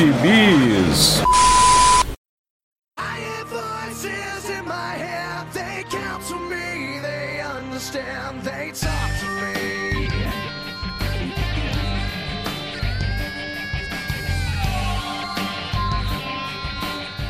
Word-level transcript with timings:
de 0.00 0.06
Bis. 0.22 1.20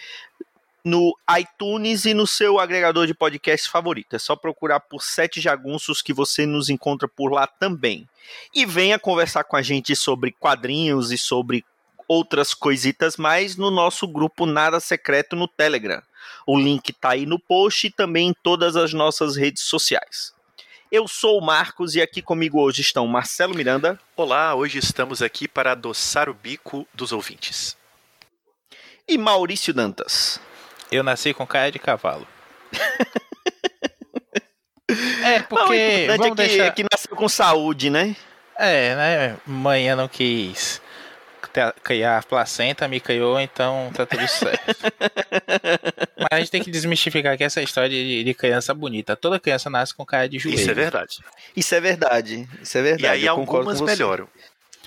no 0.86 1.18
iTunes 1.36 2.06
e 2.06 2.14
no 2.14 2.28
seu 2.28 2.60
agregador 2.60 3.08
de 3.08 3.16
podcast 3.16 3.68
favorito. 3.72 4.16
É 4.16 4.20
só 4.20 4.36
procurar 4.36 4.82
por 4.82 5.02
Sete 5.02 5.42
Jagunços 5.42 6.04
que 6.04 6.14
você 6.14 6.46
nos 6.46 6.70
encontra 6.70 7.08
por 7.08 7.34
lá 7.34 7.48
também. 7.48 8.08
E 8.54 8.68
venha 8.68 9.00
conversar 9.00 9.46
com 9.46 9.56
a 9.56 9.64
gente 9.64 9.96
sobre 9.96 10.32
quadrinhos 10.32 11.12
e 11.12 11.18
sobre 11.18 11.66
outras 12.08 12.54
coisitas 12.54 13.18
mais 13.18 13.56
no 13.56 13.70
nosso 13.70 14.08
grupo 14.08 14.46
Nada 14.46 14.80
Secreto 14.80 15.36
no 15.36 15.48
Telegram. 15.48 16.02
O 16.46 16.58
link 16.58 16.90
está 16.90 17.12
aí 17.12 17.26
no 17.26 17.38
post 17.38 17.88
e 17.88 17.92
também 17.92 18.30
em 18.30 18.36
todas 18.42 18.76
as 18.76 18.94
nossas 18.94 19.36
redes 19.36 19.64
sociais. 19.64 20.34
Eu 20.90 21.08
sou 21.08 21.38
o 21.38 21.46
Marcos 21.46 21.96
e 21.96 22.02
aqui 22.02 22.22
comigo 22.22 22.62
hoje 22.62 22.82
estão 22.82 23.06
Marcelo 23.08 23.54
Miranda. 23.54 24.00
Olá, 24.16 24.56
hoje 24.56 24.80
estamos 24.80 25.22
aqui 25.22 25.48
para 25.48 25.74
adoçar 25.74 26.30
o 26.30 26.34
bico 26.34 26.88
dos 26.94 27.12
ouvintes. 27.12 27.76
E 29.06 29.18
Maurício 29.18 29.74
Dantas. 29.74 30.40
Eu 30.90 31.04
nasci 31.04 31.34
com 31.34 31.46
cara 31.46 31.70
de 31.70 31.80
cavalo. 31.80 32.26
é, 35.24 35.42
porque. 35.42 36.08
Não, 36.08 36.16
o 36.16 36.18
vamos 36.18 36.26
é 36.26 36.30
que, 36.30 36.36
deixar... 36.36 36.66
é 36.66 36.72
que 36.72 36.86
nasceu 36.90 37.16
com 37.16 37.28
saúde, 37.28 37.90
né? 37.90 38.16
É, 38.58 38.96
né? 38.96 39.38
Manhã 39.46 39.96
não 39.96 40.08
quis 40.08 40.82
criar 41.84 42.20
a 42.20 42.24
placenta, 42.24 42.88
me 42.88 43.00
criou, 43.00 43.40
então 43.40 43.92
tá 43.94 44.06
tudo 44.06 44.28
certo. 44.28 44.76
Mas 46.18 46.28
a 46.32 46.40
gente 46.40 46.52
tem 46.52 46.64
que 46.64 46.72
desmistificar 46.72 47.38
que 47.38 47.44
essa 47.44 47.62
história 47.62 47.90
de, 47.90 48.24
de, 48.24 48.34
criança 48.34 48.74
bonita. 48.74 49.16
Toda 49.16 49.40
criança 49.40 49.70
nasce 49.70 49.94
com 49.94 50.06
cara 50.06 50.28
de 50.28 50.40
joelho. 50.40 50.60
Isso 50.60 50.72
é 50.72 50.74
verdade. 50.74 51.20
Isso 51.56 51.76
é 51.76 51.80
verdade. 51.80 52.50
Isso 52.62 52.78
é 52.78 52.82
verdade. 52.82 53.04
E 53.04 53.08
aí 53.08 53.28
algumas 53.28 53.82
melhoram. 53.82 54.28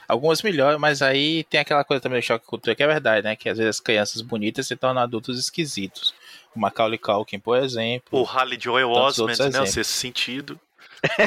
Algumas 0.08 0.42
melhoram, 0.42 0.78
mas 0.78 1.02
aí 1.02 1.44
tem 1.44 1.60
aquela 1.60 1.84
coisa 1.84 2.00
também 2.00 2.20
do 2.20 2.24
choque 2.24 2.44
cultural 2.44 2.74
que 2.74 2.82
é 2.82 2.86
verdade, 2.86 3.24
né? 3.24 3.36
Que 3.36 3.48
às 3.48 3.58
vezes 3.58 3.76
as 3.76 3.80
crianças 3.80 4.20
bonitas 4.22 4.66
se 4.66 4.74
tornam 4.74 5.00
adultos 5.00 5.38
esquisitos. 5.38 6.12
O 6.54 6.58
Macaulay 6.58 6.98
Culkin, 6.98 7.38
por 7.38 7.56
exemplo. 7.58 8.18
O 8.18 8.24
Halley 8.24 8.58
Joel 8.60 8.90
Osment, 8.90 9.38
né? 9.52 9.60
O 9.60 9.66
sexto 9.66 9.92
sentido. 9.92 10.60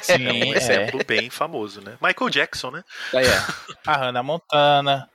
Sim, 0.03 0.27
é 0.27 0.45
um 0.45 0.53
exemplo 0.53 1.01
é. 1.01 1.03
bem 1.03 1.29
famoso, 1.29 1.81
né? 1.81 1.97
Michael 2.01 2.29
Jackson, 2.29 2.71
né? 2.71 2.83
Aí, 3.13 3.25
é. 3.25 3.43
A 3.87 3.97
Hannah 3.97 4.21
Montana. 4.21 5.09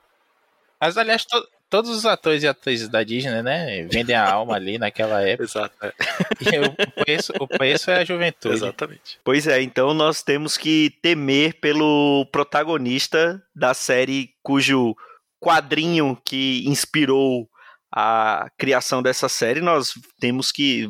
Mas, 0.80 0.96
aliás, 0.96 1.24
to 1.24 1.42
todos 1.70 1.90
os 1.90 2.06
atores 2.06 2.42
e 2.42 2.48
atrizes 2.48 2.88
da 2.88 3.02
Disney, 3.02 3.42
né? 3.42 3.86
Vendem 3.90 4.16
a 4.16 4.30
alma 4.30 4.54
ali 4.54 4.78
naquela 4.78 5.20
época. 5.26 5.44
Exato. 5.44 5.74
É. 5.82 5.92
E 6.40 6.58
o 6.60 7.04
preço, 7.04 7.32
o 7.38 7.46
preço 7.46 7.90
é 7.90 7.98
a 7.98 8.04
juventude. 8.04 8.54
Exatamente. 8.54 9.18
Pois 9.22 9.46
é, 9.46 9.60
então 9.60 9.92
nós 9.92 10.22
temos 10.22 10.56
que 10.56 10.94
temer 11.02 11.60
pelo 11.60 12.26
protagonista 12.32 13.42
da 13.54 13.74
série 13.74 14.30
cujo 14.42 14.96
quadrinho 15.40 16.18
que 16.24 16.64
inspirou 16.66 17.48
a 17.90 18.50
criação 18.58 19.02
dessa 19.02 19.30
série, 19.30 19.62
nós 19.62 19.94
temos 20.20 20.52
que 20.52 20.86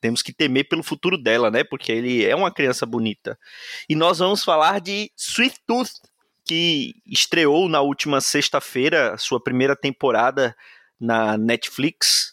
temos 0.00 0.22
que 0.22 0.32
temer 0.32 0.68
pelo 0.68 0.82
futuro 0.82 1.16
dela, 1.16 1.50
né? 1.50 1.62
Porque 1.62 1.92
ele 1.92 2.24
é 2.24 2.34
uma 2.34 2.50
criança 2.50 2.84
bonita. 2.84 3.38
E 3.88 3.94
nós 3.94 4.18
vamos 4.18 4.42
falar 4.42 4.80
de 4.80 5.10
Sweet 5.16 5.60
Tooth, 5.66 5.92
que 6.44 6.94
estreou 7.06 7.68
na 7.68 7.80
última 7.80 8.20
sexta-feira 8.20 9.16
sua 9.18 9.42
primeira 9.42 9.76
temporada 9.76 10.54
na 11.00 11.36
Netflix 11.36 12.32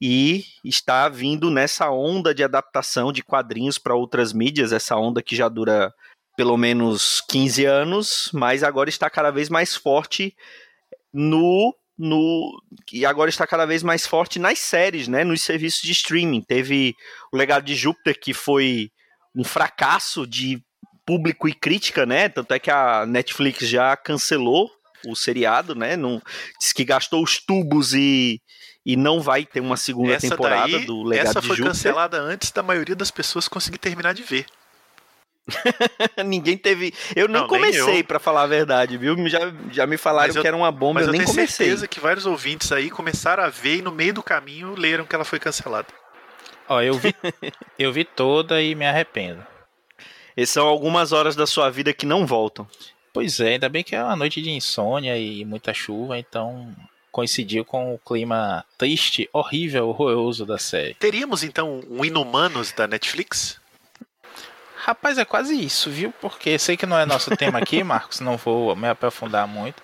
e 0.00 0.44
está 0.64 1.08
vindo 1.08 1.50
nessa 1.50 1.90
onda 1.90 2.34
de 2.34 2.44
adaptação 2.44 3.12
de 3.12 3.22
quadrinhos 3.22 3.78
para 3.78 3.94
outras 3.94 4.32
mídias, 4.32 4.72
essa 4.72 4.96
onda 4.96 5.22
que 5.22 5.34
já 5.34 5.48
dura 5.48 5.92
pelo 6.36 6.56
menos 6.56 7.20
15 7.28 7.64
anos, 7.64 8.30
mas 8.32 8.62
agora 8.62 8.88
está 8.88 9.10
cada 9.10 9.30
vez 9.30 9.48
mais 9.48 9.74
forte 9.74 10.36
no 11.12 11.74
no 11.98 12.62
e 12.92 13.04
agora 13.04 13.28
está 13.28 13.44
cada 13.44 13.66
vez 13.66 13.82
mais 13.82 14.06
forte 14.06 14.38
nas 14.38 14.60
séries, 14.60 15.08
né, 15.08 15.24
nos 15.24 15.42
serviços 15.42 15.82
de 15.82 15.90
streaming. 15.90 16.42
Teve 16.42 16.94
o 17.32 17.36
Legado 17.36 17.64
de 17.64 17.74
Júpiter 17.74 18.16
que 18.20 18.32
foi 18.32 18.92
um 19.34 19.42
fracasso 19.42 20.24
de 20.24 20.62
público 21.08 21.48
e 21.48 21.54
crítica, 21.54 22.04
né? 22.04 22.28
Tanto 22.28 22.52
é 22.52 22.58
que 22.58 22.70
a 22.70 23.06
Netflix 23.06 23.66
já 23.66 23.96
cancelou 23.96 24.70
o 25.06 25.16
seriado, 25.16 25.74
né? 25.74 25.96
Não, 25.96 26.20
diz 26.60 26.70
que 26.74 26.84
gastou 26.84 27.22
os 27.24 27.38
tubos 27.38 27.94
e, 27.94 28.42
e 28.84 28.94
não 28.94 29.18
vai 29.18 29.46
ter 29.46 29.60
uma 29.60 29.78
segunda 29.78 30.12
essa 30.12 30.28
temporada 30.28 30.70
daí, 30.70 30.84
do 30.84 31.02
Legado 31.02 31.28
essa 31.30 31.40
de 31.40 31.46
foi 31.46 31.56
Júpiter. 31.56 31.74
cancelada 31.74 32.20
antes 32.20 32.50
da 32.50 32.62
maioria 32.62 32.94
das 32.94 33.10
pessoas 33.10 33.48
conseguir 33.48 33.78
terminar 33.78 34.12
de 34.12 34.22
ver. 34.22 34.44
Ninguém 36.26 36.58
teve. 36.58 36.92
Eu 37.16 37.26
nem 37.26 37.40
Não, 37.40 37.48
comecei, 37.48 38.02
para 38.02 38.18
falar 38.18 38.42
a 38.42 38.46
verdade, 38.46 38.98
viu? 38.98 39.16
Já, 39.30 39.50
já 39.70 39.86
me 39.86 39.96
falaram 39.96 40.34
eu, 40.34 40.42
que 40.42 40.46
era 40.46 40.54
uma 40.54 40.70
bomba, 40.70 41.00
mas 41.00 41.04
eu, 41.04 41.08
eu 41.08 41.12
nem 41.12 41.22
tenho 41.22 41.34
comecei. 41.34 41.68
certeza 41.68 41.88
que 41.88 42.00
vários 42.00 42.26
ouvintes 42.26 42.70
aí 42.70 42.90
começaram 42.90 43.42
a 43.42 43.48
ver 43.48 43.76
e 43.76 43.82
no 43.82 43.90
meio 43.90 44.12
do 44.12 44.22
caminho 44.22 44.74
leram 44.76 45.06
que 45.06 45.14
ela 45.14 45.24
foi 45.24 45.38
cancelada. 45.38 45.88
Ó, 46.68 46.82
eu 46.82 46.92
vi, 46.92 47.14
eu 47.78 47.90
vi 47.90 48.04
toda 48.04 48.60
e 48.60 48.74
me 48.74 48.86
arrependo. 48.86 49.42
Essas 50.38 50.50
são 50.50 50.68
algumas 50.68 51.10
horas 51.10 51.34
da 51.34 51.48
sua 51.48 51.68
vida 51.68 51.92
que 51.92 52.06
não 52.06 52.24
voltam. 52.24 52.64
Pois 53.12 53.40
é, 53.40 53.54
ainda 53.54 53.68
bem 53.68 53.82
que 53.82 53.96
é 53.96 54.04
uma 54.04 54.14
noite 54.14 54.40
de 54.40 54.52
insônia 54.52 55.18
e 55.18 55.44
muita 55.44 55.74
chuva, 55.74 56.16
então 56.16 56.72
coincidiu 57.10 57.64
com 57.64 57.92
o 57.92 57.98
clima 57.98 58.64
triste, 58.78 59.28
horrível, 59.32 59.88
horroroso 59.88 60.46
da 60.46 60.56
série. 60.56 60.94
Teríamos 60.94 61.42
então 61.42 61.80
um 61.90 62.04
Inumanos 62.04 62.70
da 62.70 62.86
Netflix? 62.86 63.60
Rapaz, 64.76 65.18
é 65.18 65.24
quase 65.24 65.60
isso, 65.60 65.90
viu? 65.90 66.14
Porque 66.20 66.56
sei 66.56 66.76
que 66.76 66.86
não 66.86 66.96
é 66.96 67.04
nosso 67.04 67.36
tema 67.36 67.58
aqui, 67.58 67.82
Marcos, 67.84 68.20
não 68.20 68.36
vou 68.36 68.76
me 68.76 68.86
aprofundar 68.86 69.48
muito, 69.48 69.82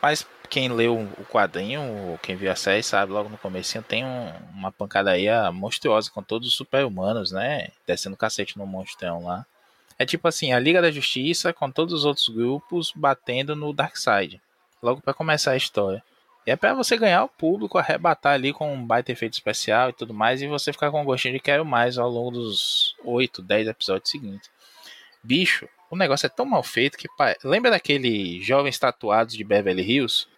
mas 0.00 0.24
quem 0.48 0.68
leu 0.68 1.00
o 1.18 1.24
quadrinho, 1.24 2.16
quem 2.22 2.36
viu 2.36 2.52
a 2.52 2.54
série, 2.54 2.84
sabe, 2.84 3.10
logo 3.10 3.28
no 3.28 3.38
começo 3.38 3.82
tem 3.82 4.04
um, 4.04 4.32
uma 4.54 4.70
pancadaria 4.70 5.50
monstruosa 5.50 6.12
com 6.12 6.22
todos 6.22 6.46
os 6.46 6.54
super-humanos, 6.54 7.32
né? 7.32 7.70
Descendo 7.84 8.16
cacete 8.16 8.56
no 8.56 8.64
monstrão 8.68 9.24
lá. 9.24 9.44
É 9.98 10.04
tipo 10.04 10.28
assim, 10.28 10.52
a 10.52 10.58
Liga 10.58 10.82
da 10.82 10.90
Justiça 10.90 11.52
com 11.52 11.70
todos 11.70 11.94
os 11.94 12.04
outros 12.04 12.28
grupos 12.28 12.92
batendo 12.94 13.56
no 13.56 13.72
Darkseid. 13.72 14.40
Logo 14.82 15.00
para 15.00 15.14
começar 15.14 15.52
a 15.52 15.56
história. 15.56 16.02
E 16.46 16.50
é 16.50 16.56
para 16.56 16.74
você 16.74 16.96
ganhar 16.96 17.24
o 17.24 17.28
público, 17.28 17.76
arrebatar 17.76 18.34
ali 18.34 18.52
com 18.52 18.72
um 18.72 18.86
baita 18.86 19.10
efeito 19.10 19.32
especial 19.32 19.90
e 19.90 19.92
tudo 19.92 20.14
mais, 20.14 20.40
e 20.40 20.46
você 20.46 20.72
ficar 20.72 20.92
com 20.92 21.04
gostinho 21.04 21.34
de 21.34 21.40
quero 21.40 21.64
mais 21.64 21.98
ao 21.98 22.08
longo 22.08 22.30
dos 22.30 22.94
8, 23.04 23.42
10 23.42 23.68
episódios 23.68 24.10
seguintes. 24.10 24.48
Bicho, 25.24 25.68
o 25.90 25.96
negócio 25.96 26.26
é 26.26 26.28
tão 26.28 26.46
mal 26.46 26.62
feito 26.62 26.96
que. 26.96 27.08
Lembra 27.42 27.72
daquele 27.72 28.40
Jovens 28.40 28.78
Tatuados 28.78 29.34
de 29.36 29.42
Beverly 29.42 29.82
Hills? 29.82 30.28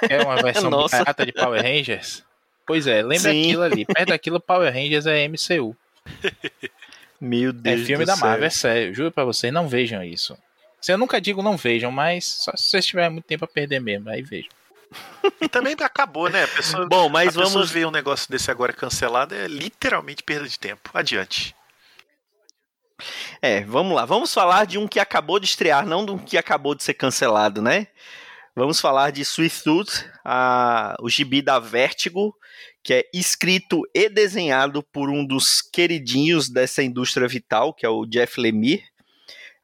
Que 0.00 0.14
é 0.14 0.22
uma 0.22 0.36
versão 0.42 0.70
barata 0.70 1.24
de 1.24 1.32
Power 1.32 1.62
Rangers? 1.62 2.24
Pois 2.66 2.88
é, 2.88 3.02
lembra 3.02 3.30
Sim. 3.30 3.42
aquilo 3.42 3.62
ali. 3.62 3.84
Perto 3.84 4.08
daquilo, 4.08 4.40
Power 4.40 4.72
Rangers 4.72 5.06
é 5.06 5.28
MCU. 5.28 5.76
Meu 7.20 7.52
Deus 7.52 7.82
É 7.82 7.84
filme 7.84 8.04
do 8.04 8.08
da 8.08 8.16
céu. 8.16 8.26
Marvel, 8.26 8.46
é 8.46 8.50
sério. 8.50 8.94
Juro 8.94 9.10
pra 9.10 9.24
vocês, 9.24 9.52
não 9.52 9.68
vejam 9.68 10.02
isso. 10.02 10.36
Se 10.80 10.92
eu 10.92 10.98
nunca 10.98 11.20
digo 11.20 11.42
não 11.42 11.56
vejam, 11.56 11.90
mas 11.90 12.24
só 12.24 12.52
se 12.56 12.70
vocês 12.70 12.86
tiverem 12.86 13.10
muito 13.10 13.24
tempo 13.24 13.44
a 13.44 13.48
perder 13.48 13.80
mesmo, 13.80 14.08
aí 14.08 14.22
vejam. 14.22 14.50
E 15.40 15.48
também 15.48 15.74
acabou, 15.80 16.30
né? 16.30 16.44
A 16.44 16.48
pessoa, 16.48 16.86
Bom, 16.86 17.08
mas 17.08 17.34
vamos 17.34 17.70
ver 17.70 17.86
um 17.86 17.90
negócio 17.90 18.30
desse 18.30 18.50
agora 18.50 18.72
cancelado 18.72 19.34
é 19.34 19.48
literalmente 19.48 20.22
perda 20.22 20.48
de 20.48 20.58
tempo. 20.58 20.88
Adiante. 20.94 21.54
É, 23.42 23.62
vamos 23.64 23.94
lá. 23.94 24.04
Vamos 24.04 24.32
falar 24.32 24.64
de 24.64 24.78
um 24.78 24.86
que 24.86 25.00
acabou 25.00 25.38
de 25.38 25.46
estrear, 25.46 25.84
não 25.84 26.06
de 26.06 26.12
um 26.12 26.18
que 26.18 26.38
acabou 26.38 26.74
de 26.74 26.84
ser 26.84 26.94
cancelado, 26.94 27.60
né? 27.60 27.88
Vamos 28.54 28.80
falar 28.80 29.10
de 29.10 29.20
Sweet 29.20 29.64
Tooth, 29.64 30.10
a, 30.24 30.96
o 31.00 31.10
gibi 31.10 31.42
da 31.42 31.58
Vertigo, 31.58 32.34
que 32.86 32.94
é 32.94 33.04
escrito 33.12 33.82
e 33.92 34.08
desenhado 34.08 34.80
por 34.80 35.10
um 35.10 35.26
dos 35.26 35.60
queridinhos 35.60 36.48
dessa 36.48 36.84
indústria 36.84 37.26
vital, 37.26 37.74
que 37.74 37.84
é 37.84 37.88
o 37.88 38.06
Jeff 38.06 38.40
Lemire. 38.40 38.84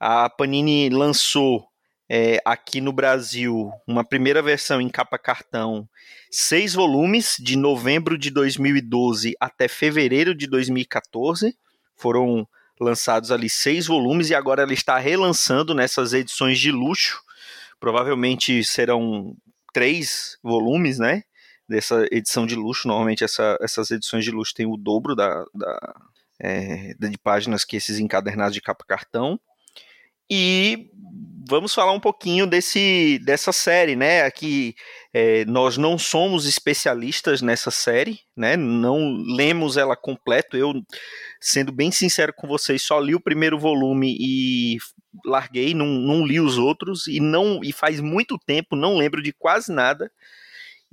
A 0.01 0.29
Panini 0.29 0.91
lançou 0.91 1.65
é, 2.11 2.43
aqui 2.45 2.81
no 2.81 2.93
Brasil 2.93 3.71
uma 3.87 4.03
primeira 4.03 4.43
versão 4.43 4.81
em 4.81 4.89
capa 4.89 5.17
cartão, 5.19 5.89
seis 6.33 6.75
volumes, 6.75 7.37
de 7.39 7.55
novembro 7.55 8.19
de 8.19 8.29
2012 8.29 9.37
até 9.39 9.69
fevereiro 9.69 10.35
de 10.35 10.49
2014. 10.49 11.57
Foram 11.95 12.45
lançados 12.81 13.31
ali 13.31 13.49
seis 13.49 13.87
volumes 13.87 14.31
e 14.31 14.35
agora 14.35 14.63
ela 14.63 14.75
está 14.75 14.99
relançando 14.99 15.77
nessas 15.77 16.13
edições 16.13 16.59
de 16.59 16.73
luxo. 16.73 17.23
Provavelmente 17.79 18.65
serão 18.65 19.37
três 19.73 20.37
volumes, 20.43 20.99
né? 20.99 21.23
Dessa 21.73 22.07
edição 22.11 22.47
de 22.47 22.55
luxo. 22.55 22.87
Normalmente 22.87 23.25
essa, 23.25 23.57
essas 23.61 23.91
edições 23.91 24.25
de 24.25 24.31
luxo 24.31 24.55
têm 24.55 24.67
o 24.67 24.77
dobro 24.77 25.17
da, 25.17 25.45
da 25.55 25.95
é, 26.39 26.95
de 26.99 27.19
páginas 27.19 27.65
que 27.65 27.77
esses 27.77 27.99
encadernados 27.99 28.55
de 28.55 28.61
capa 28.61 28.85
cartão. 28.87 29.41
E 30.31 30.91
vamos 31.49 31.75
falar 31.75 31.93
um 31.93 32.01
pouquinho 32.01 32.47
desse, 32.47 33.19
dessa 33.25 33.53
série, 33.53 33.95
né? 33.95 34.23
Aqui 34.23 34.75
é, 35.13 35.45
nós 35.45 35.77
não 35.77 35.99
somos 35.99 36.47
especialistas 36.47 37.43
nessa 37.43 37.71
série, 37.71 38.21
né? 38.37 38.57
Não 38.57 39.17
lemos 39.37 39.77
ela 39.77 39.95
completo. 39.95 40.57
Eu, 40.57 40.73
sendo 41.41 41.71
bem 41.71 41.91
sincero 41.91 42.33
com 42.35 42.49
vocês, 42.49 42.83
só 42.83 42.99
li 42.99 43.15
o 43.15 43.21
primeiro 43.21 43.59
volume 43.59 44.17
e 44.19 44.79
larguei, 45.25 45.75
não, 45.75 45.87
não 45.87 46.25
li 46.25 46.41
os 46.41 46.57
outros 46.57 47.07
e 47.07 47.21
não 47.21 47.61
e 47.63 47.73
faz 47.73 48.01
muito 48.01 48.39
tempo, 48.39 48.75
não 48.75 48.97
lembro 48.97 49.23
de 49.23 49.33
quase 49.33 49.71
nada 49.71 50.11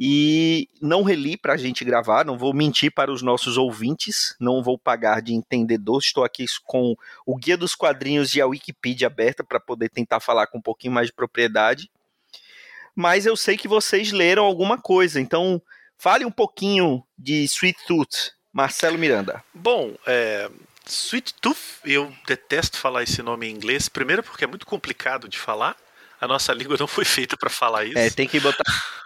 e 0.02 0.70
não 0.82 1.04
reli 1.04 1.36
para 1.36 1.54
a 1.54 1.58
gente 1.58 1.84
gravar, 1.84 2.24
não 2.24 2.38
vou 2.38 2.54
mentir 2.54 2.90
para 2.90 3.12
os 3.12 3.22
nossos 3.22 3.58
ouvintes, 3.58 4.34
não 4.40 4.64
vou 4.64 4.80
pagar 4.80 5.22
de 5.22 5.34
entendedor, 5.34 6.00
estou 6.00 6.24
aqui 6.24 6.46
com 6.64 6.96
o 7.26 7.36
Guia 7.36 7.58
dos 7.58 7.76
Quadrinhos 7.76 8.34
e 8.34 8.40
a 8.40 8.48
Wikipedia 8.48 9.08
aberta 9.08 9.44
para 9.44 9.60
poder 9.60 9.90
tentar 9.90 10.22
falar 10.22 10.48
com 10.48 10.60
um 10.60 10.62
pouquinho 10.62 10.94
mais 10.94 11.08
de 11.08 11.14
propriedade. 11.14 11.92
Mas 12.96 13.26
eu 13.26 13.36
sei 13.36 13.58
que 13.58 13.68
vocês 13.68 14.14
leram 14.14 14.46
alguma 14.46 14.78
coisa, 14.78 15.20
então 15.20 15.62
fale 15.98 16.24
um 16.24 16.32
pouquinho 16.32 17.04
de 17.18 17.44
Sweet 17.44 17.86
Tooth, 17.86 18.32
Marcelo 18.54 18.98
Miranda. 18.98 19.44
Bom, 19.54 19.96
é, 20.08 20.50
Sweet 20.88 21.34
Tooth, 21.42 21.82
eu 21.84 22.10
detesto 22.26 22.78
falar 22.78 23.04
esse 23.04 23.22
nome 23.22 23.50
em 23.50 23.54
inglês, 23.54 23.90
primeiro 23.90 24.24
porque 24.24 24.46
é 24.46 24.48
muito 24.48 24.66
complicado 24.66 25.28
de 25.28 25.38
falar, 25.38 25.76
a 26.20 26.28
nossa 26.28 26.54
língua 26.54 26.78
não 26.78 26.88
foi 26.88 27.06
feita 27.06 27.38
para 27.38 27.50
falar 27.50 27.86
isso. 27.86 27.98
É, 27.98 28.10
tem 28.10 28.28
que 28.28 28.40
botar, 28.40 28.64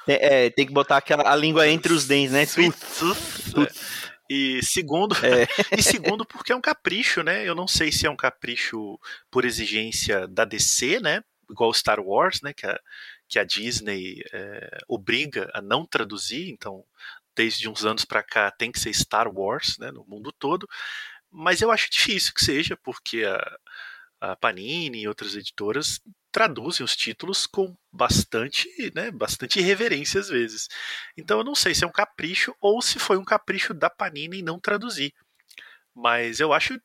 é, 0.07 0.49
tem 0.49 0.65
que 0.65 0.73
botar 0.73 0.97
aquela, 0.97 1.29
a 1.29 1.35
língua 1.35 1.67
entre 1.67 1.93
os 1.93 2.05
dentes, 2.05 2.31
né? 2.31 2.43
É. 2.43 4.03
E 4.29 4.63
segundo, 4.63 5.15
é. 5.17 5.47
e 5.77 5.83
segundo 5.83 6.25
porque 6.25 6.51
é 6.51 6.55
um 6.55 6.61
capricho, 6.61 7.21
né? 7.21 7.47
Eu 7.47 7.53
não 7.53 7.67
sei 7.67 7.91
se 7.91 8.07
é 8.07 8.09
um 8.09 8.15
capricho 8.15 8.97
por 9.29 9.45
exigência 9.45 10.27
da 10.27 10.45
DC, 10.45 10.99
né? 10.99 11.21
Igual 11.49 11.73
Star 11.73 11.99
Wars, 11.99 12.39
né? 12.41 12.53
Que 12.53 12.65
a, 12.65 12.79
que 13.27 13.37
a 13.37 13.43
Disney 13.43 14.23
é, 14.33 14.79
obriga 14.87 15.51
a 15.53 15.61
não 15.61 15.85
traduzir, 15.85 16.49
então 16.49 16.83
desde 17.35 17.67
uns 17.67 17.85
anos 17.85 18.05
para 18.05 18.23
cá 18.23 18.51
tem 18.51 18.71
que 18.71 18.79
ser 18.79 18.93
Star 18.93 19.27
Wars, 19.27 19.77
né? 19.77 19.91
No 19.91 20.05
mundo 20.07 20.31
todo. 20.31 20.67
Mas 21.31 21.61
eu 21.61 21.71
acho 21.71 21.89
difícil 21.91 22.33
que 22.33 22.43
seja, 22.43 22.77
porque 22.77 23.23
a, 23.23 23.57
a 24.21 24.35
Panini 24.35 25.01
e 25.01 25.07
outras 25.07 25.35
editoras 25.35 25.99
traduzem 26.33 26.83
os 26.83 26.95
títulos 26.95 27.45
com 27.45 27.77
bastante, 27.91 28.67
né, 28.95 29.11
bastante 29.11 29.59
irreverência 29.59 30.19
às 30.19 30.27
vezes. 30.27 30.67
Então 31.15 31.37
eu 31.37 31.43
não 31.43 31.53
sei 31.53 31.75
se 31.75 31.83
é 31.83 31.87
um 31.87 31.91
capricho 31.91 32.55
ou 32.59 32.81
se 32.81 32.97
foi 32.97 33.17
um 33.17 33.23
capricho 33.23 33.73
da 33.73 33.89
Panini 33.89 34.39
em 34.39 34.43
não 34.43 34.59
traduzir. 34.59 35.13
Mas 35.95 36.39
eu 36.39 36.51
acho 36.51 36.81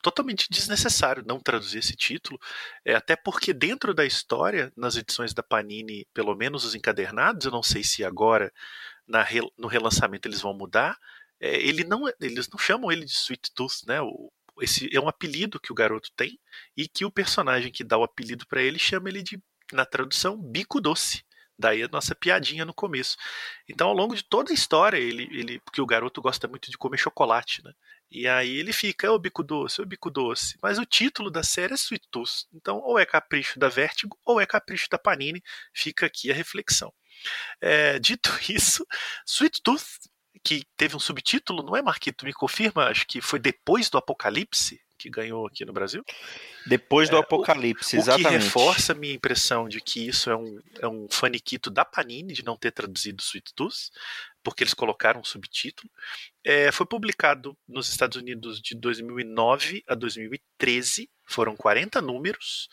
totalmente 0.00 0.48
desnecessário 0.50 1.24
não 1.26 1.40
traduzir 1.40 1.78
esse 1.78 1.96
título, 1.96 2.38
é, 2.84 2.94
até 2.94 3.16
porque 3.16 3.52
dentro 3.52 3.94
da 3.94 4.04
história, 4.04 4.70
nas 4.76 4.96
edições 4.96 5.32
da 5.32 5.42
Panini, 5.42 6.06
pelo 6.14 6.36
menos 6.36 6.64
os 6.64 6.74
encadernados, 6.74 7.46
eu 7.46 7.50
não 7.50 7.62
sei 7.62 7.82
se 7.82 8.04
agora 8.04 8.52
na, 9.08 9.26
no 9.58 9.66
relançamento 9.66 10.28
eles 10.28 10.42
vão 10.42 10.54
mudar, 10.54 10.96
é, 11.40 11.56
ele 11.56 11.84
não, 11.84 12.04
eles 12.20 12.48
não 12.48 12.58
chamam 12.58 12.92
ele 12.92 13.04
de 13.04 13.12
Sweet 13.12 13.50
Tooth, 13.54 13.86
né? 13.86 14.00
O, 14.02 14.30
esse 14.60 14.88
é 14.94 15.00
um 15.00 15.08
apelido 15.08 15.60
que 15.60 15.72
o 15.72 15.74
garoto 15.74 16.10
tem 16.16 16.38
e 16.76 16.88
que 16.88 17.04
o 17.04 17.10
personagem 17.10 17.72
que 17.72 17.84
dá 17.84 17.98
o 17.98 18.04
apelido 18.04 18.46
para 18.46 18.62
ele 18.62 18.78
chama 18.78 19.08
ele 19.08 19.22
de, 19.22 19.42
na 19.72 19.84
tradução, 19.84 20.40
bico 20.40 20.80
doce. 20.80 21.24
Daí 21.56 21.84
a 21.84 21.88
nossa 21.88 22.14
piadinha 22.14 22.64
no 22.64 22.74
começo. 22.74 23.16
Então, 23.68 23.88
ao 23.88 23.94
longo 23.94 24.16
de 24.16 24.24
toda 24.24 24.50
a 24.50 24.54
história, 24.54 24.96
ele, 24.98 25.28
ele 25.30 25.60
porque 25.60 25.80
o 25.80 25.86
garoto 25.86 26.20
gosta 26.20 26.48
muito 26.48 26.68
de 26.68 26.76
comer 26.76 26.98
chocolate, 26.98 27.62
né? 27.62 27.72
E 28.10 28.28
aí 28.28 28.56
ele 28.58 28.72
fica, 28.72 29.06
é 29.06 29.10
o 29.10 29.18
bico 29.18 29.42
doce, 29.42 29.80
é 29.80 29.84
o 29.84 29.86
bico 29.86 30.10
doce. 30.10 30.56
Mas 30.62 30.78
o 30.78 30.86
título 30.86 31.30
da 31.30 31.42
série 31.42 31.72
é 31.72 31.76
Sweet 31.76 32.08
Tooth. 32.10 32.46
Então, 32.52 32.78
ou 32.78 32.98
é 32.98 33.06
capricho 33.06 33.58
da 33.58 33.68
Vertigo, 33.68 34.18
ou 34.24 34.40
é 34.40 34.46
capricho 34.46 34.88
da 34.90 34.98
Panini. 34.98 35.42
Fica 35.72 36.06
aqui 36.06 36.30
a 36.30 36.34
reflexão. 36.34 36.92
É, 37.60 37.98
dito 37.98 38.30
isso, 38.50 38.86
Sweet 39.26 39.62
Tooth 39.62 39.84
que 40.44 40.64
teve 40.76 40.94
um 40.94 41.00
subtítulo, 41.00 41.62
não 41.62 41.76
é, 41.76 41.82
Marquito? 41.82 42.24
Me 42.26 42.32
confirma, 42.32 42.84
acho 42.84 43.06
que 43.06 43.20
foi 43.20 43.38
depois 43.38 43.88
do 43.88 43.98
Apocalipse 43.98 44.78
que 45.04 45.10
ganhou 45.10 45.46
aqui 45.46 45.64
no 45.64 45.72
Brasil. 45.72 46.02
Depois 46.66 47.10
do 47.10 47.16
é, 47.16 47.20
Apocalipse, 47.20 47.96
o, 47.96 47.98
exatamente. 47.98 48.26
O 48.26 48.30
que 48.30 48.44
reforça 48.44 48.92
a 48.92 48.94
minha 48.94 49.12
impressão 49.12 49.68
de 49.68 49.80
que 49.80 50.06
isso 50.06 50.30
é 50.30 50.36
um, 50.36 50.58
é 50.80 50.88
um 50.88 51.06
faniquito 51.10 51.70
da 51.70 51.84
Panini 51.84 52.32
de 52.32 52.44
não 52.44 52.56
ter 52.56 52.70
traduzido 52.70 53.22
Sweet 53.22 53.52
Tooth, 53.54 53.90
porque 54.42 54.62
eles 54.62 54.74
colocaram 54.74 55.20
um 55.20 55.24
subtítulo. 55.24 55.90
É, 56.42 56.72
foi 56.72 56.86
publicado 56.86 57.56
nos 57.68 57.90
Estados 57.90 58.16
Unidos 58.16 58.60
de 58.60 58.74
2009 58.74 59.82
a 59.86 59.94
2013, 59.94 61.10
foram 61.26 61.56
40 61.56 62.00
números. 62.00 62.68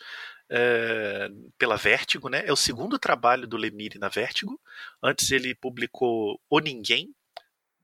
É, 0.54 1.30
pela 1.56 1.76
Vertigo, 1.76 2.28
né? 2.28 2.42
É 2.44 2.52
o 2.52 2.56
segundo 2.56 2.98
trabalho 2.98 3.46
do 3.46 3.56
Lemire 3.56 3.98
na 3.98 4.10
Vertigo. 4.10 4.60
Antes 5.02 5.30
ele 5.30 5.54
publicou 5.54 6.38
O 6.50 6.58
Ninguém, 6.58 7.14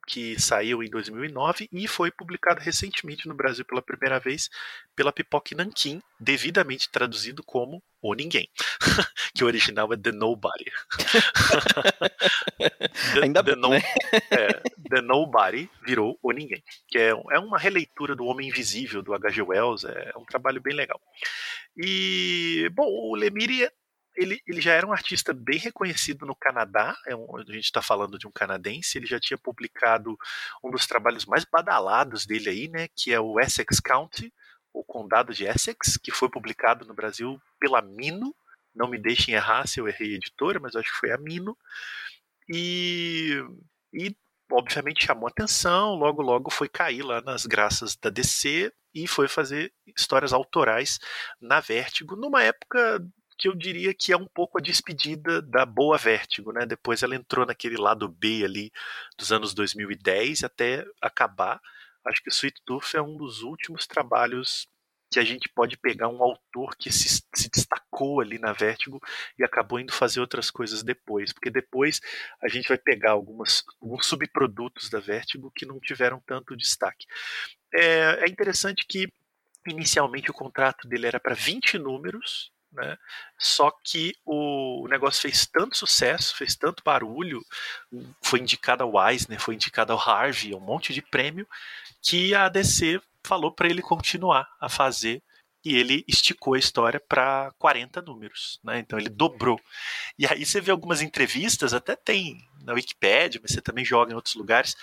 que 0.09 0.41
saiu 0.41 0.83
em 0.83 0.89
2009 0.89 1.69
e 1.71 1.87
foi 1.87 2.11
publicado 2.11 2.61
recentemente 2.61 3.29
no 3.29 3.35
Brasil 3.35 3.63
pela 3.65 3.83
primeira 3.83 4.19
vez 4.19 4.49
pela 4.97 5.13
Pipoque 5.13 5.55
Nankin, 5.55 6.03
devidamente 6.19 6.91
traduzido 6.91 7.43
como 7.45 7.83
O 8.01 8.15
Ninguém, 8.15 8.49
que 9.35 9.45
o 9.45 9.47
original 9.47 9.93
é 9.93 9.97
The 9.99 10.13
Nobody. 10.13 10.65
the, 13.13 13.21
Ainda 13.23 13.45
the, 13.45 13.55
no, 13.55 13.69
né? 13.69 13.83
é, 14.31 14.49
the 14.89 15.03
Nobody 15.03 15.71
virou 15.85 16.19
O 16.23 16.33
Ninguém, 16.33 16.63
que 16.89 16.99
é, 16.99 17.11
é 17.11 17.39
uma 17.39 17.59
releitura 17.59 18.17
do 18.17 18.25
Homem 18.25 18.49
Invisível 18.49 19.03
do 19.03 19.13
H.G. 19.13 19.43
Wells, 19.43 19.85
é 19.85 20.13
um 20.17 20.25
trabalho 20.25 20.61
bem 20.61 20.75
legal. 20.75 21.01
E, 21.77 22.71
bom, 22.73 22.89
o 22.89 23.15
Lemire 23.15 23.71
ele, 24.19 24.43
ele 24.47 24.61
já 24.61 24.73
era 24.73 24.87
um 24.87 24.93
artista 24.93 25.33
bem 25.33 25.59
reconhecido 25.59 26.27
no 26.27 26.35
Canadá, 26.35 26.97
é 27.07 27.15
um, 27.15 27.37
a 27.37 27.45
gente 27.45 27.65
está 27.65 27.81
falando 27.81 28.19
de 28.19 28.27
um 28.27 28.33
canadense, 28.33 28.99
ele 28.99 29.07
já 29.07 29.21
tinha 29.21 29.39
publicado 29.39 30.19
um 30.63 30.71
dos 30.71 30.87
trabalhos 30.87 31.25
mais 31.25 31.45
badalados 31.45 32.27
dele 32.27 32.51
aí, 32.51 32.69
né, 32.69 32.89
que 32.97 33.13
é 33.13 33.21
o 33.21 33.39
Essex 33.39 33.79
County, 33.79 34.35
o 34.73 34.83
Condado 34.83 35.33
de 35.33 35.45
Essex, 35.45 35.97
que 35.97 36.11
foi 36.11 36.29
publicado 36.29 36.85
no 36.85 36.95
Brasil 36.95 37.41
pela 37.61 37.81
Mino, 37.81 38.35
não 38.75 38.89
me 38.89 38.99
deixem 38.99 39.35
errar 39.35 39.69
se 39.69 39.81
eu 39.81 39.87
errei 39.87 40.13
a 40.13 40.17
editora, 40.17 40.59
mas 40.59 40.75
acho 40.75 40.93
que 40.93 40.99
foi 40.99 41.13
a 41.13 41.19
Mino, 41.19 41.57
e, 42.49 43.41
e 43.93 44.17
obviamente 44.51 45.07
chamou 45.07 45.29
atenção, 45.29 45.95
logo 45.95 46.23
logo 46.23 46.51
foi 46.51 46.69
cair 46.69 47.03
lá 47.03 47.21
nas 47.21 47.47
graças 47.47 47.95
da 47.95 48.11
DC 48.11 48.73
e 48.93 49.07
foi 49.07 49.29
fazer 49.29 49.73
histórias 49.87 50.33
autorais 50.33 50.99
na 51.41 51.61
Vertigo, 51.61 52.17
numa 52.17 52.43
época 52.43 53.01
que 53.39 53.49
eu 53.49 53.55
diria 53.55 53.95
que 53.95 54.13
é 54.13 54.17
um 54.17 54.27
pouco 54.27 54.59
a 54.59 54.61
despedida 54.61 55.41
da 55.41 55.65
boa 55.65 55.97
Vértigo, 55.97 56.53
né? 56.53 56.67
Depois 56.67 57.03
ela 57.03 57.15
entrou 57.15 57.47
naquele 57.47 57.77
lado 57.77 58.09
B 58.09 58.45
ali 58.45 58.73
dos 59.17 59.31
anos 59.31 59.55
2010 59.55 60.43
até 60.43 60.85
acabar. 61.01 61.61
Acho 62.05 62.23
que 62.23 62.31
Sweet 62.31 62.61
Tooth 62.65 62.95
é 62.95 63.03
um 63.03 63.17
dos 63.17 63.43
últimos 63.43 63.87
trabalhos 63.87 64.67
que 65.11 65.19
a 65.19 65.25
gente 65.25 65.49
pode 65.49 65.77
pegar 65.79 66.09
um 66.09 66.23
autor 66.23 66.77
que 66.77 66.93
se, 66.93 67.23
se, 67.35 67.49
destacou 67.51 68.21
ali 68.21 68.39
na 68.39 68.53
Vértigo 68.53 69.01
e 69.39 69.45
acabou 69.45 69.81
indo 69.81 69.93
fazer 69.93 70.21
outras 70.21 70.51
coisas 70.51 70.83
depois, 70.83 71.33
porque 71.33 71.51
depois 71.51 72.01
a 72.43 72.49
gente 72.49 72.69
vai 72.69 72.77
pegar 72.77 73.13
algumas, 73.13 73.65
alguns 73.81 74.07
subprodutos 74.07 74.91
da 74.91 75.01
Vértigo 75.01 75.51
que 75.55 75.65
não 75.65 75.81
tiveram 75.81 76.21
tanto 76.27 76.57
destaque. 76.57 77.07
É, 77.73 78.25
é 78.25 78.29
interessante 78.29 78.85
que 78.87 79.11
inicialmente 79.67 80.31
o 80.31 80.35
contrato 80.35 80.87
dele 80.87 81.07
era 81.07 81.21
para 81.21 81.35
20 81.35 81.79
números, 81.79 82.53
né? 82.73 82.97
Só 83.39 83.71
que 83.85 84.15
o 84.25 84.87
negócio 84.89 85.23
fez 85.23 85.47
tanto 85.47 85.77
sucesso, 85.77 86.37
fez 86.37 86.55
tanto 86.57 86.83
barulho, 86.85 87.41
foi 88.23 88.41
indicado 88.41 88.83
ao 88.83 89.09
Eisner, 89.09 89.41
foi 89.41 89.55
indicado 89.55 89.93
ao 89.93 89.99
Harvey, 89.99 90.55
um 90.55 90.61
monte 90.61 90.93
de 90.93 91.03
prêmio, 91.03 91.47
que 92.03 92.35
a 92.35 92.49
DC 92.49 93.01
falou 93.25 93.53
para 93.53 93.69
ele 93.69 93.83
continuar 93.83 94.49
a 94.61 94.69
fazer 94.69 95.23
e 95.65 95.77
ele 95.77 96.05
esticou 96.07 96.55
a 96.55 96.59
história 96.59 97.01
para 97.01 97.53
40 97.59 98.01
números, 98.03 98.61
né? 98.63 98.79
Então 98.79 98.99
ele 98.99 99.09
dobrou. 99.09 99.61
E 100.19 100.27
aí 100.27 100.45
você 100.47 100.61
vê 100.61 100.71
algumas 100.71 101.03
entrevistas, 101.03 101.75
até 101.75 101.97
tem 101.97 102.39
na 102.63 102.73
Wikipedia, 102.75 103.41
mas 103.43 103.53
você 103.53 103.61
também 103.61 103.85
joga 103.85 104.13
em 104.13 104.15
outros 104.15 104.35
lugares, 104.35 104.77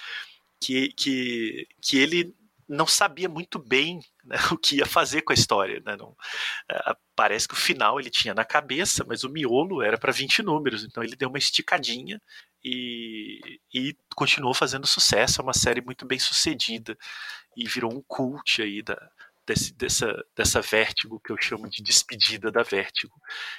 que, 0.59 0.89
que, 0.93 1.67
que 1.81 1.97
ele 1.97 2.35
não 2.67 2.87
sabia 2.87 3.29
muito 3.29 3.59
bem 3.59 3.99
né, 4.23 4.35
o 4.51 4.57
que 4.57 4.77
ia 4.77 4.85
fazer 4.85 5.21
com 5.21 5.31
a 5.31 5.35
história. 5.35 5.81
Né? 5.85 5.95
Não, 5.97 6.09
uh, 6.09 6.95
parece 7.15 7.47
que 7.47 7.53
o 7.53 7.57
final 7.57 7.99
ele 7.99 8.09
tinha 8.09 8.33
na 8.33 8.45
cabeça, 8.45 9.05
mas 9.07 9.23
o 9.23 9.29
miolo 9.29 9.81
era 9.81 9.97
para 9.97 10.11
20 10.11 10.41
números, 10.41 10.83
então 10.83 11.03
ele 11.03 11.15
deu 11.15 11.29
uma 11.29 11.37
esticadinha 11.37 12.21
e, 12.63 13.59
e, 13.73 13.95
continuou 14.15 14.53
fazendo 14.53 14.87
sucesso. 14.87 15.39
É 15.39 15.43
uma 15.43 15.53
série 15.53 15.81
muito 15.81 16.05
bem 16.05 16.17
sucedida 16.17 16.97
e 17.55 17.67
virou 17.67 17.93
um 17.93 18.01
cult 18.07 18.61
aí 18.61 18.81
da, 18.81 18.97
desse, 19.45 19.73
dessa, 19.73 20.25
dessa 20.35 20.61
Vértigo, 20.61 21.19
que 21.19 21.31
eu 21.31 21.37
chamo 21.39 21.69
de 21.69 21.83
despedida 21.83 22.51
da 22.51 22.63
Vértigo. 22.63 23.13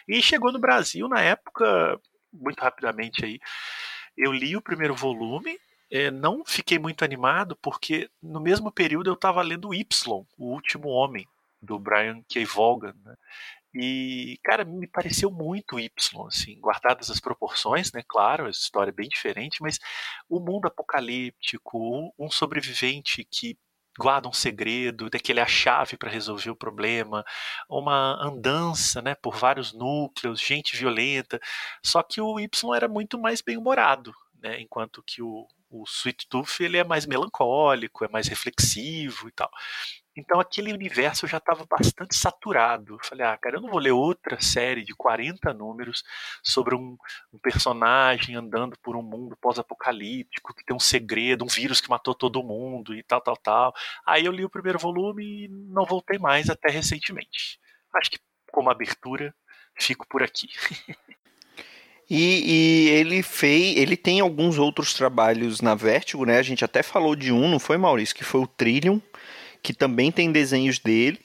E 0.08 0.20
chegou 0.20 0.52
no 0.52 0.58
Brasil 0.58 1.08
na 1.08 1.20
época, 1.20 2.00
muito 2.32 2.60
rapidamente 2.60 3.24
aí. 3.24 3.38
Eu 4.16 4.32
li 4.32 4.56
o 4.56 4.62
primeiro 4.62 4.94
volume, 4.94 5.58
é, 5.90 6.10
não 6.10 6.44
fiquei 6.44 6.78
muito 6.78 7.04
animado, 7.04 7.56
porque 7.62 8.10
no 8.22 8.40
mesmo 8.40 8.72
período 8.72 9.10
eu 9.10 9.14
estava 9.14 9.42
lendo 9.42 9.74
Y, 9.74 10.26
O 10.38 10.52
Último 10.52 10.88
Homem, 10.88 11.26
do 11.60 11.78
Brian 11.78 12.22
K. 12.28 12.44
Vaughan. 12.44 12.94
Né? 13.04 13.14
E, 13.74 14.38
cara, 14.42 14.64
me 14.64 14.86
pareceu 14.86 15.30
muito 15.30 15.78
Y, 15.78 16.26
assim, 16.26 16.58
guardadas 16.60 17.10
as 17.10 17.20
proporções, 17.20 17.92
né? 17.92 18.02
Claro, 18.08 18.46
a 18.46 18.50
história 18.50 18.90
é 18.90 18.94
bem 18.94 19.08
diferente, 19.08 19.60
mas 19.60 19.78
o 20.28 20.40
mundo 20.40 20.66
apocalíptico, 20.66 22.12
um 22.18 22.30
sobrevivente 22.30 23.24
que 23.30 23.58
guarda 23.98 24.28
um 24.28 24.32
segredo, 24.32 25.10
daquele 25.10 25.40
é 25.40 25.42
a 25.42 25.46
chave 25.46 25.96
para 25.96 26.10
resolver 26.10 26.50
o 26.50 26.56
problema, 26.56 27.24
uma 27.68 28.22
andança, 28.22 29.00
né, 29.02 29.14
por 29.14 29.36
vários 29.36 29.72
núcleos, 29.72 30.40
gente 30.40 30.76
violenta. 30.76 31.40
Só 31.82 32.02
que 32.02 32.20
o 32.20 32.38
Y 32.38 32.74
era 32.74 32.88
muito 32.88 33.18
mais 33.18 33.40
bem-humorado, 33.40 34.12
né, 34.42 34.60
enquanto 34.60 35.02
que 35.02 35.22
o, 35.22 35.46
o 35.70 35.84
Sweet 35.84 36.28
Tooth 36.28 36.60
ele 36.60 36.78
é 36.78 36.84
mais 36.84 37.06
melancólico, 37.06 38.04
é 38.04 38.08
mais 38.08 38.28
reflexivo 38.28 39.28
e 39.28 39.32
tal. 39.32 39.50
Então 40.16 40.40
aquele 40.40 40.72
universo 40.72 41.26
já 41.26 41.36
estava 41.36 41.66
bastante 41.66 42.16
saturado. 42.16 42.98
Falei, 43.02 43.26
ah, 43.26 43.36
cara, 43.36 43.56
eu 43.56 43.60
não 43.60 43.68
vou 43.68 43.78
ler 43.78 43.92
outra 43.92 44.40
série 44.40 44.82
de 44.82 44.94
40 44.94 45.52
números 45.52 46.02
sobre 46.42 46.74
um, 46.74 46.96
um 47.32 47.38
personagem 47.38 48.34
andando 48.34 48.78
por 48.82 48.96
um 48.96 49.02
mundo 49.02 49.36
pós-apocalíptico, 49.36 50.54
que 50.54 50.64
tem 50.64 50.74
um 50.74 50.80
segredo, 50.80 51.44
um 51.44 51.48
vírus 51.48 51.80
que 51.80 51.90
matou 51.90 52.14
todo 52.14 52.42
mundo 52.42 52.94
e 52.94 53.02
tal, 53.02 53.20
tal, 53.20 53.36
tal. 53.36 53.74
Aí 54.06 54.24
eu 54.24 54.32
li 54.32 54.44
o 54.44 54.50
primeiro 54.50 54.78
volume 54.78 55.44
e 55.44 55.48
não 55.48 55.84
voltei 55.84 56.18
mais 56.18 56.48
até 56.48 56.70
recentemente. 56.70 57.60
Acho 57.94 58.10
que 58.10 58.18
como 58.50 58.70
abertura, 58.70 59.34
fico 59.78 60.06
por 60.08 60.22
aqui. 60.22 60.48
E, 62.08 62.86
e, 62.86 62.88
ele 62.90 63.22
fez, 63.22 63.76
ele 63.76 63.96
tem 63.96 64.20
alguns 64.20 64.58
outros 64.58 64.94
trabalhos 64.94 65.60
na 65.60 65.74
Vertigo, 65.74 66.24
né? 66.24 66.38
A 66.38 66.42
gente 66.42 66.64
até 66.64 66.82
falou 66.82 67.16
de 67.16 67.32
um, 67.32 67.48
não 67.48 67.58
foi 67.58 67.76
Maurício, 67.76 68.14
que 68.14 68.22
foi 68.22 68.40
o 68.40 68.46
Trillium, 68.46 69.00
que 69.62 69.74
também 69.74 70.12
tem 70.12 70.30
desenhos 70.30 70.78
dele, 70.78 71.18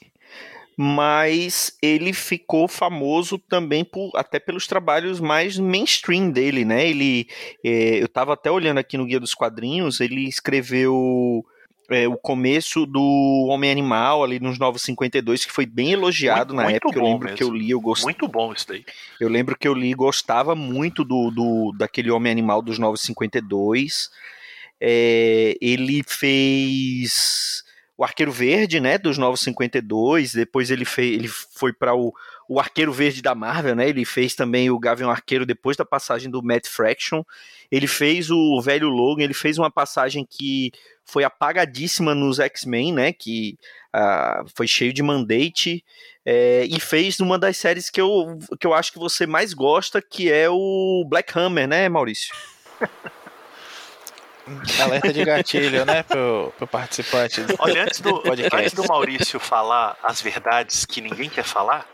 mas 0.76 1.78
ele 1.82 2.14
ficou 2.14 2.68
famoso 2.68 3.38
também 3.38 3.84
por 3.84 4.12
até 4.16 4.40
pelos 4.40 4.66
trabalhos 4.66 5.20
mais 5.20 5.60
mainstream 5.60 6.32
dele, 6.32 6.66
né? 6.66 6.90
Ele, 6.90 7.28
é, 7.64 8.02
eu 8.02 8.06
estava 8.06 8.34
até 8.34 8.50
olhando 8.50 8.80
aqui 8.80 8.98
no 8.98 9.06
Guia 9.06 9.20
dos 9.20 9.36
Quadrinhos, 9.36 10.00
ele 10.00 10.28
escreveu 10.28 11.46
é, 11.92 12.08
o 12.08 12.18
começo 12.18 12.86
do 12.86 13.48
Homem 13.50 13.70
Animal 13.70 14.24
ali 14.24 14.40
nos 14.40 14.58
Novos 14.58 14.82
52, 14.84 15.46
que 15.46 15.52
foi 15.52 15.66
bem 15.66 15.92
elogiado 15.92 16.54
muito, 16.54 16.58
na 16.58 16.64
muito 16.64 16.76
época. 16.78 17.00
Eu 17.00 17.04
lembro 17.04 17.26
mesmo. 17.26 17.38
que 17.38 17.44
eu 17.44 17.54
li, 17.54 17.70
eu 17.70 17.82
gostava. 17.82 18.06
Muito 18.06 18.28
bom 18.28 18.54
isso 18.54 18.68
daí. 18.68 18.86
Eu 19.20 19.30
lembro 19.30 19.58
que 19.58 19.68
eu 19.68 19.74
li, 19.74 19.94
gostava 19.94 20.56
muito 20.56 21.04
do, 21.04 21.30
do 21.30 21.72
daquele 21.78 22.10
Homem 22.10 22.32
Animal 22.32 22.62
dos 22.62 22.80
Novos 22.80 23.02
52. 23.02 24.10
É, 24.80 25.58
ele 25.62 26.02
fez 26.08 27.64
o 27.98 28.04
Arqueiro 28.04 28.32
Verde, 28.32 28.80
né, 28.80 28.98
dos 28.98 29.20
Novos 29.20 29.42
52, 29.42 30.34
depois 30.34 30.72
ele, 30.72 30.86
fez, 30.86 31.14
ele 31.14 31.28
foi 31.28 31.72
para 31.72 31.94
o, 31.94 32.12
o 32.52 32.60
Arqueiro 32.60 32.92
Verde 32.92 33.22
da 33.22 33.34
Marvel, 33.34 33.78
né, 33.78 33.88
ele 33.88 34.04
fez 34.04 34.36
também 34.36 34.70
o 34.70 34.78
Gavião 34.78 35.10
Arqueiro 35.10 35.46
depois 35.46 35.78
da 35.78 35.86
passagem 35.86 36.30
do 36.30 36.44
Matt 36.44 36.68
Fraction, 36.68 37.24
ele 37.72 37.88
fez 37.88 38.30
o 38.30 38.60
Velho 38.60 38.90
Logan, 38.90 39.24
ele 39.24 39.34
fez 39.34 39.58
uma 39.58 39.72
passagem 39.72 40.28
que 40.30 40.70
foi 41.06 41.24
apagadíssima 41.24 42.14
nos 42.14 42.40
X-Men, 42.40 42.92
né, 42.92 43.14
que 43.14 43.58
uh, 43.96 44.46
foi 44.54 44.68
cheio 44.68 44.92
de 44.92 45.02
mandate, 45.02 45.82
é, 46.26 46.66
e 46.70 46.78
fez 46.78 47.22
uma 47.22 47.40
das 47.40 47.56
séries 47.56 47.90
que 47.90 48.02
eu, 48.02 48.38
que 48.60 48.68
eu 48.68 48.74
acho 48.74 48.92
que 48.92 49.00
você 49.00 49.26
mais 49.26 49.54
gosta, 49.54 50.02
que 50.02 50.30
é 50.30 50.50
o 50.50 51.06
Black 51.08 51.32
Hammer, 51.40 51.70
né, 51.70 51.88
Maurício? 51.88 52.36
Alerta 54.84 55.14
de 55.14 55.24
gatilho, 55.24 55.86
né, 55.86 56.04
pro, 56.04 56.52
pro 56.58 56.68
participante 56.68 57.40
Olha, 57.60 57.84
antes 57.84 58.02
do, 58.02 58.22
antes 58.54 58.74
do 58.74 58.86
Maurício 58.86 59.40
falar 59.40 59.98
as 60.04 60.20
verdades 60.20 60.84
que 60.84 61.00
ninguém 61.00 61.30
quer 61.30 61.46
falar, 61.46 61.88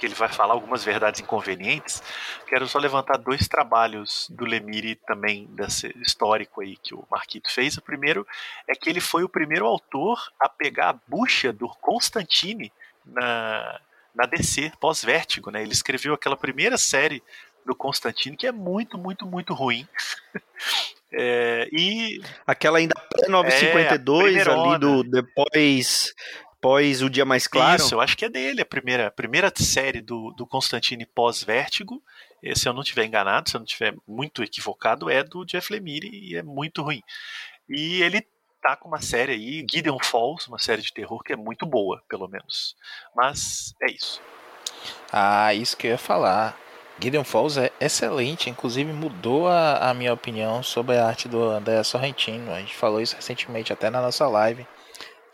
que 0.00 0.06
ele 0.06 0.14
vai 0.14 0.28
falar 0.28 0.54
algumas 0.54 0.82
verdades 0.82 1.20
inconvenientes, 1.20 2.02
quero 2.46 2.66
só 2.66 2.78
levantar 2.78 3.18
dois 3.18 3.46
trabalhos 3.46 4.26
do 4.30 4.46
Lemire 4.46 4.94
também, 4.94 5.46
desse 5.50 5.94
histórico 6.00 6.62
aí 6.62 6.76
que 6.78 6.94
o 6.94 7.06
Marquito 7.10 7.52
fez. 7.52 7.76
O 7.76 7.82
primeiro 7.82 8.26
é 8.66 8.74
que 8.74 8.88
ele 8.88 9.00
foi 9.00 9.22
o 9.22 9.28
primeiro 9.28 9.66
autor 9.66 10.18
a 10.40 10.48
pegar 10.48 10.88
a 10.88 10.98
bucha 11.06 11.52
do 11.52 11.68
Constantine 11.68 12.72
na, 13.04 13.78
na 14.14 14.24
DC, 14.24 14.72
pós-vértigo, 14.80 15.50
né? 15.50 15.62
Ele 15.62 15.72
escreveu 15.72 16.14
aquela 16.14 16.36
primeira 16.36 16.78
série 16.78 17.22
do 17.66 17.74
Constantine, 17.74 18.38
que 18.38 18.46
é 18.46 18.52
muito, 18.52 18.96
muito, 18.96 19.26
muito 19.26 19.52
ruim. 19.52 19.86
É, 21.12 21.68
e 21.72 22.22
aquela 22.46 22.78
ainda 22.78 22.94
pré-952 22.94 24.46
é, 24.46 24.48
ali 24.48 24.78
do 24.78 25.02
depois 25.02 26.14
pós 26.60 27.02
o 27.02 27.10
dia 27.10 27.24
mais 27.24 27.46
claro. 27.46 27.82
Isso, 27.82 27.94
eu 27.94 28.00
acho 28.00 28.16
que 28.16 28.24
é 28.24 28.28
dele 28.28 28.62
a 28.62 28.66
primeira, 28.66 29.06
a 29.06 29.10
primeira 29.10 29.52
série 29.56 30.00
do, 30.00 30.32
do 30.32 30.46
Constantine 30.46 31.06
pós-Vértigo. 31.06 32.02
Se 32.54 32.68
eu 32.68 32.72
não 32.72 32.82
estiver 32.82 33.04
enganado, 33.04 33.50
se 33.50 33.56
eu 33.56 33.60
não 33.60 33.66
estiver 33.66 33.94
muito 34.06 34.42
equivocado, 34.42 35.10
é 35.10 35.22
do 35.22 35.44
Jeff 35.44 35.72
Lemire 35.72 36.08
e 36.12 36.36
é 36.36 36.42
muito 36.42 36.82
ruim. 36.82 37.02
E 37.68 38.02
ele 38.02 38.26
tá 38.62 38.76
com 38.76 38.88
uma 38.88 39.00
série 39.00 39.32
aí, 39.32 39.66
Gideon 39.70 39.98
Falls, 40.02 40.48
uma 40.48 40.58
série 40.58 40.82
de 40.82 40.92
terror 40.92 41.22
que 41.22 41.32
é 41.32 41.36
muito 41.36 41.66
boa, 41.66 42.02
pelo 42.08 42.28
menos. 42.28 42.76
Mas 43.14 43.74
é 43.82 43.90
isso. 43.90 44.20
Ah, 45.12 45.54
isso 45.54 45.76
que 45.76 45.86
eu 45.86 45.92
ia 45.92 45.98
falar. 45.98 46.58
Gideon 47.00 47.24
Falls 47.24 47.58
é 47.58 47.72
excelente, 47.80 48.50
inclusive 48.50 48.92
mudou 48.92 49.48
a, 49.48 49.90
a, 49.90 49.94
minha 49.94 50.12
opinião 50.12 50.62
sobre 50.62 50.98
a 50.98 51.06
arte 51.06 51.28
do 51.28 51.42
André 51.42 51.82
Sorrentino. 51.82 52.52
A 52.52 52.60
gente 52.60 52.76
falou 52.76 53.00
isso 53.00 53.16
recentemente 53.16 53.72
até 53.72 53.88
na 53.88 54.02
nossa 54.02 54.28
live, 54.28 54.66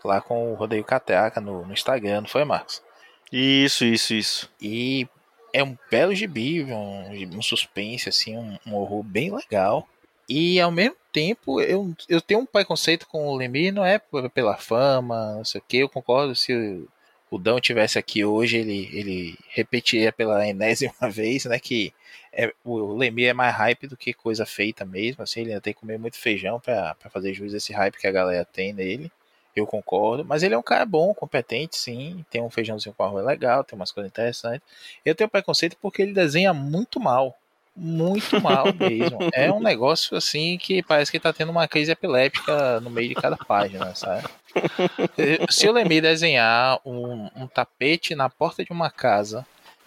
lá 0.07 0.21
com 0.21 0.53
o 0.53 0.55
Rodeio 0.55 0.85
Cateaca 0.85 1.41
no, 1.41 1.67
no 1.67 1.73
Instagram, 1.73 2.23
não 2.23 2.29
foi, 2.29 2.45
Marcos? 2.45 2.83
Isso, 3.31 3.85
isso, 3.85 4.15
isso. 4.15 4.51
E 4.61 5.09
é 5.53 5.63
um 5.63 5.77
belo 5.91 6.15
gibi, 6.15 6.63
um, 6.65 7.37
um 7.37 7.43
suspense, 7.43 8.09
assim, 8.09 8.37
um, 8.37 8.59
um, 8.67 8.75
horror 8.75 9.03
bem 9.03 9.35
legal. 9.35 9.89
E 10.29 10.61
ao 10.61 10.71
mesmo 10.71 10.97
tempo, 11.13 11.61
eu, 11.61 11.95
eu 12.09 12.21
tenho 12.21 12.41
um 12.41 12.47
preconceito 12.47 13.07
com 13.07 13.29
o 13.29 13.37
Lemir, 13.37 13.73
não 13.73 13.85
é 13.85 14.01
pela 14.33 14.57
fama, 14.57 15.37
não 15.37 15.45
sei 15.45 15.61
o 15.61 15.65
que, 15.67 15.79
eu 15.79 15.89
concordo 15.89 16.35
se 16.35 16.87
o 17.31 17.39
Dão 17.39 17.61
tivesse 17.61 17.99
aqui 17.99 18.25
hoje, 18.25 18.57
ele, 18.57 18.89
ele 18.93 19.39
repetiria 19.49 20.13
pela 20.13 20.47
enésima 20.47 20.95
vez, 21.11 21.45
né? 21.45 21.59
Que 21.59 21.93
é, 22.33 22.53
o 22.65 22.95
Lemir 22.95 23.27
é 23.27 23.33
mais 23.33 23.55
hype 23.55 23.87
do 23.87 23.97
que 23.97 24.13
coisa 24.13 24.47
feita 24.47 24.85
mesmo. 24.85 25.23
Assim, 25.23 25.41
ele 25.41 25.51
ainda 25.51 25.61
tem 25.61 25.75
que 25.75 25.81
comer 25.81 25.99
muito 25.99 26.19
feijão 26.19 26.61
para 26.61 26.95
fazer 27.11 27.35
juiz 27.35 27.53
desse 27.53 27.73
hype 27.73 27.99
que 27.99 28.07
a 28.07 28.13
galera 28.13 28.45
tem 28.45 28.73
nele. 28.73 29.11
Eu 29.57 29.67
concordo. 29.67 30.25
Mas 30.25 30.43
ele 30.43 30.55
é 30.55 30.59
um 30.59 30.63
cara 30.63 30.85
bom, 30.85 31.15
competente, 31.15 31.77
sim. 31.77 32.25
Tem 32.31 32.43
um 32.43 32.51
feijãozinho 32.51 32.95
com 32.95 33.03
arroz 33.03 33.25
legal, 33.25 33.65
tem 33.65 33.75
umas 33.75 33.91
coisas 33.91 34.11
interessantes. 34.11 34.61
Eu 35.05 35.15
tenho 35.15 35.31
preconceito 35.31 35.77
porque 35.81 36.03
ele 36.03 36.13
desenha 36.13 36.53
muito 36.53 37.01
mal. 37.01 37.35
Muito 37.75 38.41
mal 38.41 38.67
mesmo. 38.79 39.19
É 39.33 39.51
um 39.51 39.61
negócio 39.61 40.17
assim 40.17 40.59
que 40.59 40.83
parece 40.83 41.11
que 41.11 41.19
tá 41.19 41.33
tendo 41.33 41.51
uma 41.51 41.67
crise 41.67 41.91
epiléptica 41.93 42.81
no 42.81 42.91
meio 42.91 43.09
de 43.09 43.15
cada 43.15 43.37
página, 43.37 43.95
sabe? 43.95 44.29
Se 45.51 45.69
o 45.69 45.73
Lemir 45.73 46.03
desenhar 46.03 46.79
um, 46.85 47.29
um 47.35 47.47
tapete 47.47 48.15
na 48.15 48.29
porta 48.31 48.65
de 48.65 48.73
uma 48.73 48.91
casa, 48.91 49.47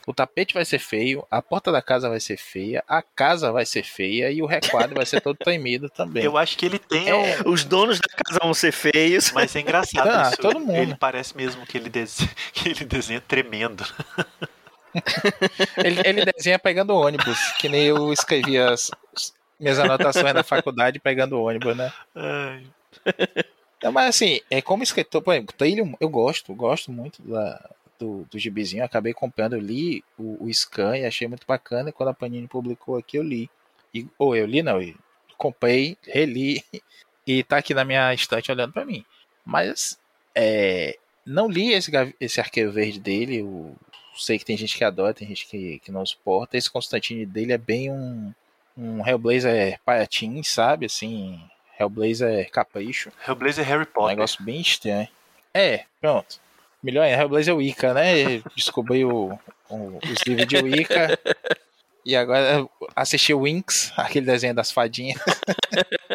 o 0.09 0.13
tapete 0.13 0.55
vai 0.55 0.65
ser 0.65 0.79
feio, 0.79 1.23
a 1.29 1.39
porta 1.39 1.71
da 1.71 1.83
casa 1.83 2.09
vai 2.09 2.19
ser 2.19 2.35
feia, 2.35 2.83
a 2.87 2.99
casa 2.99 3.51
vai 3.51 3.63
ser 3.63 3.83
feia 3.83 4.31
e 4.31 4.41
o 4.41 4.47
requadro 4.47 4.95
vai 4.95 5.05
ser 5.05 5.21
todo 5.21 5.37
tremido 5.37 5.87
também. 5.87 6.23
Eu 6.23 6.35
acho 6.35 6.57
que 6.57 6.65
ele 6.65 6.79
tem. 6.79 7.07
É. 7.07 7.37
Os 7.45 7.63
donos 7.63 7.99
da 7.99 8.23
casa 8.23 8.39
vão 8.41 8.51
ser 8.51 8.71
feios. 8.71 9.31
Mas 9.31 9.55
é 9.55 9.59
engraçado 9.59 10.09
ah, 10.09 10.29
isso. 10.29 10.41
Todo 10.41 10.59
mundo. 10.59 10.75
Ele 10.75 10.95
parece 10.95 11.37
mesmo 11.37 11.63
que 11.63 11.77
ele, 11.77 11.91
desenha, 11.91 12.27
que 12.51 12.69
ele 12.69 12.85
desenha 12.85 13.21
tremendo. 13.21 13.85
ele, 15.77 16.01
ele, 16.03 16.25
desenha 16.25 16.57
pegando 16.57 16.95
ônibus, 16.95 17.37
que 17.59 17.69
nem 17.69 17.83
eu 17.83 18.11
escrevi 18.11 18.57
as 18.57 18.89
minhas 19.59 19.77
anotações 19.77 20.33
na 20.33 20.43
faculdade 20.43 20.99
pegando 20.99 21.39
ônibus, 21.39 21.77
né? 21.77 21.93
Ai. 22.15 22.63
Não, 23.83 23.91
mas 23.91 24.09
assim, 24.09 24.41
é 24.49 24.59
como 24.59 24.81
escritor, 24.81 25.21
por 25.21 25.35
exemplo, 25.35 25.55
Trillium, 25.55 25.93
eu 25.99 26.09
gosto, 26.09 26.51
gosto 26.55 26.91
muito 26.91 27.21
da, 27.21 27.69
do, 27.99 28.25
do 28.31 28.39
gibizinho, 28.39 28.83
acabei 28.83 29.13
comprando, 29.13 29.53
eu 29.53 29.59
li 29.59 30.03
o, 30.17 30.45
o 30.45 30.53
Scan 30.53 30.97
e 30.97 31.05
achei 31.05 31.27
muito 31.27 31.45
bacana, 31.45 31.89
e 31.89 31.93
quando 31.93 32.09
a 32.09 32.13
Panini 32.13 32.47
publicou 32.47 32.97
aqui, 32.97 33.17
eu 33.17 33.23
li. 33.23 33.49
E, 33.93 34.07
ou 34.17 34.35
eu 34.35 34.45
li, 34.45 34.63
não, 34.63 34.81
eu 34.81 34.95
comprei, 35.37 35.97
reli, 36.07 36.63
e 37.27 37.43
tá 37.43 37.57
aqui 37.57 37.73
na 37.73 37.85
minha 37.85 38.13
estante 38.13 38.51
olhando 38.51 38.73
para 38.73 38.85
mim. 38.85 39.05
Mas 39.45 39.99
É, 40.35 40.97
não 41.25 41.49
li 41.49 41.73
esse, 41.73 41.91
esse 42.19 42.39
arqueiro 42.39 42.71
verde 42.71 42.99
dele. 42.99 43.41
O, 43.41 43.75
sei 44.15 44.37
que 44.37 44.45
tem 44.45 44.57
gente 44.57 44.77
que 44.77 44.83
adora, 44.83 45.13
tem 45.13 45.27
gente 45.27 45.47
que, 45.47 45.79
que 45.79 45.91
não 45.91 46.05
suporta. 46.05 46.57
Esse 46.57 46.71
Constantine 46.71 47.25
dele 47.25 47.53
é 47.53 47.57
bem 47.57 47.91
um, 47.91 48.33
um 48.77 49.05
Hellblazer 49.05 49.79
paiatim, 49.83 50.41
sabe? 50.43 50.85
Assim, 50.85 51.41
Hellblazer 51.79 52.49
capricho. 52.51 53.11
Hellblazer 53.27 53.65
Harry 53.65 53.85
Potter. 53.85 54.03
Um 54.03 54.07
negócio 54.07 54.43
bem 54.43 54.61
estranho. 54.61 55.07
É, 55.53 55.85
pronto. 55.99 56.39
Melhor 56.81 57.03
é 57.03 57.13
Hellblazer 57.13 57.55
Wicca, 57.55 57.93
né? 57.93 58.41
Descobri 58.55 59.03
o, 59.03 59.37
o, 59.69 59.99
os 60.03 60.21
livros 60.25 60.47
de 60.47 60.57
Wicca. 60.57 61.19
E 62.05 62.15
agora 62.15 62.67
assisti 62.95 63.33
o 63.33 63.41
Winx, 63.43 63.91
aquele 63.97 64.25
desenho 64.25 64.55
das 64.55 64.71
fadinhas. 64.71 65.19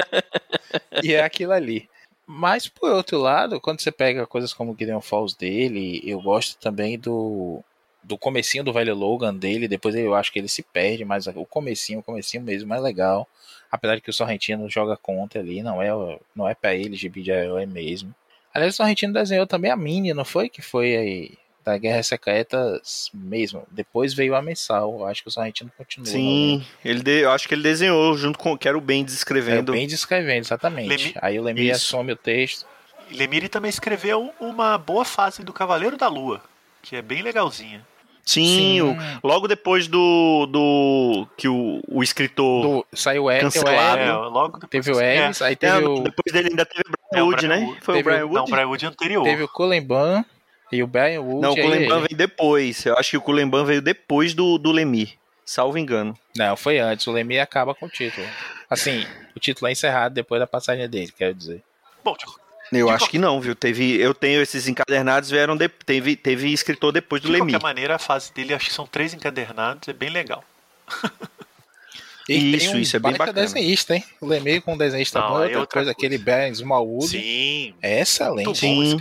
e 1.02 1.12
é 1.12 1.22
aquilo 1.22 1.52
ali. 1.52 1.88
Mas 2.26 2.66
por 2.66 2.90
outro 2.90 3.18
lado, 3.18 3.60
quando 3.60 3.80
você 3.80 3.92
pega 3.92 4.26
coisas 4.26 4.52
como 4.52 4.74
Gideon 4.76 5.00
Falls 5.00 5.36
dele, 5.36 6.00
eu 6.04 6.20
gosto 6.20 6.58
também 6.58 6.98
do 6.98 7.62
do 8.02 8.18
comecinho 8.18 8.62
do 8.62 8.72
velho 8.72 8.94
Logan 8.94 9.34
dele, 9.34 9.66
depois 9.66 9.94
eu 9.94 10.14
acho 10.14 10.30
que 10.30 10.38
ele 10.38 10.48
se 10.48 10.62
perde, 10.62 11.06
mas 11.06 11.26
o 11.26 11.46
comecinho, 11.46 12.00
o 12.00 12.02
comecinho 12.02 12.42
mesmo 12.42 12.74
é 12.74 12.78
legal. 12.78 13.26
Apesar 13.70 13.96
de 13.96 14.02
que 14.02 14.10
o 14.10 14.12
Sorrentino 14.12 14.68
joga 14.68 14.94
contra 14.96 15.40
ali, 15.40 15.62
não 15.62 15.80
é 15.80 15.88
não 16.36 16.48
é 16.48 16.54
para 16.54 16.74
ele 16.74 16.96
gibi 16.96 17.22
de 17.22 17.30
herói 17.30 17.66
mesmo. 17.66 18.14
Aliás, 18.54 18.74
o 18.74 18.76
Sorrentino 18.76 19.12
desenhou 19.12 19.46
também 19.46 19.70
a 19.70 19.76
Mini, 19.76 20.14
não 20.14 20.24
foi? 20.24 20.48
Que 20.48 20.62
foi 20.62 20.96
aí 20.96 21.32
da 21.64 21.76
Guerra 21.76 22.02
Secretas 22.02 23.10
mesmo. 23.12 23.66
Depois 23.70 24.14
veio 24.14 24.34
a 24.36 24.42
mensal. 24.42 25.00
Eu 25.00 25.06
acho 25.06 25.22
que 25.22 25.28
o 25.28 25.32
Sorrentino 25.32 25.72
continua. 25.76 26.06
Sim, 26.06 26.64
ele 26.84 27.02
de, 27.02 27.22
eu 27.22 27.32
acho 27.32 27.48
que 27.48 27.54
ele 27.54 27.62
desenhou 27.62 28.16
junto 28.16 28.38
com 28.38 28.56
que 28.56 28.68
era 28.68 28.78
o 28.78 28.80
Bendis 28.80 29.14
escrevendo. 29.14 29.72
É, 29.72 29.74
o 29.74 29.78
Bendis 29.78 29.98
escrevendo, 29.98 30.44
exatamente. 30.44 30.88
Lemi... 30.88 31.14
Aí 31.20 31.38
o 31.38 31.42
Lemire 31.42 31.72
assume 31.72 32.12
o 32.12 32.16
texto. 32.16 32.66
Lemire 33.10 33.48
também 33.48 33.68
escreveu 33.68 34.32
uma 34.38 34.78
boa 34.78 35.04
fase 35.04 35.42
do 35.42 35.52
Cavaleiro 35.52 35.96
da 35.96 36.08
Lua, 36.08 36.42
que 36.80 36.96
é 36.96 37.02
bem 37.02 37.22
legalzinha. 37.22 37.84
Sim, 38.24 38.46
Sim. 38.46 38.80
O, 38.80 38.96
logo 39.26 39.46
depois 39.46 39.86
do, 39.86 40.46
do 40.46 41.28
que 41.36 41.46
o, 41.46 41.82
o 41.86 42.02
escritor 42.02 42.62
do, 42.62 42.86
saiu 42.92 43.26
o 43.26 43.40
cancelado. 43.40 44.00
É, 44.00 44.12
logo 44.12 44.66
teve 44.66 44.90
o 44.90 45.00
Ellis, 45.00 45.40
é. 45.40 45.46
aí 45.46 45.56
teve 45.56 45.84
é, 45.84 45.88
o... 45.88 46.00
Depois 46.00 46.32
dele 46.32 46.48
ainda 46.48 46.64
teve 46.64 46.84
o 46.88 47.10
Brian 47.10 47.24
Wood, 47.24 47.48
né? 47.48 47.76
Foi 47.82 48.00
o 48.00 48.02
Brian 48.02 48.24
Wood? 48.24 48.34
Não, 48.34 48.44
o 48.44 48.50
Brian 48.50 48.66
Wood 48.68 48.86
anterior. 48.86 49.24
Teve 49.24 49.42
o 49.42 49.48
Colenban 49.48 50.24
e 50.72 50.82
o 50.82 50.86
Brian 50.86 51.20
Wood. 51.20 51.42
Não, 51.42 51.52
o 51.52 51.56
Colenban 51.56 52.00
veio 52.00 52.16
depois. 52.16 52.86
Eu 52.86 52.96
acho 52.96 53.10
que 53.10 53.16
o 53.18 53.20
Colenban 53.20 53.64
veio 53.64 53.82
depois 53.82 54.32
do, 54.32 54.56
do 54.56 54.72
Lemir, 54.72 55.18
salvo 55.44 55.76
engano. 55.76 56.18
Não, 56.34 56.56
foi 56.56 56.78
antes. 56.78 57.06
O 57.06 57.12
Lemir 57.12 57.40
acaba 57.40 57.74
com 57.74 57.86
o 57.86 57.90
título. 57.90 58.26
Assim, 58.70 59.06
o 59.36 59.40
título 59.40 59.68
é 59.68 59.72
encerrado 59.72 60.14
depois 60.14 60.40
da 60.40 60.46
passagem 60.46 60.88
dele, 60.88 61.12
quero 61.16 61.34
dizer. 61.34 61.62
Bom, 62.02 62.16
eu 62.80 62.90
acho 62.90 63.08
que 63.08 63.18
não, 63.18 63.40
viu? 63.40 63.54
Teve, 63.54 64.00
eu 64.00 64.14
tenho 64.14 64.40
esses 64.40 64.68
encadernados, 64.68 65.30
vieram 65.30 65.56
de, 65.56 65.68
teve, 65.68 66.16
teve 66.16 66.52
escritor 66.52 66.92
depois 66.92 67.22
do 67.22 67.28
Lemir. 67.28 67.46
De 67.46 67.52
qualquer 67.52 67.64
maneira, 67.64 67.96
a 67.96 67.98
fase 67.98 68.32
dele, 68.32 68.54
acho 68.54 68.66
que 68.66 68.74
são 68.74 68.86
três 68.86 69.14
encadernados, 69.14 69.88
é 69.88 69.92
bem 69.92 70.10
legal. 70.10 70.44
E 72.28 72.56
isso, 72.56 72.74
um 72.74 72.78
isso 72.78 72.96
é 72.96 72.98
bem 72.98 73.12
bacana. 73.12 73.34
desenhista, 73.34 73.94
hein? 73.94 74.04
O 74.20 74.26
Lemir 74.26 74.62
com 74.62 74.76
desenhista 74.76 75.20
não, 75.20 75.28
bom, 75.28 75.34
é 75.34 75.42
outra, 75.42 75.60
outra 75.60 75.72
coisa, 75.80 75.84
coisa, 75.86 75.90
aquele 75.92 76.16
Ben 76.16 76.50
Smallwood. 76.52 77.08
Sim. 77.08 77.74
É 77.82 78.00
excelente. 78.00 78.58
Sim. 78.58 78.98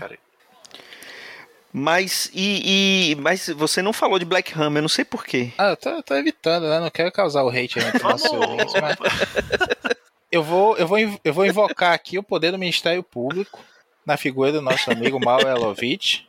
Mas, 1.72 2.30
e, 2.34 3.12
e, 3.12 3.16
mas 3.16 3.50
você 3.50 3.82
não 3.82 3.94
falou 3.94 4.20
de 4.20 4.26
Black 4.26 4.54
Hammer, 4.56 4.82
não 4.82 4.90
sei 4.90 5.04
porquê. 5.04 5.52
Ah, 5.58 5.70
eu 5.70 5.78
tô, 5.78 6.04
tô 6.04 6.14
evitando, 6.16 6.70
né? 6.70 6.80
Não 6.80 6.92
quero 6.92 7.12
causar 7.12 7.44
o 7.44 7.50
hate 7.50 7.80
entre 7.80 7.98
nossos 8.04 8.32
ouvintes, 8.32 8.74
mas... 8.80 8.98
eu 10.34 10.42
vou, 10.42 10.76
eu, 10.78 10.88
vou, 10.88 10.98
eu 11.24 11.32
vou 11.32 11.46
invocar 11.46 11.94
aqui 11.94 12.18
o 12.18 12.24
poder 12.24 12.50
do 12.50 12.58
Ministério 12.58 13.04
Público 13.04 13.64
na 14.04 14.18
figura 14.18 14.52
do 14.52 14.64
nosso 14.64 14.90
amigo 14.90 15.24
Mal 15.24 15.40
Elovitch, 15.42 16.22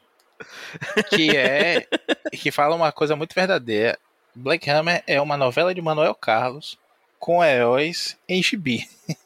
que 1.09 1.35
é 1.35 1.87
que 2.31 2.51
fala 2.51 2.77
uma 2.77 2.93
coisa 2.93 3.17
muito 3.17 3.35
verdadeira. 3.35 3.99
Black 4.35 4.69
Hammer 4.69 5.03
é 5.07 5.19
uma 5.23 5.39
novela 5.39 5.75
de 5.75 5.81
Manuel 5.81 6.15
Carlos 6.15 6.79
com 7.19 7.43
heróis 7.43 8.19
em 8.29 8.43
gibi. 8.43 8.87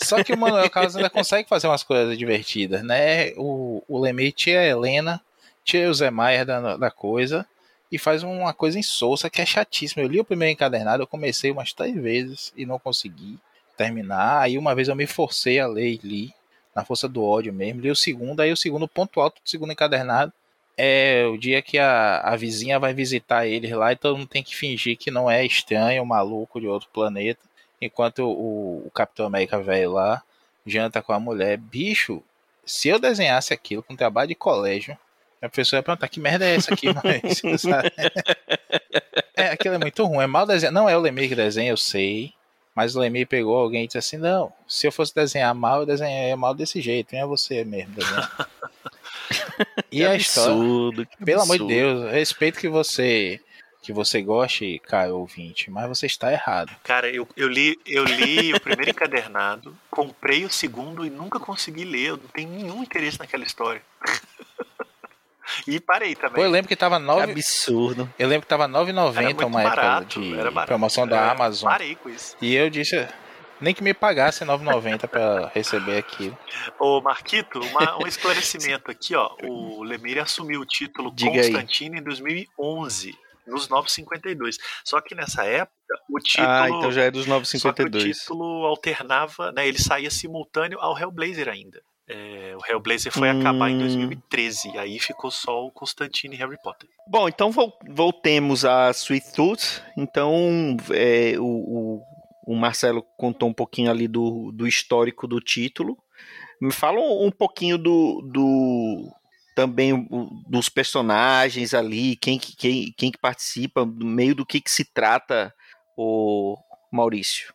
Só 0.00 0.22
que 0.22 0.32
o 0.32 0.38
Manuel 0.38 0.70
Carlos 0.70 0.94
ainda 0.94 1.10
consegue 1.10 1.48
fazer 1.48 1.66
umas 1.66 1.82
coisas 1.82 2.16
divertidas, 2.16 2.84
né? 2.84 3.32
O, 3.36 3.82
o 3.88 3.98
Lemay 3.98 4.30
tira 4.30 4.60
a 4.60 4.64
Helena, 4.64 5.20
tira 5.64 5.90
o 5.90 5.94
Zé 5.94 6.12
Maier 6.12 6.46
da, 6.46 6.76
da 6.76 6.90
coisa 6.92 7.44
e 7.90 7.98
faz 7.98 8.22
uma 8.22 8.54
coisa 8.54 8.78
insossa 8.78 9.28
que 9.28 9.42
é 9.42 9.46
chatíssima. 9.46 10.00
Eu 10.00 10.08
li 10.08 10.20
o 10.20 10.24
primeiro 10.24 10.52
encadernado, 10.52 11.02
eu 11.02 11.08
comecei 11.08 11.50
umas 11.50 11.72
três 11.72 11.96
vezes 11.96 12.52
e 12.56 12.64
não 12.64 12.78
consegui 12.78 13.36
terminar. 13.82 14.42
Aí 14.42 14.56
uma 14.56 14.74
vez 14.74 14.88
eu 14.88 14.94
me 14.94 15.06
forcei 15.06 15.58
a 15.58 15.66
ler 15.66 15.92
e 15.92 16.00
li, 16.02 16.34
na 16.74 16.84
força 16.84 17.08
do 17.08 17.24
ódio 17.24 17.52
mesmo. 17.52 17.80
Li 17.80 17.90
o 17.90 17.96
segundo, 17.96 18.40
aí 18.40 18.52
o 18.52 18.56
segundo 18.56 18.86
ponto 18.86 19.20
alto 19.20 19.42
do 19.42 19.48
segundo 19.48 19.72
encadernado 19.72 20.32
é 20.76 21.26
o 21.26 21.36
dia 21.36 21.60
que 21.60 21.78
a, 21.78 22.20
a 22.20 22.36
vizinha 22.36 22.78
vai 22.78 22.94
visitar 22.94 23.46
eles 23.46 23.70
lá 23.72 23.92
e 23.92 23.96
todo 23.96 24.16
mundo 24.16 24.28
tem 24.28 24.42
que 24.42 24.56
fingir 24.56 24.96
que 24.96 25.10
não 25.10 25.30
é 25.30 25.44
estranho, 25.44 26.04
maluco 26.06 26.60
de 26.60 26.66
outro 26.66 26.88
planeta. 26.92 27.40
Enquanto 27.80 28.20
o, 28.20 28.86
o 28.86 28.90
Capitão 28.90 29.26
América 29.26 29.60
velho 29.60 29.92
lá 29.92 30.22
janta 30.64 31.02
com 31.02 31.12
a 31.12 31.20
mulher. 31.20 31.58
Bicho, 31.58 32.22
se 32.64 32.88
eu 32.88 32.98
desenhasse 32.98 33.52
aquilo 33.52 33.82
com 33.82 33.96
trabalho 33.96 34.28
de 34.28 34.34
colégio, 34.34 34.96
a 35.42 35.48
pessoa 35.48 35.78
ia 35.78 35.82
perguntar 35.82 36.08
que 36.08 36.20
merda 36.20 36.46
é 36.46 36.54
essa 36.54 36.72
aqui, 36.72 36.86
mas, 36.94 37.42
É, 39.34 39.48
aquilo 39.48 39.74
é 39.74 39.78
muito 39.78 40.04
ruim, 40.04 40.22
é 40.22 40.26
mal 40.26 40.46
desenhado. 40.46 40.74
Não 40.74 40.88
é 40.88 40.96
o 40.96 41.00
Lemir 41.00 41.28
que 41.28 41.34
desenha, 41.34 41.70
eu 41.70 41.76
sei. 41.76 42.32
Mas 42.74 42.96
o 42.96 43.00
Lemir 43.00 43.26
pegou 43.26 43.56
alguém 43.56 43.84
e 43.84 43.86
disse 43.86 43.98
assim: 43.98 44.16
Não, 44.16 44.52
se 44.66 44.86
eu 44.86 44.92
fosse 44.92 45.14
desenhar 45.14 45.54
mal, 45.54 45.80
eu 45.80 45.86
desenharia 45.86 46.36
mal 46.36 46.54
desse 46.54 46.80
jeito. 46.80 47.12
Nem 47.12 47.22
é 47.22 47.26
você 47.26 47.64
mesmo 47.64 47.94
desenhar. 47.94 48.48
e 49.92 50.04
a 50.04 50.14
história. 50.14 51.06
Pelo 51.24 51.42
amor 51.42 51.58
de 51.58 51.66
Deus, 51.66 52.10
respeito 52.10 52.58
que 52.58 52.68
você 52.68 53.40
que 53.82 53.92
você 53.92 54.22
goste, 54.22 54.80
cara 54.84 55.12
ouvinte, 55.12 55.68
mas 55.68 55.88
você 55.88 56.06
está 56.06 56.32
errado. 56.32 56.70
Cara, 56.84 57.10
eu, 57.10 57.26
eu 57.36 57.48
li, 57.48 57.76
eu 57.84 58.04
li 58.04 58.54
o 58.54 58.60
primeiro 58.60 58.92
encadernado, 58.92 59.76
comprei 59.90 60.44
o 60.44 60.50
segundo 60.50 61.04
e 61.04 61.10
nunca 61.10 61.40
consegui 61.40 61.84
ler. 61.84 62.10
Eu 62.10 62.16
não 62.16 62.28
tenho 62.28 62.48
nenhum 62.48 62.82
interesse 62.82 63.18
naquela 63.18 63.42
história. 63.42 63.82
E 65.66 65.80
parei 65.80 66.14
também. 66.14 66.34
Pô, 66.34 66.42
eu 66.42 66.50
lembro 66.50 66.68
que 66.68 66.76
tava 66.76 66.98
9... 66.98 67.26
Que 67.26 67.32
absurdo. 67.32 68.12
Eu 68.18 68.28
lembro 68.28 68.42
que 68.42 68.48
tava 68.48 68.68
9,90 68.68 69.46
uma 69.46 69.62
barato, 69.62 70.20
época 70.20 70.60
de 70.60 70.66
promoção 70.66 71.06
da 71.06 71.16
é, 71.16 71.30
Amazon. 71.30 71.70
Parei 71.70 71.94
com 71.94 72.08
isso. 72.08 72.36
E 72.40 72.54
eu 72.54 72.68
disse, 72.70 73.06
nem 73.62 73.72
que 73.72 73.82
me 73.82 73.94
pagasse 73.94 74.44
9,90 74.44 75.06
para 75.06 75.46
receber 75.54 75.96
aquilo. 75.96 76.36
Ô, 76.78 77.00
Marquito, 77.00 77.60
uma, 77.60 78.02
um 78.02 78.06
esclarecimento 78.06 78.90
aqui, 78.90 79.14
ó. 79.14 79.30
O 79.44 79.82
Lemire 79.84 80.18
assumiu 80.18 80.60
o 80.60 80.66
título 80.66 81.12
Diga 81.14 81.30
Constantino 81.30 81.94
aí. 81.94 82.00
em 82.00 82.04
2011, 82.04 83.16
nos 83.46 83.68
952. 83.68 84.58
Só 84.84 85.00
que 85.00 85.14
nessa 85.14 85.44
época, 85.44 85.72
o 86.10 86.18
título. 86.18 86.48
Ah, 86.48 86.68
então 86.68 86.90
já 86.90 87.02
é 87.02 87.10
dos 87.10 87.26
952. 87.26 87.62
Só 87.62 87.72
que 87.72 88.10
o 88.10 88.12
título 88.12 88.66
alternava, 88.66 89.52
né? 89.52 89.66
Ele 89.66 89.78
saía 89.78 90.10
simultâneo 90.10 90.80
ao 90.80 90.98
Hellblazer 90.98 91.48
ainda. 91.48 91.80
É, 92.12 92.54
o 92.54 92.60
Hellblazer 92.70 93.10
foi 93.10 93.32
hum... 93.32 93.40
acabar 93.40 93.70
em 93.70 93.78
2013, 93.78 94.76
aí 94.76 94.98
ficou 94.98 95.30
só 95.30 95.64
o 95.64 95.70
Constantine 95.70 96.34
e 96.34 96.38
Harry 96.38 96.60
Potter. 96.62 96.88
Bom, 97.08 97.26
então 97.26 97.50
voltemos 97.88 98.66
a 98.66 98.90
Sweet 98.90 99.32
Tooth. 99.32 99.82
Então, 99.96 100.76
é, 100.90 101.34
o, 101.38 102.02
o, 102.46 102.54
Marcelo 102.54 103.02
contou 103.16 103.48
um 103.48 103.54
pouquinho 103.54 103.90
ali 103.90 104.06
do, 104.06 104.52
do 104.52 104.66
histórico 104.68 105.26
do 105.26 105.40
título. 105.40 105.96
Me 106.60 106.70
fala 106.70 107.00
um, 107.00 107.26
um 107.26 107.30
pouquinho 107.30 107.78
do, 107.78 108.20
do 108.30 109.10
também 109.56 110.06
dos 110.46 110.68
personagens 110.68 111.72
ali, 111.72 112.14
quem, 112.16 112.38
quem, 112.38 112.92
quem 112.96 113.10
que 113.10 113.18
participa, 113.18 113.86
do 113.86 114.04
meio 114.04 114.34
do 114.34 114.44
que, 114.44 114.60
que 114.60 114.70
se 114.70 114.84
trata 114.84 115.52
o 115.96 116.58
Maurício. 116.92 117.54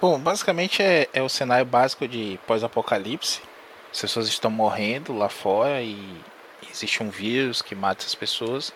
Bom, 0.00 0.18
basicamente 0.18 0.82
é, 0.82 1.08
é 1.12 1.22
o 1.22 1.28
cenário 1.28 1.66
básico 1.66 2.08
de 2.08 2.38
pós-apocalipse. 2.46 3.42
As 3.92 4.00
pessoas 4.00 4.28
estão 4.28 4.50
morrendo 4.50 5.12
lá 5.12 5.28
fora 5.28 5.82
e 5.82 6.20
existe 6.70 7.02
um 7.02 7.10
vírus 7.10 7.60
que 7.60 7.74
mata 7.74 8.04
as 8.04 8.14
pessoas. 8.14 8.72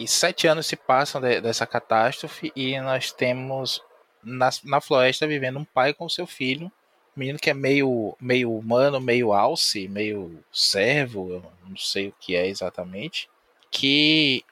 E 0.00 0.08
sete 0.08 0.46
anos 0.46 0.66
se 0.66 0.74
passam 0.74 1.20
de, 1.20 1.40
dessa 1.40 1.66
catástrofe 1.66 2.52
e 2.56 2.78
nós 2.80 3.12
temos 3.12 3.82
na, 4.22 4.50
na 4.64 4.80
floresta 4.80 5.26
vivendo 5.26 5.58
um 5.58 5.64
pai 5.64 5.92
com 5.92 6.08
seu 6.08 6.26
filho. 6.26 6.66
Um 7.14 7.20
menino 7.20 7.38
que 7.38 7.50
é 7.50 7.54
meio, 7.54 8.16
meio 8.20 8.56
humano, 8.56 9.00
meio 9.00 9.32
alce, 9.32 9.86
meio 9.86 10.42
servo, 10.50 11.30
eu 11.30 11.44
não 11.68 11.76
sei 11.76 12.08
o 12.08 12.14
que 12.18 12.34
é 12.34 12.46
exatamente. 12.46 13.28
Que 13.70 14.42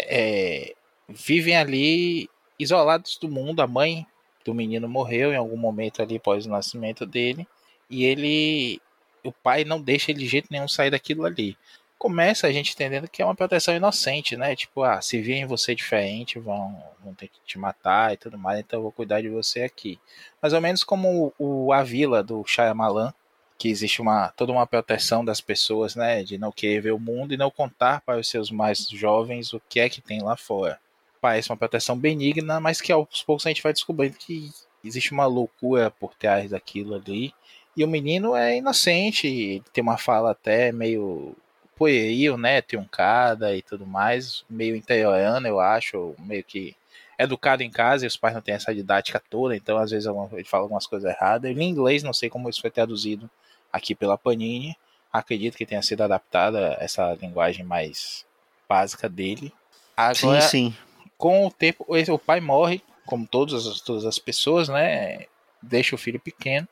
é, 0.00 0.74
vivem 1.08 1.56
ali 1.56 2.30
isolados 2.58 3.18
do 3.18 3.28
mundo. 3.28 3.60
A 3.60 3.66
mãe 3.66 4.06
do 4.44 4.54
menino 4.54 4.88
morreu 4.88 5.32
em 5.32 5.36
algum 5.36 5.56
momento 5.56 6.00
ali 6.00 6.16
após 6.16 6.46
o 6.46 6.50
nascimento 6.50 7.04
dele. 7.04 7.46
E 7.90 8.04
ele 8.04 8.80
o 9.24 9.32
pai 9.32 9.64
não 9.64 9.80
deixa 9.80 10.10
ele 10.10 10.20
de 10.20 10.28
jeito 10.28 10.48
nenhum 10.50 10.68
sair 10.68 10.90
daquilo 10.90 11.24
ali. 11.24 11.56
Começa 11.98 12.46
a 12.46 12.52
gente 12.52 12.72
entendendo 12.72 13.08
que 13.08 13.22
é 13.22 13.24
uma 13.24 13.34
proteção 13.34 13.74
inocente, 13.74 14.36
né? 14.36 14.54
Tipo, 14.54 14.82
ah, 14.82 15.00
se 15.00 15.20
virem 15.20 15.46
você 15.46 15.74
diferente, 15.74 16.38
vão, 16.38 16.76
vão 17.02 17.14
ter 17.14 17.28
que 17.28 17.40
te 17.46 17.58
matar 17.58 18.12
e 18.12 18.16
tudo 18.16 18.36
mais, 18.36 18.60
então 18.60 18.78
eu 18.78 18.82
vou 18.82 18.92
cuidar 18.92 19.22
de 19.22 19.28
você 19.28 19.62
aqui. 19.62 19.98
Mais 20.42 20.52
ou 20.52 20.60
menos 20.60 20.84
como 20.84 21.32
o, 21.38 21.66
o 21.66 21.72
A 21.72 21.82
Vila 21.82 22.22
do 22.22 22.44
Shyamalan, 22.46 23.12
que 23.56 23.68
existe 23.68 24.02
uma 24.02 24.28
toda 24.30 24.52
uma 24.52 24.66
proteção 24.66 25.24
das 25.24 25.40
pessoas, 25.40 25.94
né, 25.96 26.22
de 26.22 26.36
não 26.36 26.52
querer 26.52 26.80
ver 26.80 26.92
o 26.92 26.98
mundo 26.98 27.32
e 27.32 27.38
não 27.38 27.50
contar 27.50 28.02
para 28.02 28.18
os 28.18 28.28
seus 28.28 28.50
mais 28.50 28.88
jovens 28.88 29.52
o 29.54 29.60
que 29.68 29.80
é 29.80 29.88
que 29.88 30.02
tem 30.02 30.22
lá 30.22 30.36
fora. 30.36 30.78
Parece 31.20 31.50
uma 31.50 31.56
proteção 31.56 31.96
benigna, 31.96 32.60
mas 32.60 32.80
que 32.80 32.92
aos 32.92 33.22
poucos 33.22 33.46
a 33.46 33.50
gente 33.50 33.62
vai 33.62 33.72
descobrindo 33.72 34.18
que 34.18 34.50
existe 34.84 35.12
uma 35.12 35.24
loucura 35.24 35.90
por 35.90 36.14
trás 36.14 36.50
daquilo 36.50 36.94
ali. 36.94 37.32
E 37.76 37.84
o 37.84 37.88
menino 37.88 38.34
é 38.36 38.56
inocente, 38.56 39.62
tem 39.72 39.82
uma 39.82 39.98
fala 39.98 40.30
até 40.30 40.70
meio 40.70 41.36
pueril, 41.76 42.38
né, 42.38 42.62
truncada 42.62 43.54
e 43.56 43.62
tudo 43.62 43.84
mais, 43.84 44.44
meio 44.48 44.76
interiorano, 44.76 45.46
eu 45.46 45.58
acho, 45.58 46.14
meio 46.18 46.44
que 46.44 46.76
educado 47.18 47.62
em 47.62 47.70
casa 47.70 48.04
e 48.04 48.08
os 48.08 48.16
pais 48.16 48.34
não 48.34 48.40
têm 48.40 48.54
essa 48.54 48.74
didática 48.74 49.22
toda, 49.30 49.56
então 49.56 49.76
às 49.76 49.90
vezes 49.90 50.08
ele 50.32 50.44
fala 50.44 50.64
algumas 50.64 50.86
coisas 50.86 51.10
erradas. 51.10 51.50
Em 51.50 51.68
inglês, 51.68 52.02
não 52.02 52.12
sei 52.12 52.28
como 52.28 52.48
isso 52.48 52.60
foi 52.60 52.70
traduzido 52.70 53.28
aqui 53.72 53.94
pela 53.94 54.18
Panini. 54.18 54.76
Acredito 55.12 55.56
que 55.56 55.66
tenha 55.66 55.82
sido 55.82 56.02
adaptada 56.02 56.76
essa 56.80 57.14
linguagem 57.14 57.64
mais 57.64 58.24
básica 58.68 59.08
dele. 59.08 59.52
Agora, 59.96 60.40
sim, 60.40 60.72
sim. 60.72 60.76
Com 61.16 61.46
o 61.46 61.50
tempo, 61.50 61.86
o 61.88 62.18
pai 62.18 62.40
morre, 62.40 62.82
como 63.06 63.26
todas 63.26 63.66
as, 63.66 63.80
todas 63.80 64.04
as 64.04 64.18
pessoas, 64.18 64.68
né? 64.68 65.26
Deixa 65.62 65.94
o 65.94 65.98
filho 65.98 66.18
pequeno. 66.18 66.66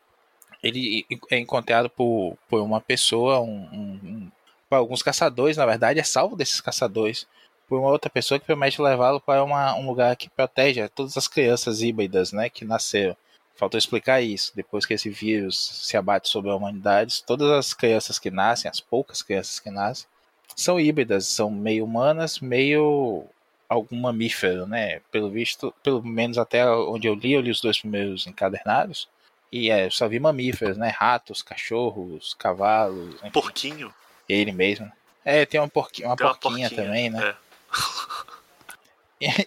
Ele 0.62 1.06
é 1.30 1.38
encontrado 1.38 1.90
por, 1.90 2.36
por 2.48 2.60
uma 2.60 2.80
pessoa, 2.80 3.40
um, 3.40 3.68
um, 3.72 4.00
um, 4.04 4.30
por 4.68 4.76
alguns 4.76 5.02
caçadores, 5.02 5.56
na 5.56 5.66
verdade, 5.66 6.00
é 6.00 6.04
salvo 6.04 6.36
desses 6.36 6.60
caçadores 6.60 7.26
por 7.68 7.78
uma 7.78 7.90
outra 7.90 8.10
pessoa 8.10 8.38
que 8.38 8.46
promete 8.46 8.82
levá-lo 8.82 9.20
para 9.20 9.42
um 9.44 9.86
lugar 9.86 10.14
que 10.14 10.28
protege 10.28 10.86
todas 10.88 11.16
as 11.16 11.26
crianças 11.26 11.80
híbridas, 11.80 12.30
né, 12.30 12.48
que 12.48 12.64
nasceram. 12.64 13.16
Faltou 13.54 13.78
explicar 13.78 14.20
isso. 14.20 14.52
Depois 14.54 14.84
que 14.84 14.94
esse 14.94 15.08
vírus 15.08 15.56
se 15.84 15.96
abate 15.96 16.28
sobre 16.28 16.50
a 16.50 16.54
humanidade, 16.54 17.22
todas 17.24 17.50
as 17.50 17.72
crianças 17.72 18.18
que 18.18 18.30
nascem, 18.30 18.70
as 18.70 18.80
poucas 18.80 19.22
crianças 19.22 19.58
que 19.58 19.70
nascem, 19.70 20.06
são 20.54 20.78
híbridas, 20.78 21.26
são 21.26 21.50
meio 21.50 21.84
humanas, 21.84 22.40
meio 22.40 23.24
algum 23.68 23.96
mamífero, 23.96 24.66
né? 24.66 25.00
Pelo 25.10 25.30
visto, 25.30 25.74
pelo 25.82 26.02
menos 26.02 26.38
até 26.38 26.68
onde 26.70 27.06
eu 27.08 27.14
li, 27.14 27.32
eu 27.32 27.40
li 27.40 27.50
os 27.50 27.60
dois 27.60 27.78
primeiros 27.78 28.26
encadernados. 28.26 29.08
E 29.52 29.70
é, 29.70 29.90
só 29.90 30.08
vi 30.08 30.18
mamíferos, 30.18 30.78
né? 30.78 30.88
Ratos, 30.88 31.42
cachorros, 31.42 32.34
cavalos. 32.34 33.16
Enfim. 33.16 33.30
Porquinho. 33.30 33.94
Ele 34.26 34.50
mesmo. 34.50 34.90
É, 35.22 35.44
tem 35.44 35.60
uma, 35.60 35.68
porqui 35.68 36.02
uma, 36.04 36.16
porquinha, 36.16 36.30
uma 36.30 36.70
porquinha, 36.70 36.70
também, 36.70 37.10
né? 37.10 37.28
É. 37.28 37.36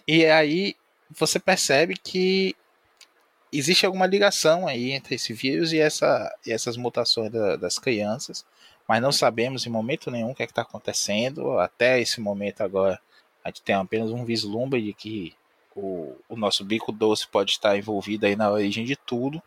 E, 0.08 0.22
e 0.22 0.24
aí 0.24 0.74
você 1.10 1.38
percebe 1.38 1.98
que 1.98 2.56
existe 3.52 3.84
alguma 3.84 4.06
ligação 4.06 4.66
aí 4.66 4.92
entre 4.92 5.16
esse 5.16 5.34
vírus 5.34 5.70
e, 5.70 5.78
essa, 5.78 6.34
e 6.46 6.50
essas 6.50 6.78
mutações 6.78 7.30
da, 7.30 7.56
das 7.56 7.78
crianças, 7.78 8.42
mas 8.88 9.02
não 9.02 9.12
sabemos 9.12 9.66
em 9.66 9.70
momento 9.70 10.10
nenhum 10.10 10.30
o 10.30 10.34
que 10.34 10.42
é 10.42 10.46
está 10.46 10.62
acontecendo. 10.62 11.58
Até 11.58 12.00
esse 12.00 12.20
momento 12.20 12.62
agora, 12.62 12.98
a 13.44 13.48
gente 13.48 13.62
tem 13.62 13.74
apenas 13.74 14.10
um 14.10 14.24
vislumbre 14.24 14.80
de 14.80 14.94
que 14.94 15.34
o, 15.74 16.16
o 16.28 16.36
nosso 16.36 16.64
bico 16.64 16.90
doce 16.90 17.26
pode 17.26 17.50
estar 17.50 17.76
envolvido 17.76 18.24
aí 18.24 18.34
na 18.34 18.50
origem 18.50 18.84
de 18.84 18.96
tudo, 18.96 19.42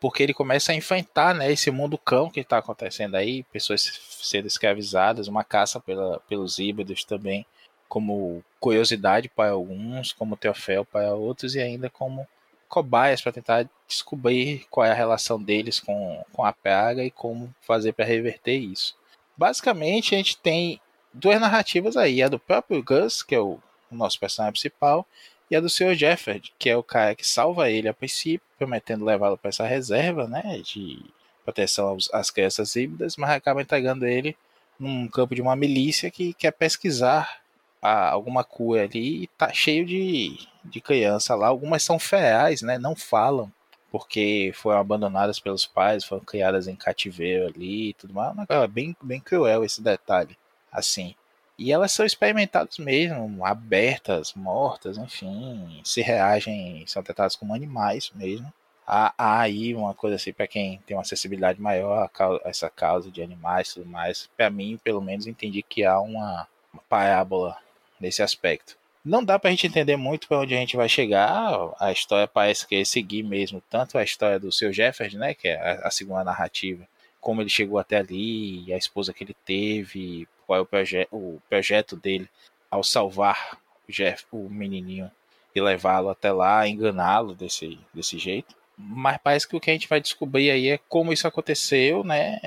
porque 0.00 0.22
ele 0.22 0.34
começa 0.34 0.72
a 0.72 0.74
enfrentar 0.74 1.34
né, 1.34 1.52
esse 1.52 1.70
mundo 1.70 1.98
cão 1.98 2.30
que 2.30 2.40
está 2.40 2.58
acontecendo 2.58 3.16
aí, 3.16 3.42
pessoas 3.44 4.00
sendo 4.22 4.46
escravizadas, 4.46 5.28
uma 5.28 5.44
caça 5.44 5.78
pela, 5.78 6.18
pelos 6.20 6.58
híbridos 6.58 7.04
também 7.04 7.46
como 7.90 8.42
curiosidade 8.60 9.28
para 9.28 9.50
alguns, 9.50 10.12
como 10.12 10.36
troféu 10.36 10.84
para 10.84 11.12
outros 11.12 11.56
e 11.56 11.60
ainda 11.60 11.90
como 11.90 12.26
cobaias 12.68 13.20
para 13.20 13.32
tentar 13.32 13.68
descobrir 13.88 14.64
qual 14.70 14.86
é 14.86 14.92
a 14.92 14.94
relação 14.94 15.42
deles 15.42 15.80
com, 15.80 16.24
com 16.32 16.44
a 16.44 16.52
praga 16.52 17.02
e 17.02 17.10
como 17.10 17.52
fazer 17.60 17.92
para 17.92 18.04
reverter 18.04 18.56
isso. 18.56 18.94
Basicamente, 19.36 20.14
a 20.14 20.18
gente 20.18 20.38
tem 20.38 20.80
duas 21.12 21.40
narrativas 21.40 21.96
aí: 21.96 22.22
a 22.22 22.28
do 22.28 22.38
próprio 22.38 22.80
Gus, 22.80 23.24
que 23.24 23.34
é 23.34 23.40
o, 23.40 23.58
o 23.90 23.94
nosso 23.96 24.20
personagem 24.20 24.52
principal, 24.52 25.04
e 25.50 25.56
a 25.56 25.60
do 25.60 25.68
Sr. 25.68 25.94
Jefford, 25.94 26.52
que 26.58 26.70
é 26.70 26.76
o 26.76 26.82
cara 26.82 27.14
que 27.14 27.26
salva 27.26 27.70
ele 27.70 27.88
a 27.88 27.94
princípio, 27.94 28.46
prometendo 28.56 29.04
levá-lo 29.04 29.36
para 29.36 29.48
essa 29.48 29.66
reserva 29.66 30.26
né, 30.28 30.60
de 30.64 31.02
proteção 31.44 31.88
aos, 31.88 32.08
às 32.12 32.30
crianças 32.30 32.76
híbridas, 32.76 33.16
mas 33.16 33.30
acaba 33.30 33.62
entregando 33.62 34.06
ele 34.06 34.36
num 34.78 35.08
campo 35.08 35.34
de 35.34 35.42
uma 35.42 35.56
milícia 35.56 36.10
que 36.10 36.32
quer 36.34 36.52
pesquisar 36.52 37.40
a, 37.82 38.10
alguma 38.10 38.44
cura 38.44 38.84
ali 38.84 39.24
e 39.24 39.26
tá 39.26 39.52
cheio 39.52 39.84
de, 39.84 40.38
de 40.64 40.80
criança 40.80 41.34
lá. 41.34 41.48
Algumas 41.48 41.82
são 41.82 41.98
ferais, 41.98 42.62
né? 42.62 42.78
Não 42.78 42.94
falam 42.94 43.52
porque 43.90 44.52
foram 44.54 44.78
abandonadas 44.78 45.40
pelos 45.40 45.66
pais, 45.66 46.04
foram 46.04 46.24
criadas 46.24 46.68
em 46.68 46.76
cativeiro 46.76 47.48
ali 47.48 47.90
e 47.90 47.94
tudo 47.94 48.14
mais. 48.14 48.36
É 48.48 48.66
bem, 48.68 48.96
bem 49.02 49.20
cruel 49.20 49.64
esse 49.64 49.82
detalhe, 49.82 50.36
assim. 50.70 51.14
E 51.60 51.70
elas 51.70 51.92
são 51.92 52.06
experimentadas 52.06 52.78
mesmo, 52.78 53.44
abertas, 53.44 54.32
mortas, 54.32 54.96
enfim, 54.96 55.82
se 55.84 56.00
reagem, 56.00 56.86
são 56.86 57.02
tratadas 57.02 57.36
como 57.36 57.54
animais 57.54 58.10
mesmo. 58.14 58.50
Há, 58.86 59.12
há 59.18 59.40
aí 59.40 59.74
uma 59.74 59.92
coisa 59.92 60.16
assim 60.16 60.32
para 60.32 60.46
quem 60.46 60.80
tem 60.86 60.96
uma 60.96 61.02
acessibilidade 61.02 61.60
maior 61.60 62.02
a, 62.02 62.08
causa, 62.08 62.40
a 62.46 62.48
essa 62.48 62.70
causa 62.70 63.10
de 63.10 63.22
animais 63.22 63.68
e 63.68 63.74
tudo 63.74 63.90
mais. 63.90 64.30
Para 64.38 64.48
mim, 64.48 64.80
pelo 64.82 65.02
menos, 65.02 65.26
entendi 65.26 65.62
que 65.62 65.84
há 65.84 66.00
uma, 66.00 66.48
uma 66.72 66.82
parábola 66.88 67.58
nesse 68.00 68.22
aspecto. 68.22 68.78
Não 69.04 69.22
dá 69.22 69.38
pra 69.38 69.50
gente 69.50 69.66
entender 69.66 69.98
muito 69.98 70.28
para 70.28 70.38
onde 70.38 70.54
a 70.54 70.58
gente 70.58 70.78
vai 70.78 70.88
chegar. 70.88 71.74
A 71.78 71.92
história 71.92 72.26
parece 72.26 72.66
que 72.66 72.76
é 72.76 72.84
seguir 72.86 73.22
mesmo 73.22 73.62
tanto 73.68 73.98
a 73.98 74.02
história 74.02 74.40
do 74.40 74.50
seu 74.50 74.72
Jefferson, 74.72 75.18
né, 75.18 75.34
que 75.34 75.48
é 75.48 75.78
a, 75.82 75.90
segunda 75.90 76.24
narrativa, 76.24 76.88
como 77.20 77.42
ele 77.42 77.50
chegou 77.50 77.78
até 77.78 77.98
ali, 77.98 78.72
a 78.72 78.78
esposa 78.78 79.12
que 79.12 79.24
ele 79.24 79.36
teve, 79.44 80.26
qual 80.50 80.58
é 80.58 80.62
o, 80.62 80.66
proje 80.66 81.06
o 81.12 81.40
projeto 81.48 81.94
dele 81.94 82.28
ao 82.68 82.82
salvar 82.82 83.56
o, 83.88 83.92
Jeff, 83.92 84.24
o 84.32 84.50
menininho 84.50 85.08
e 85.54 85.60
levá-lo 85.60 86.08
até 86.08 86.32
lá, 86.32 86.66
enganá-lo 86.66 87.36
desse, 87.36 87.78
desse 87.94 88.18
jeito. 88.18 88.52
Mas 88.76 89.18
parece 89.22 89.46
que 89.46 89.54
o 89.54 89.60
que 89.60 89.70
a 89.70 89.72
gente 89.72 89.86
vai 89.86 90.00
descobrir 90.00 90.50
aí 90.50 90.70
é 90.70 90.78
como 90.88 91.12
isso 91.12 91.28
aconteceu, 91.28 92.02
né? 92.02 92.40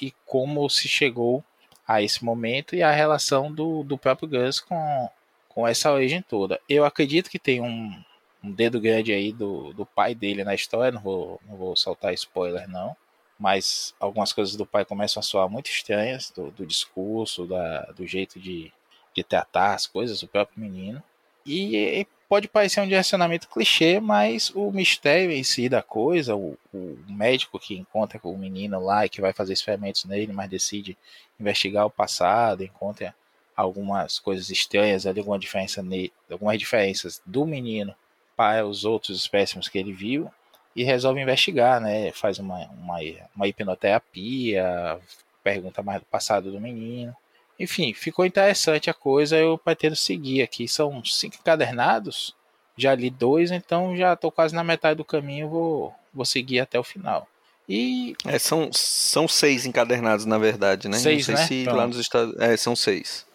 E 0.00 0.14
como 0.24 0.66
se 0.70 0.88
chegou 0.88 1.44
a 1.86 2.00
esse 2.00 2.24
momento 2.24 2.74
e 2.74 2.82
a 2.82 2.90
relação 2.90 3.52
do, 3.52 3.82
do 3.82 3.98
próprio 3.98 4.28
Gus 4.28 4.58
com, 4.58 5.10
com 5.50 5.68
essa 5.68 5.92
origem 5.92 6.22
toda. 6.22 6.58
Eu 6.66 6.86
acredito 6.86 7.28
que 7.28 7.38
tem 7.38 7.60
um, 7.60 8.02
um 8.42 8.50
dedo 8.50 8.80
grande 8.80 9.12
aí 9.12 9.30
do, 9.30 9.74
do 9.74 9.84
pai 9.84 10.14
dele 10.14 10.42
na 10.42 10.54
história, 10.54 10.90
não 10.90 11.02
vou, 11.02 11.38
não 11.46 11.56
vou 11.58 11.76
soltar 11.76 12.14
spoiler 12.14 12.66
não, 12.66 12.96
mas 13.38 13.94
algumas 14.00 14.32
coisas 14.32 14.56
do 14.56 14.64
pai 14.64 14.84
começam 14.84 15.20
a 15.20 15.22
soar 15.22 15.48
muito 15.48 15.70
estranhas, 15.70 16.30
do, 16.34 16.50
do 16.50 16.66
discurso, 16.66 17.46
da, 17.46 17.82
do 17.92 18.06
jeito 18.06 18.40
de, 18.40 18.72
de 19.14 19.22
tratar 19.22 19.74
as 19.74 19.86
coisas, 19.86 20.20
do 20.20 20.28
próprio 20.28 20.60
menino. 20.60 21.02
E, 21.44 21.76
e 21.76 22.06
pode 22.28 22.48
parecer 22.48 22.80
um 22.80 22.88
direcionamento 22.88 23.48
clichê, 23.48 24.00
mas 24.00 24.50
o 24.50 24.72
mistério 24.72 25.30
em 25.30 25.44
si 25.44 25.68
da 25.68 25.82
coisa, 25.82 26.34
o, 26.34 26.58
o 26.72 26.98
médico 27.08 27.58
que 27.58 27.76
encontra 27.76 28.18
o 28.22 28.36
menino 28.36 28.80
lá 28.80 29.06
e 29.06 29.08
que 29.08 29.20
vai 29.20 29.32
fazer 29.32 29.52
experimentos 29.52 30.04
nele, 30.04 30.32
mas 30.32 30.50
decide 30.50 30.96
investigar 31.38 31.86
o 31.86 31.90
passado, 31.90 32.64
encontra 32.64 33.14
algumas 33.54 34.18
coisas 34.18 34.50
estranhas 34.50 35.06
ali, 35.06 35.20
alguma 35.20 35.38
diferença 35.38 35.82
nele, 35.82 36.12
algumas 36.30 36.58
diferenças 36.58 37.22
do 37.24 37.46
menino 37.46 37.94
para 38.36 38.66
os 38.66 38.84
outros 38.84 39.18
espécimes 39.18 39.68
que 39.68 39.78
ele 39.78 39.92
viu 39.92 40.30
e 40.76 40.84
resolve 40.84 41.20
investigar, 41.20 41.80
né? 41.80 42.12
Faz 42.12 42.38
uma, 42.38 42.58
uma, 42.66 42.98
uma 43.34 43.48
hipnoterapia, 43.48 45.00
pergunta 45.42 45.82
mais 45.82 46.00
do 46.00 46.06
passado 46.06 46.52
do 46.52 46.60
menino 46.60 47.16
enfim, 47.58 47.94
ficou 47.94 48.26
interessante 48.26 48.90
a 48.90 48.94
coisa, 48.94 49.36
eu 49.36 49.56
pretendo 49.56 49.96
seguir 49.96 50.42
aqui. 50.42 50.68
São 50.68 51.02
cinco 51.04 51.36
encadernados, 51.40 52.34
já 52.76 52.94
li 52.94 53.08
dois, 53.08 53.50
então 53.50 53.96
já 53.96 54.12
estou 54.12 54.30
quase 54.30 54.54
na 54.54 54.62
metade 54.62 54.98
do 54.98 55.04
caminho, 55.04 55.48
vou, 55.48 55.94
vou 56.12 56.24
seguir 56.24 56.60
até 56.60 56.78
o 56.78 56.84
final. 56.84 57.26
E. 57.68 58.14
É, 58.26 58.38
são, 58.38 58.70
são 58.72 59.26
seis 59.26 59.66
encadernados, 59.66 60.24
na 60.24 60.38
verdade, 60.38 60.88
né? 60.88 60.98
Seis, 60.98 61.26
Não 61.26 61.36
sei 61.36 61.64
né? 61.64 61.64
se 61.64 61.76
lá 61.76 61.86
nos 61.86 61.98
Estados 61.98 62.36
É, 62.38 62.56
são 62.56 62.76
seis. 62.76 63.26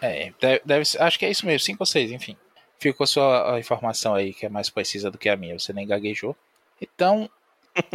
É, 0.00 0.32
deve, 0.40 0.62
deve, 0.64 0.84
acho 0.98 1.18
que 1.18 1.26
é 1.26 1.30
isso 1.30 1.44
mesmo, 1.44 1.60
cinco 1.60 1.82
ou 1.82 1.86
seis, 1.86 2.10
enfim. 2.10 2.36
Ficou 2.78 3.06
só 3.06 3.52
a 3.52 3.58
informação 3.58 4.14
aí 4.14 4.32
que 4.32 4.46
é 4.46 4.48
mais 4.48 4.70
precisa 4.70 5.10
do 5.10 5.18
que 5.18 5.28
a 5.28 5.36
minha, 5.36 5.58
você 5.58 5.72
nem 5.72 5.86
gaguejou. 5.86 6.34
Então, 6.80 7.28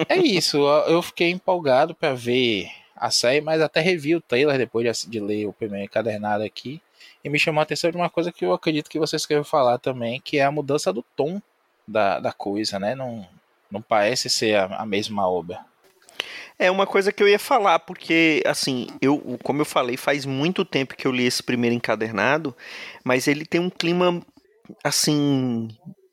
é 0.08 0.18
isso. 0.18 0.58
Eu 0.88 1.02
fiquei 1.02 1.30
empolgado 1.32 1.94
para 1.94 2.14
ver 2.14 2.70
a 2.96 3.12
série, 3.12 3.42
mas 3.42 3.62
até 3.62 3.82
revi 3.82 4.16
o 4.16 4.22
trailer 4.22 4.58
depois 4.58 5.06
de, 5.08 5.20
ler 5.20 5.46
o 5.46 5.54
primeiro 5.54 5.86
encadernado 5.86 6.44
aqui. 6.44 6.82
E 7.24 7.30
me 7.30 7.40
chamou 7.40 7.60
a 7.60 7.64
atenção 7.64 7.92
de 7.92 7.98
uma 7.98 8.10
coisa 8.10 8.32
que 8.32 8.46
eu 8.46 8.54
acredito 8.54 8.90
que 8.90 9.00
vocês 9.00 9.26
querem 9.26 9.44
falar 9.44 9.78
também, 9.78 10.22
que 10.22 10.38
é 10.38 10.44
a 10.44 10.52
mudança 10.52 10.92
do 10.92 11.04
tom 11.16 11.42
da, 11.88 12.20
da 12.20 12.32
coisa, 12.32 12.80
né? 12.80 12.96
Não, 12.96 13.28
não 13.70 13.82
parece 13.82 14.30
ser 14.30 14.56
a, 14.56 14.66
a 14.78 14.86
mesma 14.86 15.28
obra. 15.28 15.60
É 16.58 16.70
uma 16.70 16.86
coisa 16.86 17.12
que 17.12 17.22
eu 17.22 17.28
ia 17.28 17.40
falar, 17.40 17.80
porque, 17.80 18.42
assim, 18.46 18.88
eu, 19.02 19.38
como 19.44 19.62
eu 19.62 19.66
falei, 19.66 19.98
faz 19.98 20.26
muito 20.26 20.64
tempo 20.64 20.96
que 20.96 21.08
eu 21.08 21.12
li 21.12 21.26
esse 21.26 21.42
primeiro 21.42 21.76
encadernado, 21.76 22.56
mas 23.04 23.28
ele 23.28 23.46
tem 23.46 23.60
um 23.60 23.70
clima, 23.70 24.22
assim, 24.84 25.68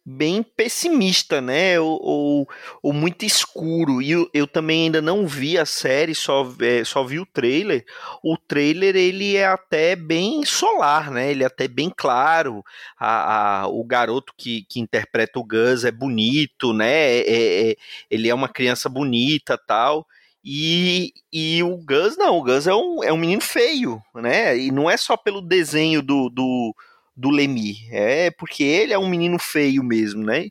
bem 0.04 0.42
pessimista, 0.42 1.40
né? 1.40 1.78
Ou, 1.78 2.00
ou, 2.02 2.48
ou 2.82 2.92
muito 2.92 3.24
escuro. 3.24 4.00
E 4.00 4.10
eu, 4.12 4.30
eu, 4.32 4.46
também 4.46 4.84
ainda 4.84 5.02
não 5.02 5.26
vi 5.26 5.58
a 5.58 5.66
série, 5.66 6.14
só, 6.14 6.46
é, 6.60 6.84
só 6.84 7.04
vi 7.04 7.18
o 7.18 7.26
trailer. 7.26 7.84
O 8.22 8.36
trailer 8.36 8.96
ele 8.96 9.36
é 9.36 9.46
até 9.46 9.94
bem 9.94 10.44
solar, 10.44 11.10
né? 11.10 11.30
Ele 11.30 11.42
é 11.42 11.46
até 11.46 11.68
bem 11.68 11.92
claro. 11.94 12.64
A, 12.98 13.62
a 13.62 13.68
o 13.68 13.84
garoto 13.84 14.32
que, 14.36 14.64
que 14.68 14.80
interpreta 14.80 15.38
o 15.38 15.44
Gus 15.44 15.84
é 15.84 15.90
bonito, 15.90 16.72
né? 16.72 17.18
É, 17.18 17.20
é, 17.20 17.70
é 17.70 17.76
ele 18.10 18.28
é 18.28 18.34
uma 18.34 18.48
criança 18.48 18.88
bonita 18.88 19.58
tal. 19.58 20.06
E, 20.42 21.12
e 21.30 21.62
o 21.62 21.76
Gus 21.76 22.16
não, 22.16 22.38
o 22.38 22.42
Gus 22.42 22.66
é 22.66 22.74
um, 22.74 23.04
é 23.04 23.12
um 23.12 23.18
menino 23.18 23.42
feio, 23.42 24.02
né? 24.14 24.56
E 24.56 24.70
não 24.70 24.88
é 24.88 24.96
só 24.96 25.16
pelo 25.16 25.42
desenho 25.42 26.00
do, 26.02 26.30
do 26.30 26.74
do 27.20 27.30
Lemmy. 27.30 27.76
É 27.90 28.30
porque 28.30 28.64
ele 28.64 28.92
é 28.92 28.98
um 28.98 29.08
menino 29.08 29.38
feio 29.38 29.84
mesmo, 29.84 30.24
né? 30.24 30.48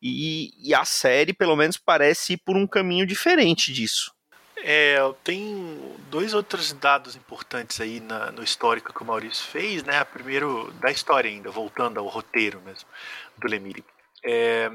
E, 0.00 0.50
e 0.62 0.72
a 0.72 0.84
série, 0.84 1.32
pelo 1.32 1.56
menos, 1.56 1.76
parece 1.76 2.34
ir 2.34 2.36
por 2.38 2.56
um 2.56 2.66
caminho 2.66 3.04
diferente 3.04 3.72
disso. 3.72 4.12
É, 4.58 4.96
tem 5.22 5.96
dois 6.08 6.32
outros 6.32 6.72
dados 6.72 7.16
importantes 7.16 7.80
aí 7.80 8.00
na, 8.00 8.30
no 8.30 8.42
histórico 8.42 8.94
que 8.94 9.02
o 9.02 9.04
Maurício 9.04 9.44
fez, 9.44 9.82
né? 9.82 10.02
Primeiro, 10.04 10.72
da 10.80 10.90
história 10.90 11.28
ainda, 11.28 11.50
voltando 11.50 11.98
ao 11.98 12.06
roteiro 12.06 12.60
mesmo, 12.62 12.88
do 13.36 13.48
Lemire. 13.48 13.84
É, 14.24 14.70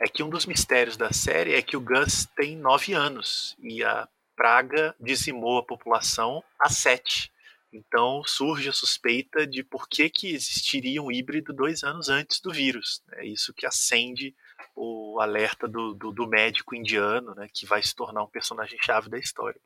é 0.00 0.08
que 0.08 0.22
um 0.22 0.30
dos 0.30 0.46
mistérios 0.46 0.96
da 0.96 1.12
série 1.12 1.54
é 1.54 1.62
que 1.62 1.76
o 1.76 1.80
Gus 1.80 2.26
tem 2.34 2.56
nove 2.56 2.94
anos 2.94 3.56
e 3.60 3.84
a 3.84 4.08
praga 4.34 4.94
dizimou 4.98 5.58
a 5.58 5.64
população 5.64 6.42
a 6.58 6.68
sete. 6.68 7.31
Então 7.72 8.22
surge 8.24 8.68
a 8.68 8.72
suspeita 8.72 9.46
de 9.46 9.64
por 9.64 9.88
que, 9.88 10.10
que 10.10 10.34
existiria 10.34 11.02
um 11.02 11.10
híbrido 11.10 11.52
dois 11.52 11.82
anos 11.82 12.08
antes 12.08 12.40
do 12.40 12.52
vírus. 12.52 13.02
É 13.12 13.26
isso 13.26 13.54
que 13.54 13.64
acende 13.64 14.34
o 14.76 15.18
alerta 15.20 15.66
do, 15.66 15.94
do, 15.94 16.12
do 16.12 16.26
médico 16.26 16.74
indiano, 16.74 17.34
né, 17.34 17.48
que 17.52 17.64
vai 17.66 17.82
se 17.82 17.94
tornar 17.94 18.22
um 18.22 18.30
personagem-chave 18.30 19.08
da 19.08 19.18
história. 19.18 19.60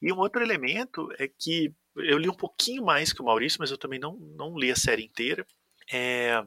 E 0.00 0.12
um 0.12 0.18
outro 0.18 0.42
elemento 0.42 1.08
é 1.18 1.28
que 1.28 1.72
eu 1.96 2.18
li 2.18 2.28
um 2.28 2.34
pouquinho 2.34 2.84
mais 2.84 3.12
que 3.12 3.20
o 3.20 3.24
Maurício, 3.24 3.58
mas 3.60 3.70
eu 3.70 3.78
também 3.78 3.98
não, 3.98 4.16
não 4.16 4.58
li 4.58 4.70
a 4.70 4.76
série 4.76 5.04
inteira. 5.04 5.46
É, 5.90 6.44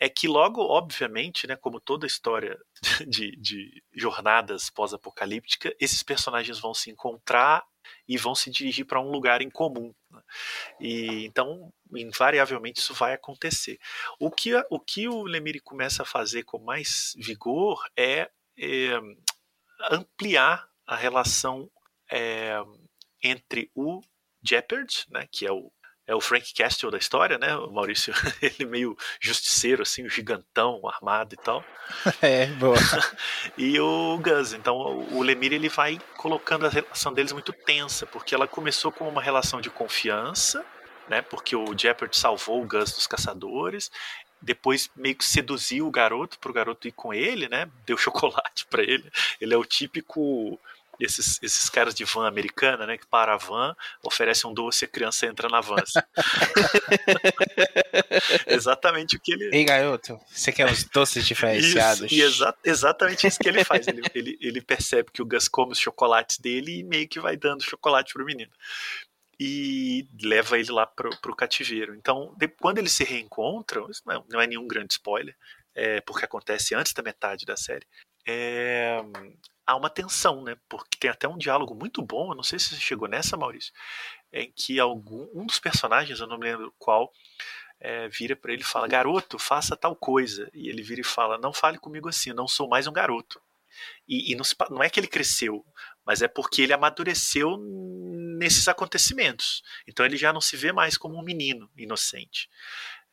é 0.00 0.08
que 0.08 0.26
logo, 0.26 0.60
obviamente, 0.60 1.46
né, 1.46 1.56
como 1.56 1.80
toda 1.80 2.06
história 2.06 2.58
de, 3.06 3.36
de 3.36 3.82
jornadas 3.92 4.68
pós-apocalíptica, 4.70 5.74
esses 5.80 6.02
personagens 6.02 6.58
vão 6.58 6.74
se 6.74 6.90
encontrar 6.90 7.64
e 8.08 8.16
vão 8.16 8.34
se 8.34 8.50
dirigir 8.50 8.84
para 8.84 9.00
um 9.00 9.10
lugar 9.10 9.40
em 9.40 9.50
comum. 9.50 9.94
E 10.80 11.24
então, 11.24 11.72
invariavelmente, 11.94 12.80
isso 12.80 12.94
vai 12.94 13.14
acontecer. 13.14 13.78
O 14.18 14.30
que, 14.30 14.52
o 14.70 14.80
que 14.80 15.08
o 15.08 15.22
Lemire 15.22 15.60
começa 15.60 16.02
a 16.02 16.06
fazer 16.06 16.44
com 16.44 16.58
mais 16.58 17.14
vigor 17.16 17.82
é, 17.96 18.30
é 18.58 19.00
ampliar 19.90 20.68
a 20.86 20.96
relação 20.96 21.70
é, 22.10 22.54
entre 23.22 23.70
o 23.74 24.00
Jeopard, 24.42 25.06
né, 25.08 25.26
que 25.30 25.46
é 25.46 25.52
o 25.52 25.72
é 26.06 26.14
o 26.14 26.20
Frank 26.20 26.52
Castle 26.52 26.90
da 26.90 26.98
história, 26.98 27.38
né? 27.38 27.56
O 27.56 27.70
Maurício, 27.70 28.12
ele 28.42 28.66
meio 28.66 28.96
justiceiro, 29.20 29.82
assim, 29.82 30.08
gigantão, 30.08 30.80
armado 30.86 31.34
e 31.34 31.38
tal. 31.38 31.64
É, 32.22 32.46
boa. 32.46 32.76
e 33.58 33.78
o 33.78 34.18
Gus. 34.18 34.54
Então, 34.54 34.76
o 34.76 35.22
Lemire, 35.22 35.54
ele 35.54 35.68
vai 35.68 36.00
colocando 36.16 36.66
a 36.66 36.70
relação 36.70 37.12
deles 37.12 37.32
muito 37.32 37.52
tensa, 37.52 38.06
porque 38.06 38.34
ela 38.34 38.46
começou 38.46 38.90
com 38.90 39.06
uma 39.06 39.20
relação 39.20 39.60
de 39.60 39.68
confiança, 39.68 40.64
né? 41.08 41.20
Porque 41.20 41.54
o 41.54 41.76
Jeopardy 41.76 42.16
salvou 42.16 42.62
o 42.62 42.66
Gus 42.66 42.92
dos 42.92 43.06
caçadores, 43.06 43.90
depois 44.40 44.90
meio 44.96 45.14
que 45.14 45.24
seduziu 45.24 45.86
o 45.86 45.90
garoto 45.90 46.38
para 46.38 46.50
o 46.50 46.54
garoto 46.54 46.88
ir 46.88 46.92
com 46.92 47.12
ele, 47.12 47.48
né? 47.48 47.68
Deu 47.86 47.96
chocolate 47.96 48.66
para 48.66 48.82
ele. 48.82 49.10
Ele 49.40 49.54
é 49.54 49.56
o 49.56 49.64
típico 49.64 50.58
esses, 51.00 51.38
esses 51.42 51.68
caras 51.68 51.94
de 51.94 52.04
van 52.04 52.26
americana, 52.26 52.86
né, 52.86 52.98
que 52.98 53.06
para 53.06 53.34
a 53.34 53.36
van, 53.36 53.74
oferece 54.02 54.46
um 54.46 54.54
doce 54.54 54.84
e 54.84 54.86
a 54.86 54.88
criança 54.88 55.26
entra 55.26 55.48
na 55.48 55.60
van. 55.60 55.76
Assim. 55.82 56.00
exatamente 58.46 59.16
o 59.16 59.20
que 59.20 59.32
ele. 59.32 59.50
Ei, 59.52 59.64
garoto, 59.64 60.18
você 60.30 60.52
quer 60.52 60.66
uns 60.66 60.84
doces 60.84 61.26
diferenciados? 61.26 62.10
Isso, 62.10 62.14
e 62.14 62.22
exa 62.22 62.54
exatamente 62.64 63.26
isso 63.26 63.38
que 63.38 63.48
ele 63.48 63.64
faz. 63.64 63.86
Ele, 63.86 64.02
ele, 64.14 64.38
ele 64.40 64.60
percebe 64.60 65.10
que 65.12 65.22
o 65.22 65.26
Gus 65.26 65.48
come 65.48 65.72
os 65.72 65.78
chocolates 65.78 66.38
dele 66.38 66.78
e 66.78 66.82
meio 66.84 67.08
que 67.08 67.20
vai 67.20 67.36
dando 67.36 67.62
chocolate 67.62 68.12
pro 68.12 68.24
menino 68.24 68.52
e 69.38 70.06
leva 70.22 70.58
ele 70.58 70.70
lá 70.70 70.86
pro, 70.86 71.10
pro 71.20 71.34
cativeiro. 71.34 71.94
Então, 71.94 72.34
de, 72.36 72.48
quando 72.48 72.78
eles 72.78 72.92
se 72.92 73.04
reencontram, 73.04 73.90
isso 73.90 74.02
não 74.06 74.14
é, 74.14 74.22
não 74.28 74.40
é 74.40 74.46
nenhum 74.46 74.66
grande 74.66 74.94
spoiler, 74.94 75.36
é, 75.74 76.00
porque 76.00 76.24
acontece 76.24 76.74
antes 76.74 76.92
da 76.92 77.02
metade 77.02 77.44
da 77.44 77.56
série. 77.56 77.86
É, 78.26 79.00
há 79.66 79.76
uma 79.76 79.90
tensão, 79.90 80.42
né? 80.42 80.56
Porque 80.68 80.98
tem 80.98 81.10
até 81.10 81.28
um 81.28 81.38
diálogo 81.38 81.74
muito 81.74 82.02
bom, 82.02 82.30
eu 82.30 82.36
não 82.36 82.42
sei 82.42 82.58
se 82.58 82.70
você 82.70 82.76
chegou 82.80 83.08
nessa, 83.08 83.36
Maurício, 83.36 83.72
em 84.32 84.50
que 84.52 84.80
algum, 84.80 85.28
um 85.34 85.46
dos 85.46 85.58
personagens, 85.58 86.20
eu 86.20 86.26
não 86.26 86.38
me 86.38 86.44
lembro 86.44 86.74
qual, 86.78 87.12
é, 87.80 88.08
vira 88.08 88.34
para 88.34 88.52
ele 88.52 88.62
e 88.62 88.66
fala: 88.66 88.88
Garoto, 88.88 89.38
faça 89.38 89.76
tal 89.76 89.94
coisa. 89.94 90.50
E 90.54 90.68
ele 90.68 90.82
vira 90.82 91.00
e 91.00 91.04
fala: 91.04 91.38
Não 91.38 91.52
fale 91.52 91.78
comigo 91.78 92.08
assim, 92.08 92.32
não 92.32 92.48
sou 92.48 92.68
mais 92.68 92.86
um 92.86 92.92
garoto. 92.92 93.40
E, 94.08 94.32
e 94.32 94.36
não, 94.36 94.44
não 94.70 94.82
é 94.82 94.88
que 94.88 95.00
ele 95.00 95.06
cresceu, 95.06 95.64
mas 96.04 96.22
é 96.22 96.28
porque 96.28 96.62
ele 96.62 96.72
amadureceu 96.72 97.58
nesses 98.38 98.68
acontecimentos. 98.68 99.62
Então 99.86 100.06
ele 100.06 100.16
já 100.16 100.32
não 100.32 100.40
se 100.40 100.56
vê 100.56 100.72
mais 100.72 100.96
como 100.96 101.18
um 101.18 101.22
menino 101.22 101.70
inocente. 101.76 102.48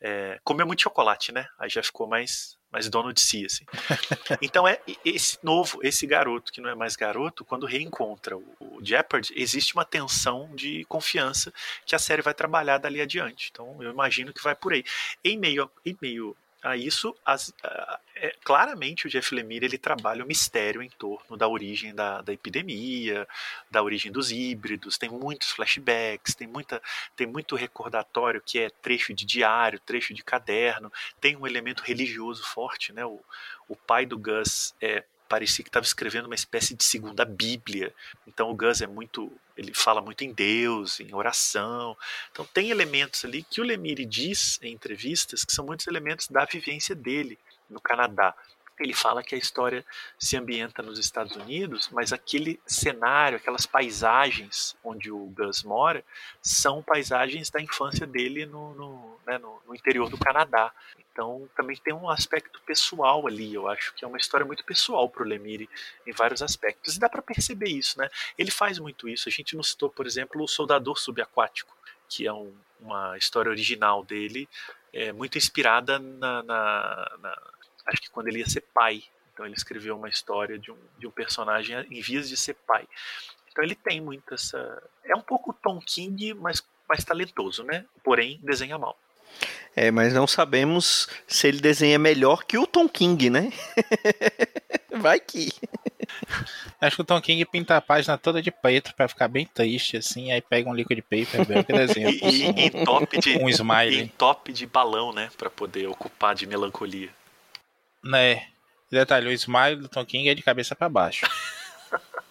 É, 0.00 0.40
comeu 0.44 0.66
muito 0.66 0.82
chocolate, 0.82 1.32
né? 1.32 1.46
Aí 1.58 1.68
já 1.68 1.82
ficou 1.82 2.08
mais 2.08 2.56
mais 2.72 2.88
dono 2.88 3.12
de 3.12 3.20
si, 3.20 3.44
assim. 3.44 3.64
Então 4.40 4.66
é 4.66 4.80
esse 5.04 5.38
novo, 5.42 5.78
esse 5.82 6.06
garoto 6.06 6.52
que 6.52 6.60
não 6.60 6.70
é 6.70 6.74
mais 6.74 6.96
garoto, 6.96 7.44
quando 7.44 7.66
reencontra 7.66 8.36
o 8.36 8.80
Jeopardy, 8.82 9.32
existe 9.36 9.74
uma 9.74 9.84
tensão 9.84 10.48
de 10.54 10.84
confiança 10.86 11.52
que 11.84 11.94
a 11.94 11.98
série 11.98 12.22
vai 12.22 12.34
trabalhar 12.34 12.78
dali 12.78 13.00
adiante. 13.00 13.50
Então 13.52 13.82
eu 13.82 13.90
imagino 13.90 14.32
que 14.32 14.42
vai 14.42 14.54
por 14.54 14.72
aí. 14.72 14.84
Em 15.22 15.38
meio, 15.38 15.70
em 15.84 15.96
meio 16.00 16.36
a 16.62 16.76
isso, 16.76 17.14
as, 17.24 17.52
a, 17.62 18.00
é, 18.14 18.34
claramente 18.44 19.06
o 19.06 19.10
Jeff 19.10 19.34
Lemire 19.34 19.66
ele 19.66 19.78
trabalha 19.78 20.24
o 20.24 20.26
mistério 20.26 20.80
em 20.80 20.88
torno 20.90 21.36
da 21.36 21.48
origem 21.48 21.94
da, 21.94 22.22
da, 22.22 22.32
epidemia, 22.32 23.26
da 23.70 23.82
origem 23.82 24.12
dos 24.12 24.30
híbridos, 24.30 24.96
tem 24.96 25.10
muitos 25.10 25.50
flashbacks, 25.50 26.34
tem, 26.34 26.46
muita, 26.46 26.80
tem 27.16 27.26
muito 27.26 27.56
recordatório 27.56 28.40
que 28.40 28.60
é 28.60 28.70
trecho 28.70 29.12
de 29.12 29.24
diário, 29.24 29.80
trecho 29.80 30.14
de 30.14 30.22
caderno, 30.22 30.92
tem 31.20 31.36
um 31.36 31.46
elemento 31.46 31.82
religioso 31.82 32.44
forte, 32.44 32.92
né? 32.92 33.04
O, 33.04 33.20
o 33.68 33.74
pai 33.74 34.06
do 34.06 34.18
Gus 34.18 34.74
é, 34.80 35.04
parecia 35.32 35.64
que 35.64 35.70
estava 35.70 35.86
escrevendo 35.86 36.26
uma 36.26 36.34
espécie 36.34 36.74
de 36.76 36.84
segunda 36.84 37.24
Bíblia. 37.24 37.94
Então 38.26 38.50
o 38.50 38.54
Gus 38.54 38.82
é 38.82 38.86
muito, 38.86 39.32
ele 39.62 39.74
fala 39.74 40.00
muito 40.00 40.22
em 40.22 40.32
Deus, 40.32 41.00
em 41.00 41.14
oração. 41.14 41.96
Então 42.30 42.44
tem 42.52 42.70
elementos 42.70 43.24
ali 43.24 43.42
que 43.42 43.60
o 43.60 43.64
Lemire 43.64 44.04
diz 44.04 44.58
em 44.62 44.72
entrevistas 44.72 45.44
que 45.44 45.52
são 45.52 45.64
muitos 45.64 45.86
elementos 45.86 46.28
da 46.28 46.44
vivência 46.44 46.94
dele 46.94 47.38
no 47.68 47.80
Canadá. 47.80 48.34
Ele 48.82 48.92
fala 48.92 49.22
que 49.22 49.34
a 49.34 49.38
história 49.38 49.84
se 50.18 50.36
ambienta 50.36 50.82
nos 50.82 50.98
Estados 50.98 51.36
Unidos, 51.36 51.88
mas 51.92 52.12
aquele 52.12 52.60
cenário, 52.66 53.36
aquelas 53.36 53.64
paisagens 53.64 54.76
onde 54.82 55.10
o 55.10 55.26
Gus 55.26 55.62
mora, 55.62 56.04
são 56.40 56.82
paisagens 56.82 57.48
da 57.48 57.60
infância 57.60 58.06
dele 58.06 58.44
no, 58.44 58.74
no, 58.74 59.20
né, 59.26 59.38
no, 59.38 59.62
no 59.66 59.74
interior 59.74 60.10
do 60.10 60.18
Canadá. 60.18 60.72
Então 61.12 61.48
também 61.54 61.76
tem 61.76 61.92
um 61.92 62.08
aspecto 62.08 62.60
pessoal 62.62 63.26
ali, 63.26 63.54
eu 63.54 63.68
acho 63.68 63.94
que 63.94 64.04
é 64.04 64.08
uma 64.08 64.16
história 64.16 64.46
muito 64.46 64.64
pessoal 64.64 65.08
para 65.08 65.22
o 65.22 65.26
Lemire 65.26 65.68
em 66.06 66.12
vários 66.12 66.42
aspectos. 66.42 66.96
E 66.96 66.98
dá 66.98 67.08
para 67.08 67.22
perceber 67.22 67.68
isso, 67.68 67.98
né? 67.98 68.10
Ele 68.36 68.50
faz 68.50 68.78
muito 68.78 69.08
isso. 69.08 69.28
A 69.28 69.32
gente 69.32 69.54
não 69.54 69.62
citou, 69.62 69.90
por 69.90 70.06
exemplo, 70.06 70.42
o 70.42 70.48
Soldador 70.48 70.98
Subaquático, 70.98 71.76
que 72.08 72.26
é 72.26 72.32
um, 72.32 72.52
uma 72.80 73.16
história 73.16 73.50
original 73.50 74.02
dele, 74.02 74.48
é, 74.92 75.12
muito 75.12 75.38
inspirada 75.38 75.98
na, 75.98 76.42
na, 76.42 77.16
na, 77.20 77.42
Acho 77.86 78.00
que 78.00 78.10
quando 78.10 78.28
ele 78.28 78.38
ia 78.38 78.48
ser 78.48 78.62
pai. 78.74 79.02
Então 79.32 79.46
ele 79.46 79.54
escreveu 79.54 79.96
uma 79.96 80.08
história 80.08 80.58
de 80.58 80.70
um, 80.70 80.76
de 80.98 81.06
um 81.06 81.10
personagem 81.10 81.76
em 81.90 82.00
vias 82.00 82.28
de 82.28 82.36
ser 82.36 82.54
pai. 82.66 82.86
Então 83.50 83.64
ele 83.64 83.74
tem 83.74 84.00
muito 84.00 84.34
essa. 84.34 84.82
É 85.04 85.14
um 85.14 85.22
pouco 85.22 85.52
Tom 85.52 85.80
King, 85.80 86.34
mas 86.34 86.62
mais 86.88 87.04
talentoso, 87.04 87.64
né? 87.64 87.86
Porém, 88.04 88.38
desenha 88.42 88.78
mal. 88.78 88.98
É, 89.74 89.90
mas 89.90 90.12
não 90.12 90.26
sabemos 90.26 91.08
se 91.26 91.48
ele 91.48 91.60
desenha 91.60 91.98
melhor 91.98 92.44
que 92.44 92.58
o 92.58 92.66
Tom 92.66 92.86
King, 92.86 93.30
né? 93.30 93.50
Vai 95.00 95.18
que. 95.18 95.50
Acho 96.78 96.96
que 96.96 97.02
o 97.02 97.04
Tom 97.04 97.20
King 97.20 97.44
pinta 97.46 97.76
a 97.76 97.80
página 97.80 98.18
toda 98.18 98.42
de 98.42 98.50
preto 98.50 98.94
para 98.94 99.08
ficar 99.08 99.28
bem 99.28 99.46
triste, 99.46 99.96
assim, 99.96 100.30
aí 100.30 100.42
pega 100.42 100.68
um 100.68 100.74
liquid 100.74 101.00
paper, 101.00 101.46
vê 101.46 101.58
o 101.60 101.64
que 101.64 101.72
desenha. 101.72 102.10
e, 102.10 102.20
e, 102.20 102.44
em 102.44 102.84
top 102.84 103.18
de, 103.18 103.38
um 103.40 103.48
smile. 103.48 104.02
em 104.02 104.08
top 104.08 104.52
de 104.52 104.66
balão, 104.66 105.12
né? 105.12 105.30
para 105.38 105.48
poder 105.48 105.86
ocupar 105.86 106.34
de 106.34 106.46
melancolia. 106.46 107.08
Né. 108.02 108.46
Detalhe, 108.90 109.28
o 109.28 109.32
smile 109.32 109.76
do 109.76 109.88
Tom 109.88 110.04
King 110.04 110.28
é 110.28 110.34
de 110.34 110.42
cabeça 110.42 110.76
para 110.76 110.88
baixo. 110.88 111.26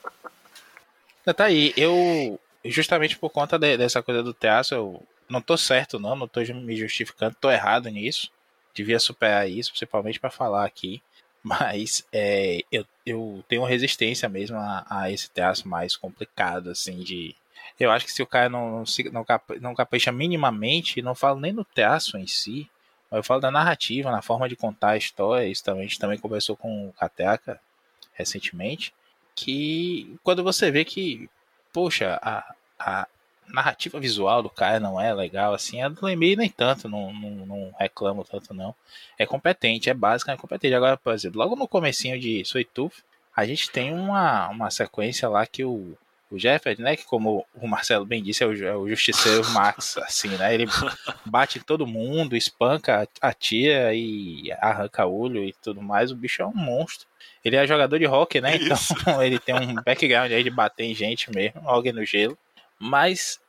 tá 1.36 1.46
aí, 1.46 1.74
eu. 1.76 2.40
Justamente 2.64 3.18
por 3.18 3.32
conta 3.32 3.58
de, 3.58 3.76
dessa 3.78 4.04
coisa 4.04 4.22
do 4.22 4.34
teatro, 4.34 4.76
eu 4.76 5.08
não 5.28 5.42
tô 5.42 5.58
certo, 5.58 6.00
não, 6.00 6.16
não 6.16 6.28
tô 6.28 6.42
me 6.42 6.76
justificando, 6.76 7.36
tô 7.40 7.50
errado 7.50 7.90
nisso. 7.90 8.30
devia 8.76 9.00
superar 9.00 9.50
isso, 9.50 9.72
principalmente 9.72 10.20
para 10.20 10.30
falar 10.30 10.66
aqui. 10.66 11.02
Mas 11.44 12.06
é, 12.12 12.64
eu, 12.72 12.86
eu 13.06 13.44
tenho 13.48 13.64
resistência 13.64 14.30
mesmo 14.30 14.58
a, 14.58 14.86
a, 14.88 15.12
esse 15.12 15.30
traço 15.32 15.68
mais 15.68 15.96
complicado, 15.96 16.70
assim, 16.70 17.00
de. 17.00 17.36
Eu 17.80 17.90
acho 17.90 18.06
que 18.06 18.12
se 18.12 18.22
o 18.22 18.28
cara 18.28 18.48
não, 18.48 18.84
não, 19.12 19.26
não 19.60 19.74
capricha 19.74 20.12
minimamente, 20.12 21.02
não 21.02 21.16
falo 21.16 21.40
nem 21.40 21.52
no 21.52 21.66
traço 21.66 22.16
em 22.18 22.28
si, 22.28 22.70
eu 23.12 23.24
falo 23.24 23.42
da 23.42 23.52
narrativa, 23.52 24.12
na 24.12 24.22
forma 24.22 24.48
de 24.48 24.56
contar 24.56 24.92
a 24.92 24.98
história, 24.98 25.48
isso 25.48 25.64
também, 25.64 25.84
a 25.84 25.88
gente 25.88 26.00
também 26.00 26.18
conversou 26.18 26.56
com 26.56 26.88
o 26.88 26.94
Kateaka 26.94 27.60
recentemente, 28.14 28.94
que 29.36 30.18
quando 30.24 30.44
você 30.44 30.72
vê 30.72 30.86
que, 30.86 31.30
poxa, 31.74 32.20
a, 32.22 32.54
a 32.80 33.08
narrativa 33.48 34.00
visual 34.00 34.42
do 34.42 34.50
cara 34.50 34.80
não 34.80 35.00
é 35.00 35.14
legal, 35.14 35.54
assim, 35.54 35.82
a 35.82 35.90
do 35.90 36.06
Lemire 36.06 36.38
nem 36.38 36.50
tanto, 36.50 36.88
não, 36.88 37.14
não, 37.14 37.46
não, 37.46 37.76
reclamo 37.78 38.24
tanto 38.24 38.54
não. 38.54 38.74
É 39.18 39.26
competente, 39.26 39.90
é 39.90 39.94
básica, 39.94 40.32
é 40.32 40.38
competente. 40.38 40.74
Agora, 40.74 40.98
por 40.98 41.14
exemplo, 41.14 41.40
logo 41.40 41.56
no 41.56 41.68
comecinho 41.68 42.20
de 42.20 42.44
Soituf, 42.46 43.04
a 43.36 43.46
gente 43.46 43.70
tem 43.70 43.94
uma, 43.94 44.50
uma 44.50 44.72
sequência 44.72 45.28
lá 45.30 45.46
que 45.46 45.64
o, 45.64 45.98
o 46.32 46.40
Jeffrey, 46.40 46.78
né, 46.80 46.96
que 46.96 47.06
como 47.06 47.46
o 47.54 47.68
Marcelo 47.68 48.06
bem 48.06 48.24
disse, 48.24 48.42
é 48.42 48.48
o, 48.48 48.66
é 48.66 48.76
o 48.76 48.88
justiceiro 48.88 49.48
Max, 49.52 49.98
assim, 50.00 50.30
né, 50.30 50.54
ele 50.54 50.66
bate 51.26 51.60
em 51.60 51.62
todo 51.62 51.86
mundo, 51.86 52.38
espanca 52.38 53.08
a 53.20 53.34
tia 53.34 53.94
e 53.94 54.50
arranca 54.60 55.06
olho 55.06 55.44
e 55.44 55.54
tudo 55.62 55.82
mais, 55.82 56.10
o 56.10 56.16
bicho 56.16 56.42
é 56.42 56.46
um 56.46 56.56
monstro. 56.56 57.06
Ele 57.44 57.58
é 57.58 57.68
jogador 57.68 58.00
de 58.00 58.08
hockey, 58.08 58.40
né, 58.40 58.56
então 58.56 58.78
ele 59.22 59.38
tem 59.38 59.54
um 59.54 59.76
background 59.76 60.32
aí 60.32 60.44
de 60.44 60.50
bater 60.50 60.86
em 60.86 60.96
gente 60.96 61.30
mesmo, 61.30 61.62
alguém 61.66 61.92
no 61.92 62.06
gelo. 62.06 62.38
Mas 62.80 63.40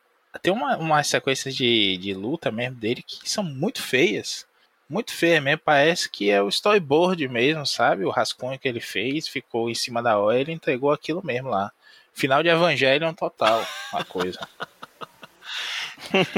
tem 0.42 0.52
uma, 0.52 0.76
umas 0.76 1.06
sequências 1.06 1.54
de, 1.54 1.96
de 1.98 2.14
luta 2.14 2.50
mesmo 2.50 2.76
dele 2.76 3.02
que 3.02 3.30
são 3.30 3.44
muito 3.44 3.80
feias. 3.80 4.46
Muito 4.88 5.12
feias 5.12 5.42
mesmo. 5.42 5.60
Parece 5.64 6.10
que 6.10 6.30
é 6.30 6.42
o 6.42 6.48
storyboard 6.48 7.26
mesmo, 7.28 7.64
sabe? 7.64 8.04
O 8.04 8.10
rascunho 8.10 8.58
que 8.58 8.68
ele 8.68 8.80
fez 8.80 9.28
ficou 9.28 9.70
em 9.70 9.74
cima 9.74 10.02
da 10.02 10.18
hora 10.18 10.38
e 10.38 10.40
ele 10.40 10.52
entregou 10.52 10.90
aquilo 10.90 11.24
mesmo 11.24 11.48
lá. 11.48 11.72
Final 12.12 12.42
de 12.42 12.48
Evangelion 12.48 13.14
total, 13.14 13.66
a 13.92 14.04
coisa. 14.04 14.38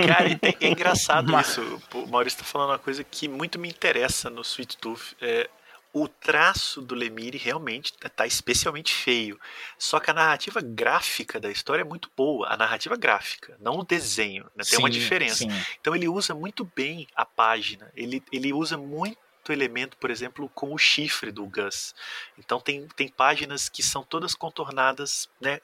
Cara, 0.07 0.39
é, 0.43 0.69
engraçado 0.69 1.33
Mas... 1.33 1.49
isso. 1.49 1.83
O 1.93 2.07
Maurício 2.07 2.39
tá 2.41 2.45
falando 2.45 2.71
uma 2.71 2.79
coisa 2.79 3.03
que 3.03 3.29
muito 3.29 3.59
me 3.59 3.69
interessa 3.69 4.31
no 4.31 4.43
Sweet 4.43 4.77
Tooth. 4.77 5.17
É, 5.21 5.49
o 5.93 6.09
traço 6.09 6.83
do 6.83 6.95
Lemire 6.95 7.39
realmente 7.39 7.93
está 8.05 8.27
especialmente 8.27 8.93
feio. 8.93 9.39
Só 9.79 10.01
que 10.01 10.11
a 10.11 10.15
narrativa 10.15 10.61
gráfica 10.61 11.39
da 11.39 11.51
história 11.51 11.83
é 11.83 11.85
muito 11.85 12.11
boa. 12.17 12.49
A 12.49 12.57
narrativa 12.57 12.97
gráfica, 12.97 13.57
não 13.61 13.79
o 13.79 13.85
desenho. 13.85 14.45
Né? 14.57 14.65
Tem 14.65 14.77
sim, 14.77 14.79
uma 14.79 14.91
diferença. 14.91 15.37
Sim. 15.37 15.65
Então 15.81 15.95
ele 15.95 16.09
usa 16.09 16.35
muito 16.35 16.69
bem 16.75 17.07
a 17.15 17.25
página. 17.25 17.93
Ele, 17.95 18.23
ele 18.33 18.53
usa 18.53 18.77
muito 18.77 19.19
elemento, 19.53 19.97
por 19.97 20.11
exemplo, 20.11 20.49
com 20.55 20.73
o 20.73 20.79
chifre 20.79 21.31
do 21.31 21.47
Gus. 21.47 21.95
Então 22.39 22.61
tem, 22.61 22.87
tem 22.89 23.09
páginas 23.09 23.69
que 23.69 23.83
são 23.83 24.03
todas 24.03 24.35
contornadas, 24.35 25.29
né, 25.41 25.61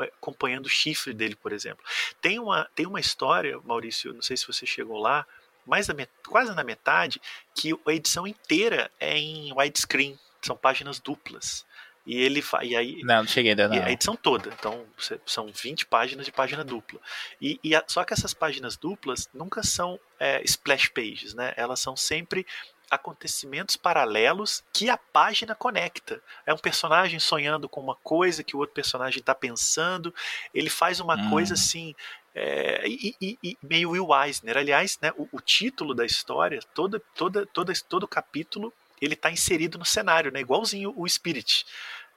é, 0.00 0.04
acompanhando 0.04 0.66
o 0.66 0.70
chifre 0.70 1.12
dele, 1.12 1.36
por 1.36 1.52
exemplo. 1.52 1.84
Tem 2.20 2.38
uma, 2.38 2.68
tem 2.74 2.86
uma 2.86 3.00
história, 3.00 3.58
Maurício, 3.64 4.12
não 4.12 4.22
sei 4.22 4.36
se 4.36 4.46
você 4.46 4.66
chegou 4.66 4.98
lá, 4.98 5.26
mais 5.66 5.86
da 5.86 5.94
quase 6.26 6.54
na 6.54 6.64
metade, 6.64 7.20
que 7.54 7.72
a 7.86 7.92
edição 7.92 8.26
inteira 8.26 8.90
é 9.00 9.16
em 9.16 9.52
widescreen, 9.52 10.18
são 10.42 10.56
páginas 10.56 10.98
duplas. 10.98 11.64
E 12.06 12.18
ele 12.18 12.44
e 12.62 12.76
aí 12.76 13.02
Não, 13.02 13.22
não 13.22 13.26
cheguei 13.26 13.52
ainda 13.52 13.66
não. 13.66 13.82
A 13.82 13.90
edição 13.90 14.14
toda, 14.14 14.50
então 14.50 14.84
são 15.24 15.46
20 15.46 15.86
páginas 15.86 16.26
de 16.26 16.32
página 16.32 16.62
dupla. 16.62 17.00
E, 17.40 17.58
e 17.64 17.74
a, 17.74 17.82
só 17.86 18.04
que 18.04 18.12
essas 18.12 18.34
páginas 18.34 18.76
duplas 18.76 19.28
nunca 19.32 19.62
são 19.62 19.98
é, 20.20 20.42
splash 20.44 20.88
pages, 20.88 21.32
né? 21.32 21.54
Elas 21.56 21.80
são 21.80 21.96
sempre 21.96 22.46
acontecimentos 22.94 23.76
paralelos 23.76 24.62
que 24.72 24.88
a 24.88 24.96
página 24.96 25.54
conecta. 25.54 26.20
É 26.46 26.52
um 26.52 26.58
personagem 26.58 27.18
sonhando 27.18 27.68
com 27.68 27.80
uma 27.80 27.96
coisa 27.96 28.42
que 28.42 28.56
o 28.56 28.58
outro 28.60 28.74
personagem 28.74 29.20
está 29.20 29.34
pensando. 29.34 30.14
Ele 30.52 30.70
faz 30.70 31.00
uma 31.00 31.14
hum. 31.14 31.30
coisa 31.30 31.54
assim 31.54 31.94
é, 32.34 32.82
e, 32.86 33.14
e, 33.20 33.38
e, 33.42 33.58
meio 33.62 33.90
Will 33.90 34.08
Eisner. 34.12 34.56
Aliás, 34.56 34.98
né, 35.00 35.12
o, 35.16 35.28
o, 35.30 35.40
título 35.40 35.94
da 35.94 36.04
história, 36.04 36.60
toda, 36.74 37.00
toda, 37.14 37.46
toda, 37.46 37.72
todo 37.88 38.08
capítulo, 38.08 38.72
ele 39.00 39.14
está 39.14 39.30
inserido 39.30 39.78
no 39.78 39.84
cenário, 39.84 40.32
né, 40.32 40.40
igualzinho 40.40 40.92
o 40.96 41.08
Spirit. 41.08 41.64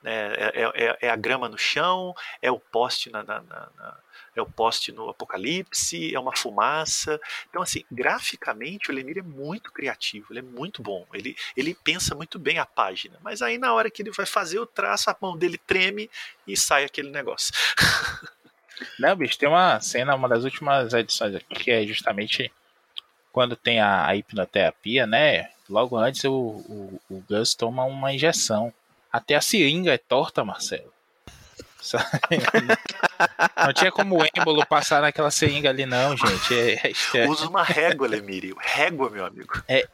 Né, 0.08 0.34
é, 0.36 0.72
é, 0.74 0.98
é, 1.02 1.10
a 1.10 1.17
grama 1.17 1.50
no 1.50 1.58
chão, 1.58 2.15
é 2.41 2.50
o 2.50 2.58
poste 2.58 3.10
na, 3.10 3.24
na, 3.24 3.41
na, 3.41 3.98
é 4.34 4.41
o 4.41 4.46
poste 4.46 4.93
no 4.93 5.10
Apocalipse, 5.10 6.15
é 6.15 6.17
uma 6.17 6.34
fumaça. 6.34 7.20
Então, 7.50 7.62
assim, 7.62 7.84
graficamente 7.91 8.89
o 8.89 8.93
Lemire 8.93 9.20
é 9.20 9.24
muito 9.24 9.70
criativo, 9.70 10.28
ele 10.30 10.39
é 10.39 10.43
muito 10.43 10.82
bom. 10.82 11.06
Ele, 11.13 11.36
ele 11.58 11.76
pensa 11.84 12.15
muito 12.15 12.39
bem 12.39 12.58
a 12.58 12.65
página. 12.65 13.17
Mas 13.22 13.41
aí 13.41 13.58
na 13.58 13.74
hora 13.74 13.91
que 13.91 14.02
ele 14.02 14.12
vai 14.12 14.26
fazer 14.26 14.60
o 14.60 14.65
traço, 14.65 15.10
a 15.10 15.17
mão 15.20 15.38
dele 15.38 15.58
treme 15.58 16.10
e 16.48 16.56
sai 16.56 16.86
aquele 16.86 17.10
negócio. 17.10 17.54
Não, 18.98 19.13
bicho, 19.13 19.38
tem 19.38 19.50
uma 19.50 19.78
cena, 19.82 20.15
uma 20.15 20.30
das 20.30 20.46
últimas 20.46 20.93
edições 20.93 21.36
aqui, 21.36 21.54
que 21.56 21.72
é 21.72 21.86
justamente 21.86 22.50
quando 23.34 23.58
tem 23.58 23.82
a, 23.82 24.08
a 24.08 24.15
hipnoterapia, 24.15 25.06
né? 25.06 25.50
Logo 25.70 25.98
antes 25.98 26.24
o, 26.24 26.32
o, 26.34 27.02
o, 27.10 27.24
Gus 27.28 27.54
toma 27.54 27.84
uma 27.84 28.13
injeção. 28.13 28.74
Até 29.12 29.36
a 29.36 29.41
seringa 29.41 29.93
é 29.93 29.98
torta, 29.98 30.43
Marcelo. 30.43 30.93
Não 33.65 33.74
tinha 33.74 33.91
como 33.91 34.17
o 34.17 34.26
êmbolo 34.36 34.65
passar 34.65 35.02
naquela 35.02 35.32
seringa 35.32 35.70
ali, 35.70 35.86
não, 35.86 36.17
gente. 36.17 36.54
É, 36.54 36.91
é... 37.15 37.30
Usa 37.30 37.48
uma 37.48 37.63
régua, 37.63 38.08
Lemírio. 38.08 38.58
Régua, 38.60 39.10
meu 39.10 39.26
amigo. 39.26 39.63
É, 39.67 39.88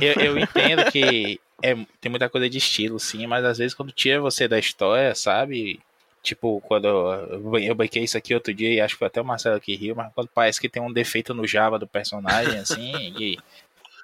eu, 0.00 0.14
eu 0.14 0.38
entendo 0.38 0.90
que 0.90 1.40
é, 1.62 1.74
tem 2.00 2.10
muita 2.10 2.28
coisa 2.28 2.48
de 2.48 2.58
estilo, 2.58 2.98
sim, 2.98 3.26
mas 3.26 3.44
às 3.44 3.58
vezes 3.58 3.74
quando 3.74 3.92
tira 3.92 4.20
você 4.20 4.48
da 4.48 4.58
história, 4.58 5.14
sabe? 5.14 5.80
Tipo, 6.22 6.60
quando 6.62 6.88
eu, 6.88 7.58
eu 7.58 7.74
banquei 7.74 8.02
isso 8.02 8.18
aqui 8.18 8.34
outro 8.34 8.52
dia, 8.52 8.72
e 8.72 8.80
acho 8.80 8.94
que 8.94 8.98
foi 8.98 9.06
até 9.06 9.20
o 9.20 9.24
Marcelo 9.24 9.60
que 9.60 9.76
riu, 9.76 9.94
mas 9.94 10.12
quando 10.12 10.28
parece 10.34 10.60
que 10.60 10.68
tem 10.68 10.82
um 10.82 10.92
defeito 10.92 11.32
no 11.32 11.46
Java 11.46 11.78
do 11.78 11.86
personagem, 11.86 12.58
assim, 12.58 12.92
e 13.16 13.38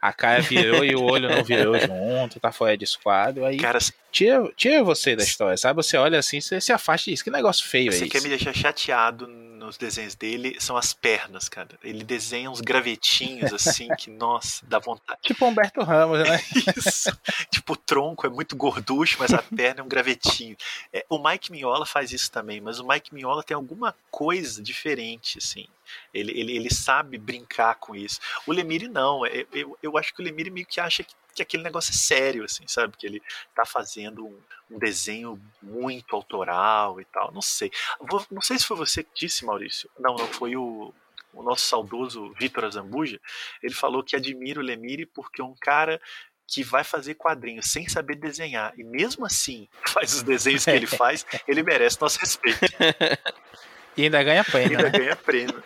a 0.03 0.13
cara 0.13 0.43
virou 0.43 0.85
e 0.85 0.97
o 0.97 1.03
olho 1.05 1.31
não 1.31 1.45
virou 1.45 1.79
junto, 1.79 2.41
tá 2.41 2.51
fora 2.51 2.77
de 2.77 2.83
esquadro, 2.83 3.45
aí 3.45 3.57
Cara, 3.57 3.79
tira, 4.11 4.53
tira 4.57 4.83
você 4.83 5.15
da 5.15 5.23
história, 5.23 5.57
sabe? 5.57 5.77
Você 5.81 5.97
olha 5.97 6.19
assim, 6.19 6.41
você 6.41 6.61
se 6.61 6.73
afasta 6.73 7.09
disso, 7.09 7.23
que 7.23 7.31
negócio 7.31 7.65
feio 7.65 7.87
é 7.87 7.95
isso. 7.95 7.99
Você 8.01 8.09
quer 8.09 8.21
me 8.21 8.29
deixar 8.29 8.53
chateado 8.53 9.29
nos 9.29 9.77
desenhos 9.79 10.17
dele 10.17 10.57
são 10.59 10.77
as 10.77 10.93
pernas, 10.93 11.49
cara. 11.49 11.69
Ele 11.85 12.03
desenha 12.03 12.51
uns 12.51 12.61
gravetinhos 12.61 13.53
assim 13.53 13.89
que, 13.97 14.11
nossa, 14.11 14.67
dá 14.67 14.81
vontade. 14.81 15.21
Tipo 15.23 15.47
Humberto 15.47 15.83
Ramos, 15.83 16.19
né? 16.19 16.43
Isso. 16.77 17.17
tipo, 17.49 17.75
o 17.75 17.77
tronco 17.77 18.27
é 18.27 18.31
muito 18.31 18.57
gorducho, 18.57 19.19
mas 19.21 19.33
a 19.33 19.41
perna 19.41 19.81
é 19.81 19.85
um 19.85 19.89
gravetinho. 19.89 20.57
É, 20.93 21.07
o 21.09 21.23
Mike 21.23 21.53
Mignola 21.53 21.87
faz 21.87 22.13
isso 22.13 22.31
também, 22.31 22.61
mas 22.61 22.81
o 22.81 22.87
Mike 22.87 23.15
Mignola 23.15 23.45
tem 23.45 23.55
alguma 23.55 23.95
coisa 24.11 24.61
diferente, 24.61 25.39
assim. 25.39 25.67
Ele, 26.13 26.39
ele, 26.39 26.57
ele 26.57 26.75
sabe 26.75 27.19
brincar 27.19 27.77
com 27.77 27.95
isso. 27.95 28.21
O 28.47 28.53
Lemire 28.53 28.89
não. 28.89 29.27
Eu, 29.27 29.43
é, 29.43 29.47
eu, 29.53 29.79
eu 29.83 29.99
acho 29.99 30.15
que 30.15 30.21
o 30.21 30.25
Lemire 30.25 30.51
meio 30.51 30.67
que 30.67 30.81
acha 30.81 31.03
que 31.03 31.15
que 31.35 31.43
aquele 31.43 31.63
negócio 31.63 31.91
é 31.91 31.95
sério, 31.95 32.45
assim, 32.45 32.65
sabe? 32.67 32.97
Que 32.97 33.07
ele 33.07 33.23
tá 33.55 33.65
fazendo 33.65 34.27
um, 34.27 34.41
um 34.71 34.79
desenho 34.79 35.41
muito 35.63 36.15
autoral 36.15 37.01
e 37.01 37.05
tal. 37.07 37.33
Não 37.33 37.43
sei. 37.43 37.71
Vou, 38.01 38.25
não 38.31 38.43
sei 38.43 38.59
se 38.59 38.67
foi 38.67 38.77
você 38.77 39.03
que 39.03 39.11
disse, 39.15 39.45
Maurício. 39.45 39.91
Não, 39.99 40.15
não 40.15 40.27
foi 40.27 40.57
o, 40.57 40.93
o 41.33 41.43
nosso 41.43 41.67
saudoso 41.67 42.33
Vitor 42.39 42.65
Azambuja. 42.65 43.21
Ele 43.63 43.75
falou 43.75 44.03
que 44.03 44.17
admira 44.17 44.61
o 44.61 44.63
Lemire 44.63 45.07
porque 45.07 45.41
é 45.41 45.45
um 45.45 45.55
cara 45.59 46.01
que 46.47 46.63
vai 46.63 46.85
fazer 46.85 47.15
quadrinhos 47.15 47.71
sem 47.71 47.89
saber 47.89 48.17
desenhar 48.17 48.75
e 48.79 48.85
mesmo 48.85 49.25
assim 49.25 49.69
faz 49.89 50.13
os 50.13 50.23
desenhos 50.23 50.65
que 50.65 50.71
ele 50.71 50.87
faz, 50.99 51.25
ele 51.49 51.63
merece 51.63 52.01
nosso 52.01 52.19
respeito. 52.19 52.61
E 53.97 54.05
ainda 54.05 54.23
ganha 54.23 54.45
prêmio. 54.45 54.79
ainda 54.79 54.91
né? 54.91 54.99
ganha 54.99 55.17
prêmio. 55.17 55.63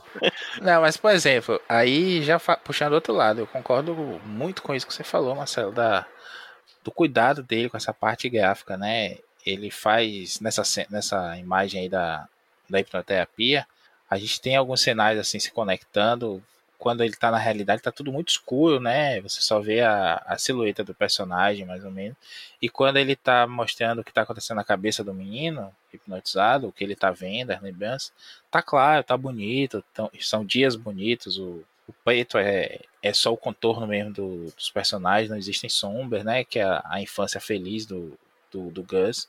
Não, 0.60 0.80
mas 0.80 0.96
por 0.96 1.10
exemplo, 1.10 1.60
aí 1.68 2.22
já 2.22 2.38
puxando 2.38 2.90
do 2.90 2.94
outro 2.96 3.12
lado, 3.12 3.40
eu 3.40 3.46
concordo 3.46 3.94
muito 4.24 4.62
com 4.62 4.74
isso 4.74 4.86
que 4.86 4.92
você 4.92 5.04
falou, 5.04 5.34
Marcelo, 5.34 5.72
da, 5.72 6.06
do 6.84 6.90
cuidado 6.90 7.42
dele 7.42 7.68
com 7.68 7.76
essa 7.76 7.92
parte 7.92 8.28
gráfica, 8.28 8.76
né? 8.76 9.16
Ele 9.44 9.70
faz 9.70 10.38
nessa, 10.40 10.62
nessa 10.90 11.36
imagem 11.38 11.82
aí 11.82 11.88
da, 11.88 12.28
da 12.68 12.80
hipnoterapia, 12.80 13.66
a 14.08 14.18
gente 14.18 14.40
tem 14.40 14.56
alguns 14.56 14.82
cenários 14.82 15.20
assim 15.20 15.40
se 15.40 15.50
conectando, 15.50 16.42
quando 16.82 17.04
ele 17.04 17.14
tá 17.14 17.30
na 17.30 17.38
realidade, 17.38 17.80
tá 17.80 17.92
tudo 17.92 18.10
muito 18.10 18.30
escuro, 18.30 18.80
né? 18.80 19.20
Você 19.20 19.40
só 19.40 19.60
vê 19.60 19.82
a, 19.82 20.20
a 20.26 20.36
silhueta 20.36 20.82
do 20.82 20.92
personagem, 20.92 21.64
mais 21.64 21.84
ou 21.84 21.92
menos. 21.92 22.16
E 22.60 22.68
quando 22.68 22.96
ele 22.96 23.14
tá 23.14 23.46
mostrando 23.46 24.00
o 24.00 24.04
que 24.04 24.12
tá 24.12 24.22
acontecendo 24.22 24.56
na 24.56 24.64
cabeça 24.64 25.04
do 25.04 25.14
menino, 25.14 25.72
hipnotizado, 25.94 26.66
o 26.66 26.72
que 26.72 26.82
ele 26.82 26.96
tá 26.96 27.12
vendo, 27.12 27.52
as 27.52 27.62
lembranças, 27.62 28.12
tá 28.50 28.60
claro, 28.60 29.04
tá 29.04 29.16
bonito, 29.16 29.84
tão, 29.94 30.10
são 30.18 30.44
dias 30.44 30.74
bonitos, 30.74 31.38
o, 31.38 31.62
o 31.86 31.92
preto 32.04 32.36
é, 32.36 32.80
é 33.00 33.12
só 33.12 33.32
o 33.32 33.36
contorno 33.36 33.86
mesmo 33.86 34.12
do, 34.12 34.52
dos 34.56 34.68
personagens, 34.68 35.30
não 35.30 35.36
existem 35.36 35.70
sombras, 35.70 36.24
né? 36.24 36.42
Que 36.42 36.58
é 36.58 36.64
a, 36.64 36.82
a 36.84 37.00
infância 37.00 37.40
feliz 37.40 37.86
do, 37.86 38.18
do, 38.50 38.72
do 38.72 38.82
Gus. 38.82 39.28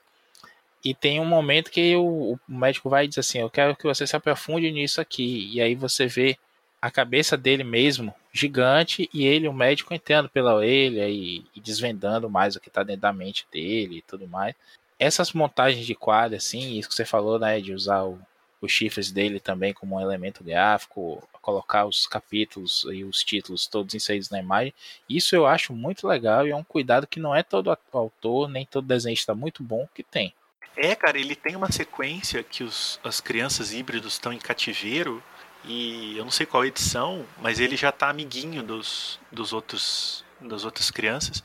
E 0.83 0.95
tem 0.95 1.19
um 1.19 1.25
momento 1.25 1.69
que 1.69 1.95
o, 1.95 2.33
o 2.33 2.39
médico 2.47 2.89
vai 2.89 3.07
dizer 3.07 3.19
assim: 3.19 3.37
Eu 3.37 3.49
quero 3.51 3.75
que 3.75 3.83
você 3.83 4.07
se 4.07 4.15
aprofunde 4.15 4.71
nisso 4.71 4.99
aqui. 4.99 5.51
E 5.53 5.61
aí 5.61 5.75
você 5.75 6.07
vê 6.07 6.35
a 6.83 6.91
cabeça 6.91 7.37
dele 7.37 7.63
mesmo 7.63 8.13
gigante 8.33 9.09
e 9.13 9.25
ele, 9.25 9.47
o 9.47 9.53
médico, 9.53 9.93
entrando 9.93 10.27
pela 10.27 10.53
orelha 10.53 11.07
e, 11.07 11.45
e 11.55 11.61
desvendando 11.61 12.29
mais 12.29 12.57
o 12.57 12.59
que 12.59 12.67
está 12.67 12.83
dentro 12.83 13.03
da 13.03 13.13
mente 13.13 13.47
dele 13.49 13.99
e 13.99 14.01
tudo 14.01 14.27
mais. 14.27 14.53
Essas 14.99 15.31
montagens 15.31 15.85
de 15.85 15.95
quadro, 15.95 16.35
assim, 16.35 16.77
isso 16.77 16.89
que 16.89 16.95
você 16.95 17.05
falou, 17.05 17.39
né, 17.39 17.61
de 17.61 17.73
usar 17.73 18.03
o, 18.03 18.19
os 18.59 18.69
chifres 18.69 19.13
dele 19.13 19.39
também 19.39 19.73
como 19.73 19.95
um 19.95 20.01
elemento 20.01 20.43
gráfico, 20.43 21.25
colocar 21.41 21.85
os 21.85 22.05
capítulos 22.05 22.85
e 22.91 23.05
os 23.05 23.23
títulos 23.23 23.65
todos 23.65 23.95
inseridos 23.95 24.29
na 24.29 24.41
imagem. 24.41 24.73
Isso 25.09 25.37
eu 25.37 25.45
acho 25.45 25.71
muito 25.71 26.05
legal 26.05 26.45
e 26.45 26.51
é 26.51 26.55
um 26.55 26.65
cuidado 26.65 27.07
que 27.07 27.17
não 27.17 27.33
é 27.33 27.43
todo 27.43 27.73
autor, 27.93 28.49
nem 28.49 28.65
todo 28.65 28.85
desenhista 28.85 29.33
muito 29.33 29.63
bom 29.63 29.87
que 29.95 30.03
tem. 30.03 30.33
É, 30.75 30.93
cara, 30.95 31.17
ele 31.17 31.35
tem 31.35 31.55
uma 31.55 31.71
sequência 31.71 32.43
que 32.43 32.61
os, 32.61 32.99
as 33.05 33.21
crianças 33.21 33.71
híbridos 33.71 34.13
estão 34.13 34.33
em 34.33 34.39
cativeiro 34.39 35.23
e 35.65 36.17
eu 36.17 36.23
não 36.23 36.31
sei 36.31 36.45
qual 36.45 36.65
edição, 36.65 37.25
mas 37.41 37.59
ele 37.59 37.75
já 37.75 37.91
tá 37.91 38.09
amiguinho 38.09 38.63
dos, 38.63 39.19
dos 39.31 39.53
outros 39.53 40.23
das 40.41 40.65
outras 40.65 40.91
crianças 40.91 41.41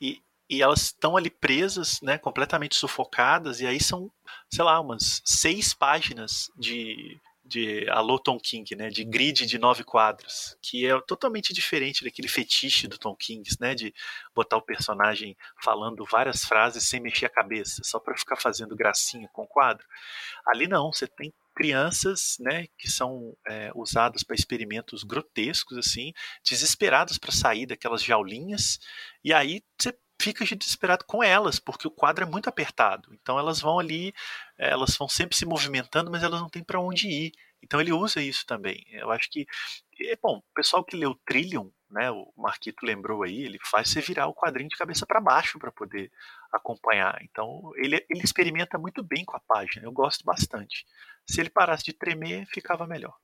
e, 0.00 0.22
e 0.48 0.62
elas 0.62 0.82
estão 0.82 1.16
ali 1.16 1.28
presas, 1.28 2.00
né, 2.00 2.16
completamente 2.16 2.76
sufocadas 2.76 3.60
e 3.60 3.66
aí 3.66 3.80
são, 3.80 4.10
sei 4.48 4.64
lá, 4.64 4.80
umas 4.80 5.20
seis 5.24 5.74
páginas 5.74 6.48
de 6.56 7.20
de 7.46 7.88
Alô 7.90 8.18
Tom 8.18 8.38
King, 8.38 8.74
né, 8.74 8.88
de 8.88 9.04
grid 9.04 9.46
de 9.46 9.58
nove 9.58 9.84
quadros, 9.84 10.56
que 10.60 10.86
é 10.86 11.00
totalmente 11.02 11.52
diferente 11.54 12.04
daquele 12.04 12.28
fetiche 12.28 12.88
do 12.88 12.98
Tom 12.98 13.14
King, 13.14 13.48
né, 13.60 13.74
de 13.74 13.94
botar 14.34 14.56
o 14.56 14.62
personagem 14.62 15.36
falando 15.62 16.04
várias 16.04 16.44
frases 16.44 16.88
sem 16.88 17.00
mexer 17.00 17.26
a 17.26 17.30
cabeça, 17.30 17.82
só 17.84 18.00
para 18.00 18.16
ficar 18.16 18.36
fazendo 18.36 18.74
gracinha 18.74 19.28
com 19.32 19.42
o 19.42 19.46
quadro. 19.46 19.86
Ali 20.46 20.66
não, 20.66 20.92
você 20.92 21.06
tem 21.06 21.32
crianças, 21.56 22.36
né, 22.38 22.66
que 22.78 22.90
são 22.90 23.34
é, 23.48 23.72
usadas 23.74 24.22
para 24.22 24.36
experimentos 24.36 25.02
grotescos, 25.02 25.78
assim, 25.78 26.12
desesperadas 26.48 27.16
para 27.16 27.32
sair 27.32 27.64
daquelas 27.64 28.02
jaulinhas, 28.02 28.78
e 29.24 29.32
aí 29.32 29.62
você 29.80 29.98
fica 30.20 30.44
desesperado 30.44 31.04
com 31.06 31.22
elas, 31.22 31.58
porque 31.58 31.88
o 31.88 31.90
quadro 31.90 32.24
é 32.24 32.28
muito 32.28 32.48
apertado. 32.48 33.12
Então 33.14 33.38
elas 33.38 33.60
vão 33.60 33.78
ali, 33.78 34.12
elas 34.58 34.96
vão 34.96 35.08
sempre 35.08 35.36
se 35.36 35.44
movimentando, 35.46 36.10
mas 36.10 36.22
elas 36.22 36.40
não 36.40 36.48
têm 36.48 36.64
para 36.64 36.80
onde 36.80 37.08
ir. 37.08 37.32
Então 37.62 37.80
ele 37.80 37.92
usa 37.92 38.20
isso 38.22 38.44
também. 38.46 38.84
Eu 38.90 39.10
acho 39.10 39.30
que, 39.30 39.46
é 40.00 40.16
bom, 40.16 40.38
o 40.38 40.54
pessoal 40.54 40.84
que 40.84 40.96
leu 40.96 41.14
Trillium, 41.26 41.70
né, 41.90 42.10
o 42.10 42.32
Marquito 42.36 42.84
lembrou 42.84 43.22
aí, 43.22 43.42
ele 43.42 43.58
faz 43.64 43.90
você 43.90 44.00
virar 44.00 44.26
o 44.26 44.34
quadrinho 44.34 44.68
de 44.68 44.76
cabeça 44.76 45.06
para 45.06 45.20
baixo 45.20 45.58
para 45.58 45.72
poder 45.72 46.10
acompanhar. 46.56 47.18
Então 47.22 47.72
ele, 47.76 48.04
ele 48.08 48.22
experimenta 48.22 48.78
muito 48.78 49.02
bem 49.02 49.24
com 49.24 49.36
a 49.36 49.40
página, 49.40 49.86
eu 49.86 49.92
gosto 49.92 50.24
bastante. 50.24 50.84
Se 51.26 51.40
ele 51.40 51.50
parasse 51.50 51.84
de 51.84 51.92
tremer, 51.92 52.46
ficava 52.46 52.86
melhor. 52.86 53.14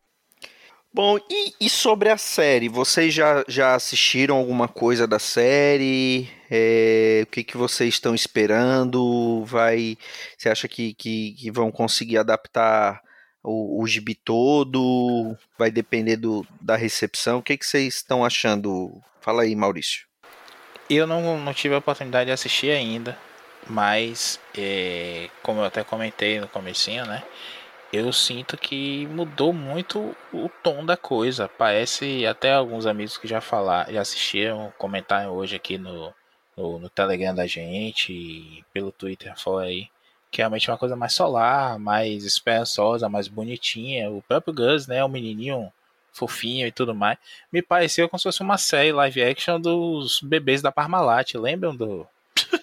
Bom, 0.95 1.17
e, 1.31 1.55
e, 1.59 1.71
sobre 1.71 2.11
a 2.11 2.19
série? 2.19 2.69
Vocês 2.69 3.15
já, 3.15 3.43
já 3.49 3.75
assistiram 3.75 4.37
alguma 4.37 4.69
coisa 4.69 5.07
da 5.07 5.19
série? 5.19 6.29
É, 6.51 7.23
o 7.23 7.27
que, 7.29 7.43
que 7.43 7.57
vocês 7.57 7.95
estão 7.95 8.15
esperando? 8.15 9.43
Vai, 9.47 9.97
você 10.37 10.51
acha 10.51 10.69
que, 10.69 10.93
que, 10.93 11.33
que 11.33 11.51
vão 11.51 11.73
conseguir 11.73 12.19
adaptar 12.19 13.01
o, 13.43 13.83
o 13.83 13.87
gibi 13.87 14.15
todo? 14.15 15.35
Vai 15.59 15.71
depender 15.71 16.17
do, 16.19 16.47
da 16.61 16.77
recepção? 16.77 17.39
O 17.39 17.43
que, 17.43 17.57
que 17.57 17.65
vocês 17.65 17.95
estão 17.95 18.23
achando? 18.23 19.01
Fala 19.23 19.45
aí, 19.45 19.57
Maurício. 19.57 20.12
Eu 20.89 21.07
não, 21.07 21.39
não 21.39 21.55
tive 21.55 21.75
a 21.75 21.79
oportunidade 21.79 22.27
de 22.27 22.33
assistir 22.33 22.71
ainda, 22.71 23.17
mas 23.67 24.39
é, 24.57 25.29
como 25.43 25.61
eu 25.61 25.65
até 25.65 25.83
comentei 25.85 26.41
no 26.41 26.49
comecinho, 26.49 27.07
né? 27.07 27.23
eu 27.93 28.11
sinto 28.11 28.57
que 28.57 29.07
mudou 29.09 29.53
muito 29.53 30.17
o 30.33 30.49
tom 30.63 30.85
da 30.85 30.97
coisa. 30.97 31.47
Parece 31.47 32.27
até 32.27 32.55
alguns 32.55 32.87
amigos 32.87 33.19
que 33.19 33.29
já 33.29 33.41
falaram, 33.41 33.93
já 33.93 34.01
assistiram, 34.01 34.73
comentaram 34.79 35.33
hoje 35.33 35.57
aqui 35.57 35.77
no, 35.77 36.13
no, 36.57 36.79
no 36.79 36.89
Telegram 36.89 37.35
da 37.35 37.47
gente, 37.47 38.65
pelo 38.73 38.91
Twitter 38.91 39.39
fora 39.39 39.67
aí, 39.67 39.89
que 40.31 40.39
realmente 40.39 40.71
é 40.71 40.73
uma 40.73 40.79
coisa 40.79 40.97
mais 40.97 41.13
solar, 41.13 41.79
mais 41.79 42.25
esperançosa, 42.25 43.11
mais 43.11 43.29
bonitinha. 43.29 44.11
O 44.11 44.23
próprio 44.23 44.55
Gus, 44.55 44.87
né, 44.87 45.05
o 45.05 45.09
menininho 45.09 45.71
fofinho 46.13 46.67
e 46.67 46.73
tudo 46.73 46.95
mais, 46.95 47.19
me 47.51 47.63
pareceu 47.63 48.09
como 48.09 48.19
se 48.19 48.25
fosse 48.25 48.43
uma 48.43 48.59
série 48.59 48.93
live 48.93 49.23
action 49.23 49.61
dos 49.61 50.21
bebês 50.21 50.63
da 50.63 50.71
Parmalat. 50.71 51.35
Lembram 51.35 51.75
do, 51.75 52.07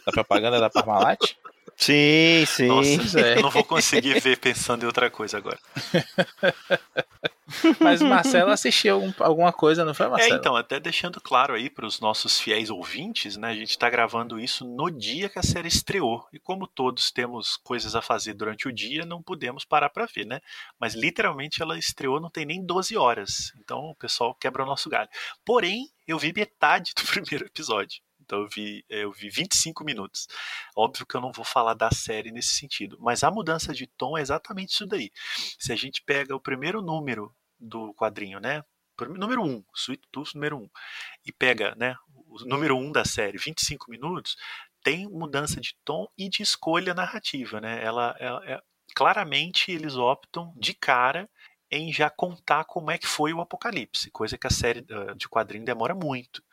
da 0.05 0.11
propaganda 0.11 0.59
da 0.59 0.69
Parmalat? 0.69 1.19
Sim, 1.80 2.45
sim. 2.45 2.67
Nossa, 2.67 3.21
é. 3.21 3.38
eu 3.38 3.41
não 3.41 3.49
vou 3.49 3.63
conseguir 3.63 4.19
ver 4.19 4.38
pensando 4.38 4.84
em 4.84 4.86
outra 4.86 5.09
coisa 5.09 5.38
agora. 5.38 5.57
Mas 7.80 8.01
Marcelo 8.01 8.51
assistiu 8.51 9.13
alguma 9.17 9.53
coisa, 9.53 9.86
não 9.86 9.93
foi, 9.93 10.05
é, 10.05 10.09
Marcelo? 10.09 10.34
É, 10.34 10.38
então, 10.38 10.55
até 10.57 10.77
deixando 10.77 11.21
claro 11.21 11.55
aí 11.55 11.69
para 11.69 11.86
os 11.86 12.01
nossos 12.01 12.38
fiéis 12.38 12.69
ouvintes, 12.69 13.38
né? 13.38 13.49
A 13.49 13.55
gente 13.55 13.71
está 13.71 13.89
gravando 13.89 14.38
isso 14.38 14.65
no 14.65 14.91
dia 14.91 15.30
que 15.30 15.39
a 15.39 15.43
série 15.43 15.69
estreou. 15.69 16.27
E 16.34 16.39
como 16.39 16.67
todos 16.67 17.11
temos 17.11 17.55
coisas 17.55 17.95
a 17.95 18.01
fazer 18.01 18.34
durante 18.34 18.67
o 18.67 18.73
dia, 18.73 19.05
não 19.05 19.23
podemos 19.23 19.63
parar 19.63 19.89
para 19.89 20.05
ver, 20.05 20.25
né? 20.25 20.41
Mas 20.77 20.93
literalmente 20.93 21.61
ela 21.61 21.80
estreou 21.80 22.19
não 22.19 22.30
tem 22.30 22.45
nem 22.45 22.63
12 22.63 22.97
horas. 22.97 23.53
Então 23.57 23.86
o 23.86 23.95
pessoal 23.95 24.36
quebra 24.36 24.63
o 24.63 24.67
nosso 24.67 24.89
galho. 24.89 25.09
Porém, 25.45 25.89
eu 26.05 26.19
vi 26.19 26.34
metade 26.34 26.91
do 26.93 27.03
primeiro 27.07 27.45
episódio. 27.45 28.01
Então 28.30 28.41
eu 28.41 28.47
vi, 28.47 28.86
é, 28.88 29.03
eu 29.03 29.11
vi 29.11 29.27
25 29.27 29.84
minutos. 29.84 30.27
Óbvio 30.75 31.03
que 31.03 31.15
eu 31.15 31.21
não 31.21 31.32
vou 31.32 31.43
falar 31.43 31.73
da 31.73 31.89
série 31.89 32.32
nesse 32.32 32.53
sentido, 32.53 32.95
mas 32.99 33.23
a 33.23 33.32
mudança 33.32 33.73
de 33.73 33.88
tom 33.88 34.15
é 34.15 34.21
exatamente 34.21 34.73
isso 34.73 34.86
daí. 34.86 35.11
Se 35.57 35.73
a 35.73 35.75
gente 35.75 36.03
pega 36.03 36.36
o 36.36 36.39
primeiro 36.39 36.80
número 36.80 37.36
do 37.59 37.91
quadrinho, 37.95 38.39
né? 38.39 38.63
Número 39.17 39.41
1, 39.41 39.45
um, 39.45 39.63
Sweet 39.73 40.03
Tooth 40.11 40.36
número 40.36 40.57
1, 40.57 40.61
um, 40.61 40.69
e 41.25 41.32
pega 41.32 41.73
né, 41.75 41.95
o 42.27 42.43
número 42.45 42.77
1 42.77 42.88
um 42.88 42.91
da 42.91 43.05
série, 43.05 43.38
25 43.38 43.89
minutos, 43.89 44.36
tem 44.84 45.07
mudança 45.07 45.59
de 45.61 45.73
tom 45.86 46.05
e 46.17 46.30
de 46.30 46.43
escolha 46.43 46.93
narrativa. 46.93 47.61
Né? 47.61 47.84
Ela, 47.84 48.13
ela 48.19 48.45
é, 48.45 48.61
claramente 48.93 49.71
eles 49.71 49.95
optam 49.95 50.53
de 50.57 50.73
cara 50.73 51.30
em 51.71 51.93
já 51.93 52.09
contar 52.09 52.65
como 52.65 52.91
é 52.91 52.97
que 52.97 53.07
foi 53.07 53.32
o 53.32 53.41
apocalipse, 53.41 54.11
coisa 54.11 54.38
que 54.38 54.47
a 54.47 54.51
série 54.51 54.86
de 55.15 55.30
quadrinho 55.30 55.63
demora 55.63 55.95
muito. 55.95 56.43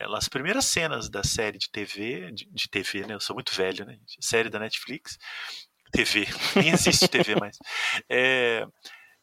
Ela, 0.00 0.16
as 0.16 0.28
primeiras 0.28 0.64
cenas 0.66 1.08
da 1.08 1.24
série 1.24 1.58
de 1.58 1.68
TV, 1.68 2.30
de, 2.30 2.44
de, 2.46 2.68
TV, 2.68 3.04
né? 3.04 3.14
Eu 3.14 3.20
sou 3.20 3.34
muito 3.34 3.52
velho, 3.52 3.84
né? 3.84 3.98
Série 4.20 4.48
da 4.48 4.60
Netflix, 4.60 5.18
TV, 5.90 6.24
nem 6.54 6.70
existe 6.70 7.08
TV 7.08 7.34
mais. 7.34 7.58
É, 8.08 8.64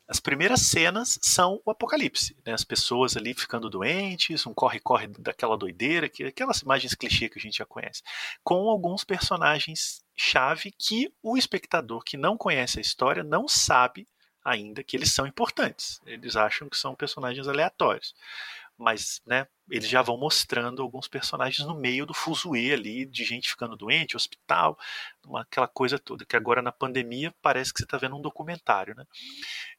as 0.05 0.19
primeiras 0.19 0.63
cenas 0.63 1.17
são 1.21 1.61
o 1.65 1.71
apocalipse, 1.71 2.35
né? 2.45 2.53
As 2.53 2.65
pessoas 2.65 3.15
ali 3.15 3.33
ficando 3.33 3.69
doentes, 3.69 4.45
um 4.45 4.53
corre-corre 4.53 5.07
daquela 5.17 5.57
doideira, 5.57 6.09
que, 6.09 6.25
aquelas 6.25 6.59
imagens 6.59 6.93
clichê 6.93 7.29
que 7.29 7.39
a 7.39 7.41
gente 7.41 7.59
já 7.59 7.65
conhece, 7.65 8.03
com 8.43 8.69
alguns 8.69 9.05
personagens 9.05 10.03
chave 10.13 10.73
que 10.77 11.09
o 11.23 11.37
espectador 11.37 12.03
que 12.03 12.17
não 12.17 12.35
conhece 12.35 12.79
a 12.79 12.81
história 12.81 13.23
não 13.23 13.47
sabe 13.47 14.05
ainda 14.43 14.83
que 14.83 14.97
eles 14.97 15.13
são 15.13 15.25
importantes. 15.25 16.01
Eles 16.05 16.35
acham 16.35 16.67
que 16.67 16.77
são 16.77 16.93
personagens 16.93 17.47
aleatórios 17.47 18.13
mas 18.77 19.21
né, 19.25 19.47
eles 19.69 19.87
já 19.87 20.01
vão 20.01 20.17
mostrando 20.17 20.81
alguns 20.81 21.07
personagens 21.07 21.65
no 21.67 21.75
meio 21.75 22.05
do 22.05 22.13
fuzuê 22.13 22.73
ali, 22.73 23.05
de 23.05 23.23
gente 23.23 23.49
ficando 23.49 23.75
doente, 23.75 24.15
hospital, 24.15 24.77
aquela 25.35 25.67
coisa 25.67 25.97
toda, 25.97 26.25
que 26.25 26.35
agora 26.35 26.61
na 26.61 26.71
pandemia 26.71 27.33
parece 27.41 27.73
que 27.73 27.79
você 27.79 27.85
está 27.85 27.97
vendo 27.97 28.15
um 28.15 28.21
documentário. 28.21 28.95
Né? 28.95 29.05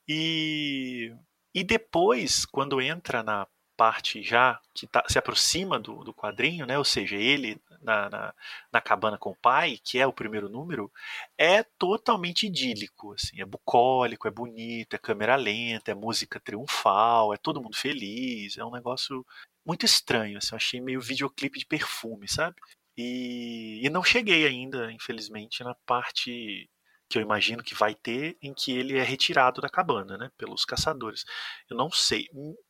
E, 0.09 1.15
e 1.55 1.63
depois, 1.63 2.45
quando 2.47 2.81
entra 2.81 3.23
na 3.23 3.47
parte 3.77 4.23
já 4.23 4.61
que 4.75 4.87
tá, 4.87 5.05
se 5.09 5.19
aproxima 5.19 5.79
do, 5.79 6.03
do 6.05 6.15
quadrinho, 6.15 6.67
né? 6.67 6.79
ou 6.79 6.85
seja, 6.85 7.17
ele 7.17 7.61
na, 7.83 8.09
na, 8.11 8.35
na, 8.73 8.81
cabana 8.81 9.19
com 9.19 9.31
o 9.31 9.37
pai, 9.37 9.79
que 9.83 9.99
é 9.99 10.07
o 10.07 10.13
primeiro 10.13 10.49
número, 10.49 10.91
é 11.39 11.63
totalmente 11.63 12.47
idílico. 12.47 13.13
Assim, 13.15 13.41
é 13.41 13.45
bucólico, 13.45 14.27
é 14.27 14.31
bonito, 14.31 14.95
é 14.95 14.99
câmera 14.99 15.37
lenta, 15.37 15.93
é 15.93 15.95
música 15.95 16.41
triunfal, 16.41 17.33
é 17.33 17.37
todo 17.37 17.63
mundo 17.63 17.77
feliz, 17.77 18.57
é 18.59 18.65
um 18.65 18.73
negócio 18.73 19.25
muito 19.65 19.85
estranho. 19.87 20.39
Assim, 20.39 20.51
eu 20.53 20.57
achei 20.57 20.81
meio 20.81 21.01
videoclipe 21.01 21.59
de 21.59 21.67
perfume, 21.67 22.29
sabe? 22.29 22.57
E, 22.97 23.81
e 23.85 23.91
não 23.91 24.03
cheguei 24.03 24.47
ainda, 24.47 24.91
infelizmente, 24.91 25.63
na 25.63 25.75
parte 25.87 26.69
que 27.09 27.19
eu 27.19 27.23
imagino 27.23 27.63
que 27.63 27.75
vai 27.75 27.95
ter, 27.95 28.37
em 28.43 28.53
que 28.53 28.73
ele 28.73 28.99
é 28.99 29.03
retirado 29.03 29.61
da 29.61 29.69
cabana, 29.69 30.17
né, 30.19 30.31
pelos 30.37 30.65
caçadores. 30.65 31.25
Eu 31.71 31.77
não 31.77 31.91
sei, 31.91 32.29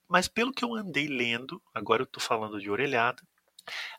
mas 0.09 0.29
pelo 0.29 0.53
que 0.53 0.65
eu 0.65 0.75
andei 0.75 1.07
lendo, 1.07 1.63
agora 1.75 2.03
eu 2.03 2.05
estou 2.07 2.23
falando 2.23 2.61
de 2.61 2.71
orelhada, 2.71 3.23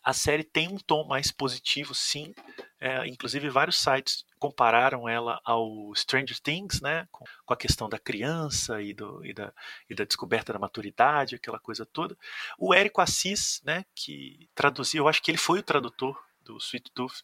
a 0.03 0.14
série 0.14 0.43
tem 0.43 0.68
um 0.70 0.78
tom 0.78 1.05
mais 1.05 1.32
positivo, 1.32 1.93
sim. 1.93 2.34
É, 2.80 3.05
inclusive, 3.08 3.49
vários 3.49 3.78
sites 3.78 4.24
compararam 4.39 5.10
ela 5.10 5.41
ao 5.43 5.93
Stranger 5.95 6.39
Things, 6.39 6.80
né? 6.82 7.08
Com, 7.12 7.26
com 7.45 7.53
a 7.53 7.58
questão 7.58 7.89
da 7.89 7.99
criança 7.99 8.82
e, 8.82 8.93
do, 8.93 9.26
e, 9.26 9.34
da, 9.34 9.53
e, 9.89 9.95
da, 9.95 10.05
descoberta 10.05 10.53
da 10.53 10.60
maturidade, 10.60 11.36
aquela 11.36 11.60
coisa 11.60 11.86
toda. 11.86 12.18
O 12.58 12.74
Érico 12.74 13.01
Assis, 13.01 13.62
né? 13.66 13.84
Que 13.95 14.49
traduziu, 14.55 15.03
eu 15.03 15.08
acho 15.10 15.22
que 15.22 15.32
ele 15.32 15.38
foi 15.38 15.60
o 15.60 15.64
tradutor 15.64 16.18
do 16.41 16.58
Sweet 16.58 16.91
Tooth 16.93 17.24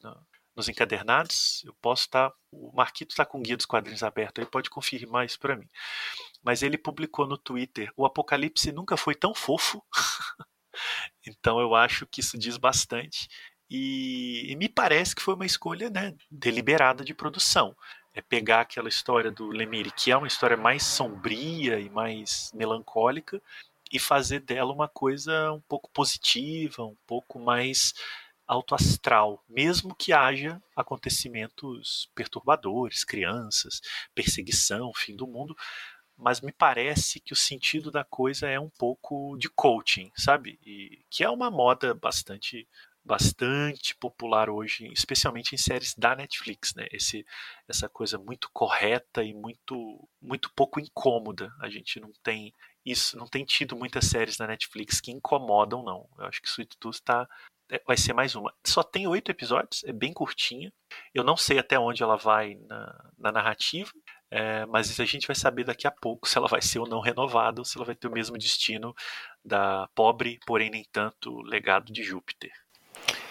nos 0.56 0.68
encadernados. 0.68 1.64
Eu 1.64 1.74
posso 1.76 2.04
estar. 2.04 2.30
Tá, 2.30 2.36
o 2.52 2.72
Marquito 2.76 3.12
está 3.12 3.26
com 3.26 3.40
o 3.40 3.42
guia 3.42 3.58
dos 3.58 3.66
quadrinhos 3.66 4.04
aberto 4.04 4.40
aí, 4.40 4.46
pode 4.46 4.70
confirmar 4.70 5.26
isso 5.26 5.40
para 5.40 5.56
mim. 5.56 5.68
Mas 6.44 6.62
ele 6.62 6.78
publicou 6.78 7.26
no 7.26 7.38
Twitter: 7.38 7.92
o 7.96 8.06
Apocalipse 8.06 8.72
nunca 8.72 8.98
foi 8.98 9.16
tão 9.16 9.34
fofo. 9.34 9.82
então 11.26 11.60
eu 11.60 11.74
acho 11.74 12.06
que 12.06 12.20
isso 12.20 12.38
diz 12.38 12.58
bastante. 12.58 13.28
E, 13.70 14.52
e, 14.52 14.56
me 14.56 14.70
parece 14.70 15.16
que 15.16 15.22
foi 15.22 15.34
uma 15.34 15.46
escolha 15.46 15.90
né, 15.90 16.14
deliberada 16.30 17.04
de 17.04 17.14
produção. 17.14 17.76
É 18.14 18.22
pegar 18.22 18.62
aquela 18.62 18.90
história 18.90 19.32
do 19.32 19.48
Lemire, 19.48 19.92
que 19.92 20.12
é 20.12 20.18
uma 20.18 20.28
história 20.28 20.56
mais 20.56 20.84
sombria 20.84 21.80
e 21.80 21.90
mais 21.90 22.52
melancólica, 22.54 23.42
e 23.92 23.98
fazer 23.98 24.42
dela 24.42 24.72
uma 24.72 24.88
coisa 24.88 25.52
um 25.52 25.62
pouco 25.62 25.90
positiva, 25.92 26.84
um 26.84 26.98
pouco 27.08 27.40
mais 27.40 27.94
autoastral, 28.46 29.44
mesmo 29.48 29.96
que 29.96 30.14
haja 30.14 30.62
acontecimentos 30.76 32.10
perturbadores, 32.14 33.04
crianças, 33.04 33.82
perseguição, 34.14 34.92
fim 34.94 35.16
do 35.16 35.26
mundo, 35.26 35.56
mas 36.18 36.42
me 36.42 36.52
parece 36.52 37.20
que 37.20 37.34
o 37.34 37.36
sentido 37.36 37.92
da 37.92 38.04
coisa 38.04 38.48
é 38.48 38.60
um 38.60 38.70
pouco 38.70 39.36
de 39.38 39.50
coaching, 39.50 40.12
sabe? 40.16 40.60
E 40.66 41.04
que 41.10 41.24
é 41.24 41.30
uma 41.30 41.50
moda 41.50 41.94
bastante 41.94 42.68
bastante 43.06 43.94
popular 43.96 44.50
hoje, 44.50 44.90
especialmente 44.94 45.54
em 45.54 45.58
séries 45.58 45.94
da 45.94 46.16
Netflix, 46.16 46.74
né? 46.74 46.88
Esse, 46.90 47.26
essa 47.68 47.90
coisa 47.90 48.18
muito 48.18 48.50
correta 48.54 49.22
e 49.24 49.34
muito 49.34 50.08
muito 50.22 50.50
pouco 50.54 50.80
incômoda. 50.80 51.54
A 51.60 51.70
gente 51.70 52.00
não 52.00 52.12
tem 52.24 52.54
isso, 52.86 53.18
não 53.18 53.28
tem 53.28 53.44
tido 53.44 53.76
muitas 53.76 54.06
séries 54.06 54.38
da 54.38 54.48
Netflix 54.48 55.02
que 55.02 55.12
incomodam, 55.12 55.84
não. 55.84 56.08
Eu 56.18 56.26
acho 56.26 56.42
que 56.42 56.48
Sweet 56.48 56.78
Tooth 56.78 57.02
tá, 57.04 57.28
é, 57.70 57.82
vai 57.86 57.98
ser 57.98 58.14
mais 58.14 58.36
uma. 58.36 58.54
Só 58.64 58.84
tem 58.84 59.08
oito 59.08 59.32
episódios, 59.32 59.84
é 59.84 59.92
bem 59.92 60.14
curtinha. 60.14 60.72
Eu 61.14 61.24
não 61.24 61.36
sei 61.36 61.60
até 61.60 61.78
onde 61.80 62.04
ela 62.04 62.16
vai 62.18 62.56
na, 62.68 63.12
na 63.18 63.32
narrativa, 63.32 63.92
é, 64.36 64.66
mas 64.66 65.00
a 65.00 65.06
gente 65.06 65.28
vai 65.28 65.36
saber 65.36 65.64
daqui 65.64 65.86
a 65.86 65.92
pouco 65.92 66.28
se 66.28 66.36
ela 66.40 66.48
vai 66.48 66.60
ser 66.60 66.80
ou 66.80 66.88
não 66.88 67.00
renovada, 67.00 67.62
ou 67.62 67.66
se 67.66 67.78
ela 67.78 67.86
vai 67.86 67.94
ter 67.94 68.08
o 68.08 68.12
mesmo 68.12 68.36
destino 68.36 68.96
da 69.46 69.88
pobre, 69.94 70.40
porém 70.44 70.72
nem 70.72 70.84
tanto, 70.92 71.40
legado 71.44 71.94
de 71.94 72.02
Júpiter. 72.02 72.52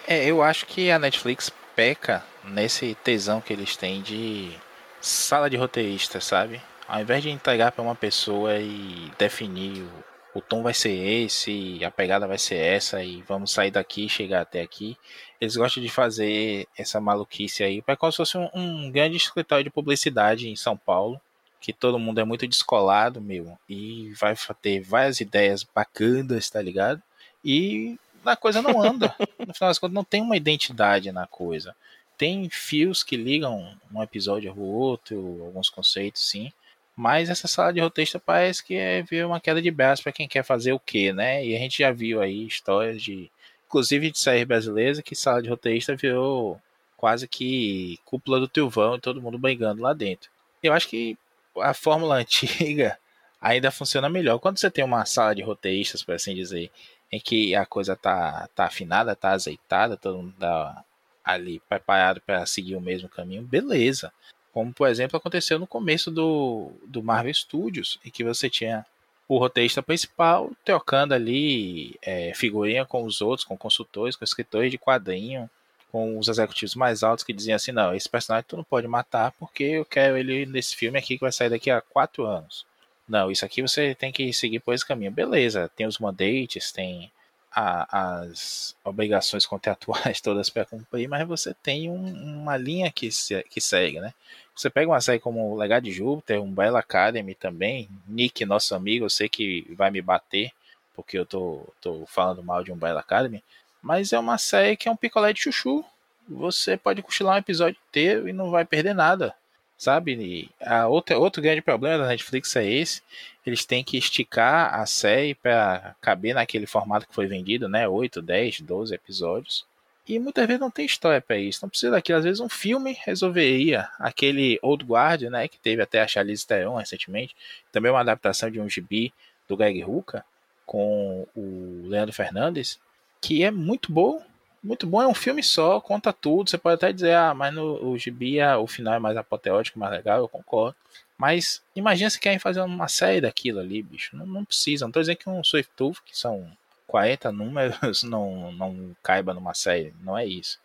É, 0.07 0.25
eu 0.25 0.41
acho 0.41 0.65
que 0.65 0.89
a 0.89 0.97
Netflix 0.97 1.51
peca 1.75 2.23
nesse 2.45 2.95
tesão 3.03 3.41
que 3.41 3.51
eles 3.51 3.75
têm 3.75 4.01
de 4.01 4.53
sala 5.01 5.49
de 5.49 5.57
roteirista, 5.57 6.21
sabe? 6.21 6.61
Ao 6.87 7.01
invés 7.01 7.21
de 7.21 7.29
entregar 7.29 7.73
para 7.73 7.83
uma 7.83 7.95
pessoa 7.95 8.57
e 8.57 9.11
definir 9.17 9.81
o, 9.81 10.39
o, 10.39 10.41
tom 10.41 10.63
vai 10.63 10.73
ser 10.73 10.93
esse, 10.93 11.83
a 11.83 11.91
pegada 11.91 12.25
vai 12.25 12.37
ser 12.37 12.55
essa 12.55 13.03
e 13.03 13.21
vamos 13.23 13.51
sair 13.51 13.71
daqui 13.71 14.05
e 14.05 14.09
chegar 14.09 14.39
até 14.39 14.61
aqui, 14.61 14.97
eles 15.43 15.57
gostam 15.57 15.83
de 15.83 15.89
fazer 15.89 16.67
essa 16.77 17.01
maluquice 17.01 17.63
aí, 17.63 17.81
para 17.81 17.97
como 17.97 18.11
se 18.11 18.17
fosse 18.17 18.37
um, 18.37 18.49
um 18.53 18.89
grande 18.89 19.17
escritório 19.17 19.63
de 19.63 19.69
publicidade 19.69 20.47
em 20.47 20.55
São 20.55 20.77
Paulo, 20.77 21.19
que 21.59 21.73
todo 21.73 21.99
mundo 21.99 22.19
é 22.19 22.23
muito 22.23 22.47
descolado, 22.47 23.19
meu, 23.21 23.57
e 23.67 24.13
vai 24.13 24.35
ter 24.61 24.79
várias 24.81 25.19
ideias 25.19 25.63
bacanas, 25.63 26.49
tá 26.49 26.61
ligado? 26.61 27.01
E 27.43 27.97
a 28.25 28.35
coisa 28.37 28.61
não 28.61 28.81
anda. 28.81 29.13
No 29.45 29.53
final 29.53 29.69
das 29.69 29.77
contas, 29.77 29.93
não 29.93 30.05
tem 30.05 30.21
uma 30.21 30.37
identidade 30.37 31.11
na 31.11 31.27
coisa. 31.27 31.75
Tem 32.17 32.49
fios 32.49 33.03
que 33.03 33.17
ligam 33.17 33.77
um 33.93 34.01
episódio 34.01 34.49
ao 34.49 34.57
outro, 34.57 35.43
alguns 35.43 35.69
conceitos, 35.69 36.29
sim. 36.29 36.49
Mas 36.95 37.29
essa 37.29 37.45
sala 37.45 37.73
de 37.73 37.81
roteirista 37.81 38.19
parece 38.19 38.63
que 38.63 38.75
é 38.75 39.01
ver 39.01 39.25
uma 39.25 39.41
queda 39.41 39.61
de 39.61 39.69
braço 39.69 40.01
para 40.01 40.13
quem 40.13 40.27
quer 40.27 40.43
fazer 40.43 40.71
o 40.71 40.79
quê, 40.79 41.11
né? 41.11 41.45
E 41.45 41.53
a 41.53 41.59
gente 41.59 41.79
já 41.79 41.91
viu 41.91 42.21
aí 42.21 42.47
histórias 42.47 43.01
de, 43.01 43.29
inclusive 43.73 44.11
de 44.11 44.19
série 44.19 44.45
brasileira, 44.45 45.01
que 45.01 45.15
sala 45.15 45.41
de 45.41 45.49
roteirista 45.49 45.95
virou 45.95 46.61
quase 46.95 47.27
que 47.27 47.97
cúpula 48.05 48.39
do 48.39 48.47
Tilvão 48.47 48.95
e 48.95 49.01
todo 49.01 49.21
mundo 49.21 49.39
brigando 49.39 49.81
lá 49.81 49.93
dentro. 49.93 50.29
Eu 50.61 50.73
acho 50.73 50.87
que 50.87 51.17
a 51.57 51.73
fórmula 51.73 52.17
antiga 52.21 52.99
ainda 53.41 53.71
funciona 53.71 54.07
melhor. 54.07 54.37
Quando 54.37 54.59
você 54.59 54.69
tem 54.69 54.85
uma 54.85 55.03
sala 55.05 55.33
de 55.33 55.41
roteiristas, 55.41 56.03
por 56.03 56.13
assim 56.13 56.35
dizer, 56.35 56.69
em 57.11 57.19
que 57.19 57.55
a 57.55 57.65
coisa 57.65 57.95
tá, 57.95 58.47
tá 58.53 58.65
afinada, 58.65 59.15
tá 59.15 59.31
azeitada, 59.31 59.97
todo 59.97 60.19
mundo 60.19 60.35
tá 60.39 60.85
ali 61.25 61.59
preparado 61.67 62.21
para 62.21 62.45
seguir 62.45 62.75
o 62.75 62.81
mesmo 62.81 63.09
caminho, 63.09 63.41
beleza. 63.41 64.13
Como, 64.51 64.71
por 64.71 64.87
exemplo, 64.87 65.17
aconteceu 65.17 65.57
no 65.57 65.65
começo 65.65 66.11
do, 66.11 66.71
do 66.85 67.01
Marvel 67.01 67.33
Studios, 67.33 67.99
em 68.05 68.11
que 68.11 68.23
você 68.23 68.51
tinha 68.51 68.85
o 69.27 69.37
roteirista 69.37 69.81
principal 69.81 70.51
trocando 70.63 71.13
ali 71.13 71.95
é, 72.01 72.33
figurinha 72.35 72.85
com 72.85 73.03
os 73.03 73.21
outros, 73.21 73.45
com 73.45 73.57
consultores, 73.57 74.15
com 74.15 74.23
escritores 74.23 74.71
de 74.71 74.77
quadrinho, 74.77 75.49
com 75.91 76.17
os 76.17 76.27
executivos 76.27 76.75
mais 76.75 77.03
altos 77.03 77.23
que 77.23 77.31
diziam 77.31 77.55
assim, 77.55 77.71
não, 77.71 77.93
esse 77.93 78.09
personagem 78.09 78.45
tu 78.47 78.57
não 78.57 78.63
pode 78.63 78.87
matar 78.87 79.31
porque 79.33 79.63
eu 79.63 79.85
quero 79.85 80.17
ele 80.17 80.45
nesse 80.45 80.75
filme 80.75 80.97
aqui 80.97 81.15
que 81.15 81.21
vai 81.21 81.31
sair 81.31 81.49
daqui 81.49 81.69
a 81.69 81.81
quatro 81.81 82.25
anos. 82.25 82.65
Não, 83.07 83.29
isso 83.29 83.45
aqui 83.45 83.61
você 83.61 83.93
tem 83.93 84.11
que 84.11 84.31
seguir 84.33 84.59
por 84.59 84.73
esse 84.73 84.85
caminho. 84.85 85.11
Beleza, 85.11 85.69
tem 85.75 85.85
os 85.85 85.99
mandates, 85.99 86.71
tem 86.71 87.11
a, 87.53 88.21
as 88.21 88.75
obrigações 88.83 89.45
contratuais 89.45 90.19
todas 90.21 90.49
para 90.49 90.65
cumprir, 90.65 91.07
mas 91.07 91.27
você 91.27 91.53
tem 91.53 91.89
um, 91.89 92.41
uma 92.41 92.57
linha 92.57 92.91
que, 92.91 93.11
se, 93.11 93.43
que 93.43 93.61
segue, 93.61 93.99
né? 93.99 94.13
Você 94.55 94.69
pega 94.69 94.89
uma 94.89 95.01
série 95.01 95.19
como 95.19 95.55
Legado 95.55 95.83
de 95.83 95.91
Júpiter, 95.91 96.41
um 96.41 96.51
Bella 96.51 96.79
Academy 96.79 97.33
também, 97.33 97.89
Nick, 98.07 98.45
nosso 98.45 98.75
amigo, 98.75 99.05
eu 99.05 99.09
sei 99.09 99.27
que 99.27 99.65
vai 99.75 99.89
me 99.89 100.01
bater, 100.01 100.51
porque 100.95 101.17
eu 101.17 101.25
tô, 101.25 101.67
tô 101.81 102.05
falando 102.05 102.43
mal 102.43 102.63
de 102.63 102.71
um 102.71 102.77
Bella 102.77 102.99
Academy, 102.99 103.43
mas 103.81 104.13
é 104.13 104.19
uma 104.19 104.37
série 104.37 104.77
que 104.77 104.87
é 104.87 104.91
um 104.91 104.95
picolé 104.95 105.33
de 105.33 105.41
chuchu. 105.41 105.83
Você 106.29 106.77
pode 106.77 107.01
cochilar 107.01 107.35
um 107.35 107.39
episódio 107.39 107.77
inteiro 107.89 108.29
e 108.29 108.33
não 108.33 108.49
vai 108.49 108.63
perder 108.63 108.93
nada 108.93 109.35
sabe? 109.83 110.13
E 110.13 110.49
a 110.61 110.87
outra, 110.87 111.17
outro 111.17 111.41
grande 111.41 111.61
problema 111.61 112.03
da 112.03 112.07
Netflix 112.07 112.55
é 112.55 112.65
esse. 112.65 113.01
Eles 113.45 113.65
têm 113.65 113.83
que 113.83 113.97
esticar 113.97 114.73
a 114.73 114.85
série 114.85 115.35
para 115.35 115.95
caber 116.01 116.33
naquele 116.33 116.65
formato 116.65 117.07
que 117.07 117.13
foi 117.13 117.27
vendido, 117.27 117.67
né? 117.67 117.87
8, 117.87 118.21
10, 118.21 118.61
12 118.61 118.95
episódios. 118.95 119.65
E 120.07 120.19
muitas 120.19 120.45
vezes 120.45 120.59
não 120.59 120.71
tem 120.71 120.85
história 120.85 121.21
para 121.21 121.37
isso. 121.37 121.59
Não 121.61 121.69
precisa 121.69 121.91
daquilo. 121.91 122.17
Às 122.17 122.25
vezes 122.25 122.39
um 122.39 122.49
filme 122.49 122.97
resolveria. 123.03 123.89
Aquele 123.99 124.59
Old 124.61 124.85
Guard, 124.85 125.23
né? 125.23 125.47
Que 125.47 125.57
teve 125.57 125.81
até 125.81 126.01
a 126.01 126.07
Charlize 126.07 126.45
Theron 126.45 126.75
recentemente. 126.75 127.35
Também 127.71 127.91
uma 127.91 128.01
adaptação 128.01 128.49
de 128.49 128.59
um 128.59 128.69
gibi 128.69 129.13
do 129.47 129.57
Greg 129.57 129.81
Rucka 129.81 130.25
com 130.65 131.27
o 131.35 131.83
Leandro 131.87 132.13
Fernandes. 132.13 132.79
Que 133.21 133.43
é 133.43 133.51
muito 133.51 133.91
bom 133.91 134.21
muito 134.63 134.87
bom, 134.87 135.01
é 135.01 135.07
um 135.07 135.13
filme 135.13 135.43
só, 135.43 135.81
conta 135.81 136.13
tudo. 136.13 136.49
Você 136.49 136.57
pode 136.57 136.75
até 136.75 136.93
dizer, 136.93 137.13
ah, 137.15 137.33
mas 137.33 137.53
no 137.53 137.85
o 137.85 137.97
Gibi 137.97 138.41
o 138.41 138.65
final 138.65 138.93
é 138.93 138.99
mais 138.99 139.17
apoteótico, 139.17 139.77
mais 139.77 139.91
legal, 139.91 140.19
eu 140.19 140.29
concordo. 140.29 140.75
Mas 141.17 141.61
imagina 141.75 142.09
se 142.09 142.19
querem 142.19 142.39
fazer 142.39 142.61
uma 142.61 142.87
série 142.87 143.21
daquilo 143.21 143.59
ali, 143.59 143.81
bicho. 143.81 144.15
Não, 144.15 144.25
não 144.25 144.45
precisa. 144.45 144.85
Não 144.85 144.91
tô 144.91 144.99
dizendo 144.99 145.17
que 145.17 145.29
um 145.29 145.43
Swift 145.43 145.71
que 146.05 146.17
são 146.17 146.51
40 146.87 147.31
números, 147.31 148.03
não, 148.03 148.51
não 148.51 148.95
caiba 149.01 149.33
numa 149.33 149.53
série. 149.53 149.93
Não 150.01 150.17
é 150.17 150.25
isso. 150.25 150.59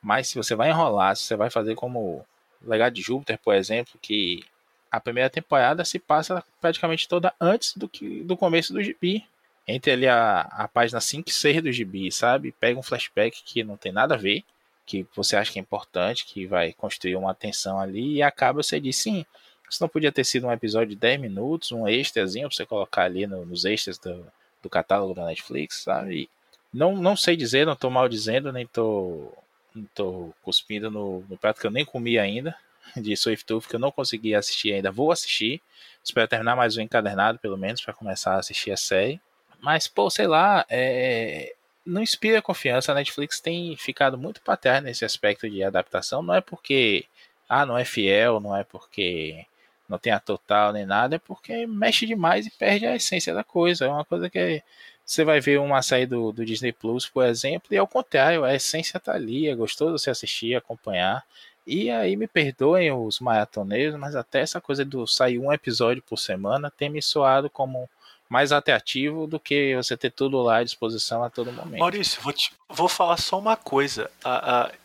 Mas 0.00 0.28
se 0.28 0.36
você 0.36 0.54
vai 0.54 0.70
enrolar, 0.70 1.16
se 1.16 1.24
você 1.24 1.36
vai 1.36 1.50
fazer 1.50 1.74
como 1.74 2.24
Legado 2.62 2.94
de 2.94 3.02
Júpiter, 3.02 3.38
por 3.38 3.54
exemplo, 3.54 3.98
que 4.00 4.44
a 4.90 5.00
primeira 5.00 5.28
temporada 5.28 5.84
se 5.84 5.98
passa 5.98 6.42
praticamente 6.60 7.08
toda 7.08 7.34
antes 7.40 7.76
do, 7.76 7.88
que, 7.88 8.22
do 8.22 8.36
começo 8.36 8.72
do 8.72 8.82
gibi 8.82 9.26
entre 9.66 9.92
ali 9.92 10.08
a, 10.08 10.40
a 10.40 10.66
página 10.66 10.98
5 10.98 11.28
e 11.28 11.32
6 11.32 11.62
do 11.62 11.70
gibi, 11.70 12.10
sabe? 12.10 12.52
Pega 12.52 12.80
um 12.80 12.82
flashback 12.82 13.42
que 13.44 13.62
não 13.62 13.76
tem 13.76 13.92
nada 13.92 14.14
a 14.14 14.18
ver, 14.18 14.42
que 14.86 15.06
você 15.14 15.36
acha 15.36 15.52
que 15.52 15.58
é 15.58 15.62
importante, 15.62 16.24
que 16.24 16.46
vai 16.46 16.72
construir 16.72 17.16
uma 17.16 17.34
tensão 17.34 17.78
ali, 17.78 18.14
e 18.14 18.22
acaba 18.22 18.62
você 18.62 18.80
diz, 18.80 18.96
sim, 18.96 19.26
isso 19.70 19.82
não 19.82 19.88
podia 19.88 20.12
ter 20.12 20.24
sido 20.24 20.46
um 20.46 20.52
episódio 20.52 20.90
de 20.90 20.96
10 20.96 21.20
minutos, 21.20 21.72
um 21.72 21.86
extrazinho 21.86 22.48
pra 22.48 22.56
você 22.56 22.66
colocar 22.66 23.04
ali 23.04 23.26
no, 23.26 23.44
nos 23.44 23.64
extras 23.64 23.98
do, 23.98 24.26
do 24.62 24.70
catálogo 24.70 25.14
da 25.14 25.26
Netflix, 25.26 25.82
sabe? 25.82 26.22
E 26.22 26.30
não, 26.72 26.96
não 26.96 27.16
sei 27.16 27.36
dizer, 27.36 27.66
não 27.66 27.76
tô 27.76 27.90
mal 27.90 28.08
dizendo, 28.08 28.52
nem 28.52 28.66
tô, 28.66 29.32
não 29.74 29.84
tô 29.94 30.34
cuspindo 30.42 30.90
no, 30.90 31.24
no 31.28 31.36
prato 31.36 31.60
que 31.60 31.66
eu 31.66 31.70
nem 31.70 31.84
comi 31.84 32.18
ainda, 32.18 32.56
de 32.96 33.16
Swift 33.16 33.44
Tooth, 33.44 33.68
que 33.68 33.76
eu 33.76 33.80
não 33.80 33.90
consegui 33.90 34.34
assistir 34.34 34.72
ainda, 34.72 34.90
vou 34.90 35.12
assistir, 35.12 35.62
espero 36.02 36.28
terminar 36.28 36.56
mais 36.56 36.76
um 36.76 36.80
encadernado, 36.80 37.38
pelo 37.38 37.56
menos, 37.56 37.80
para 37.80 37.94
começar 37.94 38.34
a 38.34 38.38
assistir 38.38 38.70
a 38.70 38.76
série. 38.76 39.20
Mas, 39.60 39.88
pô, 39.88 40.08
sei 40.10 40.26
lá, 40.26 40.64
é... 40.68 41.54
não 41.84 42.02
inspira 42.02 42.40
confiança. 42.40 42.92
A 42.92 42.94
Netflix 42.94 43.40
tem 43.40 43.76
ficado 43.76 44.16
muito 44.16 44.40
para 44.40 44.56
trás 44.56 44.82
nesse 44.82 45.04
aspecto 45.04 45.50
de 45.50 45.62
adaptação. 45.64 46.22
Não 46.22 46.34
é 46.34 46.40
porque, 46.40 47.04
ah, 47.48 47.66
não 47.66 47.76
é 47.76 47.84
fiel, 47.84 48.40
não 48.40 48.56
é 48.56 48.62
porque 48.62 49.44
não 49.88 49.98
tem 49.98 50.12
a 50.12 50.20
total 50.20 50.72
nem 50.72 50.84
nada, 50.84 51.16
é 51.16 51.18
porque 51.18 51.66
mexe 51.66 52.06
demais 52.06 52.46
e 52.46 52.50
perde 52.50 52.86
a 52.86 52.94
essência 52.94 53.34
da 53.34 53.42
coisa. 53.42 53.86
É 53.86 53.88
uma 53.88 54.04
coisa 54.04 54.28
que 54.28 54.62
você 55.04 55.24
vai 55.24 55.40
ver 55.40 55.58
uma 55.58 55.80
série 55.80 56.06
do, 56.06 56.30
do 56.30 56.44
Disney 56.44 56.72
Plus, 56.72 57.06
por 57.06 57.24
exemplo, 57.24 57.68
e 57.70 57.78
ao 57.78 57.86
contrário, 57.86 58.44
a 58.44 58.54
essência 58.54 59.00
tá 59.00 59.14
ali, 59.14 59.48
é 59.48 59.54
gostoso 59.54 59.98
você 59.98 60.10
assistir, 60.10 60.54
acompanhar. 60.54 61.24
E 61.66 61.90
aí 61.90 62.16
me 62.16 62.26
perdoem 62.26 62.92
os 62.92 63.20
maratoneiros, 63.20 63.98
mas 63.98 64.14
até 64.14 64.40
essa 64.40 64.60
coisa 64.60 64.84
do 64.84 65.06
sair 65.06 65.38
um 65.38 65.52
episódio 65.52 66.02
por 66.02 66.18
semana 66.18 66.70
tem 66.70 66.88
me 66.88 67.02
soado 67.02 67.48
como 67.48 67.88
mais 68.28 68.52
atrativo 68.52 69.26
do 69.26 69.40
que 69.40 69.74
você 69.76 69.96
ter 69.96 70.10
tudo 70.10 70.40
lá 70.42 70.58
à 70.58 70.64
disposição 70.64 71.24
a 71.24 71.30
todo 71.30 71.52
momento. 71.52 71.80
Maurício, 71.80 72.20
vou, 72.22 72.32
te, 72.32 72.52
vou 72.68 72.88
falar 72.88 73.16
só 73.16 73.38
uma 73.38 73.56
coisa. 73.56 74.10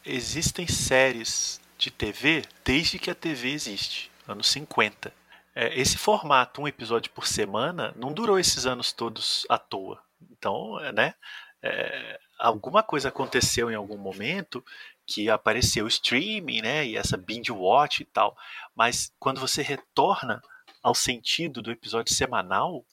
existem 0.06 0.68
séries 0.68 1.60
de 1.78 1.92
TV 1.92 2.44
desde 2.64 2.98
que 2.98 3.10
a 3.10 3.16
TV 3.16 3.52
existe, 3.52 4.10
anos 4.28 4.48
50. 4.48 5.14
é, 5.56 5.80
esse 5.80 5.98
formato, 5.98 6.62
um 6.62 6.68
episódio 6.68 7.12
por 7.12 7.28
semana, 7.28 7.94
não 7.96 8.12
durou 8.12 8.40
esses 8.40 8.66
anos 8.66 8.92
todos 8.92 9.46
à 9.50 9.58
toa. 9.58 10.02
Então, 10.32 10.80
é, 10.80 10.92
né? 10.92 11.14
É, 11.62 12.20
alguma 12.40 12.84
coisa 12.84 13.10
aconteceu 13.10 13.72
em 13.72 13.76
algum 13.76 13.98
momento 13.98 14.64
que 15.06 15.30
apareceu 15.30 15.86
o 15.86 15.88
streaming, 15.88 16.62
né? 16.62 16.86
E 16.86 16.98
essa 16.98 17.18
binge 17.18 17.52
watch 17.52 18.02
e 18.02 18.06
tal. 18.06 18.36
Mas 18.76 19.14
quando 19.20 19.40
você 19.40 19.62
retorna 19.62 20.42
ao 20.82 20.96
sentido 20.96 21.62
do 21.62 21.72
episódio 21.72 22.14
semanal, 22.14 22.86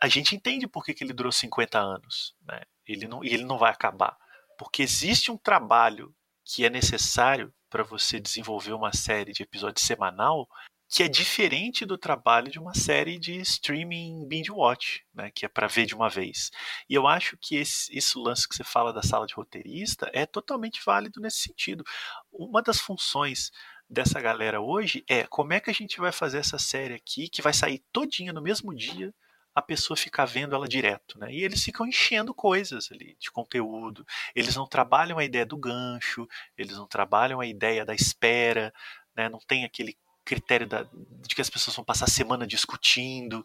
a 0.00 0.08
gente 0.08 0.34
entende 0.34 0.66
por 0.66 0.84
que, 0.84 0.94
que 0.94 1.04
ele 1.04 1.12
durou 1.12 1.30
50 1.30 1.78
anos. 1.78 2.34
Né? 2.46 2.62
Ele 2.86 3.06
não, 3.06 3.22
ele 3.22 3.44
não 3.44 3.58
vai 3.58 3.70
acabar. 3.70 4.16
Porque 4.58 4.82
existe 4.82 5.30
um 5.30 5.36
trabalho 5.36 6.14
que 6.44 6.64
é 6.64 6.70
necessário 6.70 7.52
para 7.74 7.82
você 7.82 8.20
desenvolver 8.20 8.72
uma 8.72 8.92
série 8.92 9.32
de 9.32 9.42
episódios 9.42 9.84
semanal 9.84 10.46
que 10.88 11.02
é 11.02 11.08
diferente 11.08 11.84
do 11.84 11.98
trabalho 11.98 12.48
de 12.48 12.60
uma 12.60 12.72
série 12.72 13.18
de 13.18 13.40
streaming 13.40 14.28
binge 14.28 14.52
watch, 14.52 15.04
né, 15.12 15.28
que 15.34 15.44
é 15.44 15.48
para 15.48 15.66
ver 15.66 15.84
de 15.84 15.92
uma 15.92 16.08
vez. 16.08 16.52
E 16.88 16.94
eu 16.94 17.08
acho 17.08 17.36
que 17.36 17.56
esse, 17.56 17.92
esse 17.92 18.16
lance 18.16 18.48
que 18.48 18.54
você 18.54 18.62
fala 18.62 18.92
da 18.92 19.02
sala 19.02 19.26
de 19.26 19.34
roteirista 19.34 20.08
é 20.14 20.24
totalmente 20.24 20.80
válido 20.86 21.20
nesse 21.20 21.38
sentido. 21.38 21.82
Uma 22.30 22.62
das 22.62 22.78
funções 22.78 23.50
dessa 23.90 24.20
galera 24.20 24.60
hoje 24.60 25.02
é 25.08 25.24
como 25.24 25.52
é 25.52 25.58
que 25.58 25.70
a 25.70 25.74
gente 25.74 25.98
vai 25.98 26.12
fazer 26.12 26.38
essa 26.38 26.60
série 26.60 26.94
aqui 26.94 27.28
que 27.28 27.42
vai 27.42 27.52
sair 27.52 27.82
todinha 27.90 28.32
no 28.32 28.40
mesmo 28.40 28.72
dia 28.72 29.12
a 29.54 29.62
pessoa 29.62 29.96
ficar 29.96 30.24
vendo 30.24 30.54
ela 30.54 30.66
direto, 30.66 31.18
né? 31.18 31.32
E 31.32 31.44
eles 31.44 31.62
ficam 31.62 31.86
enchendo 31.86 32.34
coisas 32.34 32.90
ali 32.90 33.16
de 33.20 33.30
conteúdo. 33.30 34.04
Eles 34.34 34.56
não 34.56 34.66
trabalham 34.66 35.18
a 35.18 35.24
ideia 35.24 35.46
do 35.46 35.56
gancho, 35.56 36.26
eles 36.58 36.76
não 36.76 36.86
trabalham 36.86 37.40
a 37.40 37.46
ideia 37.46 37.84
da 37.84 37.94
espera, 37.94 38.72
né? 39.16 39.28
Não 39.28 39.38
tem 39.38 39.64
aquele 39.64 39.96
critério 40.24 40.66
da, 40.66 40.82
de 40.92 41.34
que 41.34 41.40
as 41.40 41.50
pessoas 41.50 41.76
vão 41.76 41.84
passar 41.84 42.06
a 42.06 42.08
semana 42.08 42.46
discutindo, 42.46 43.44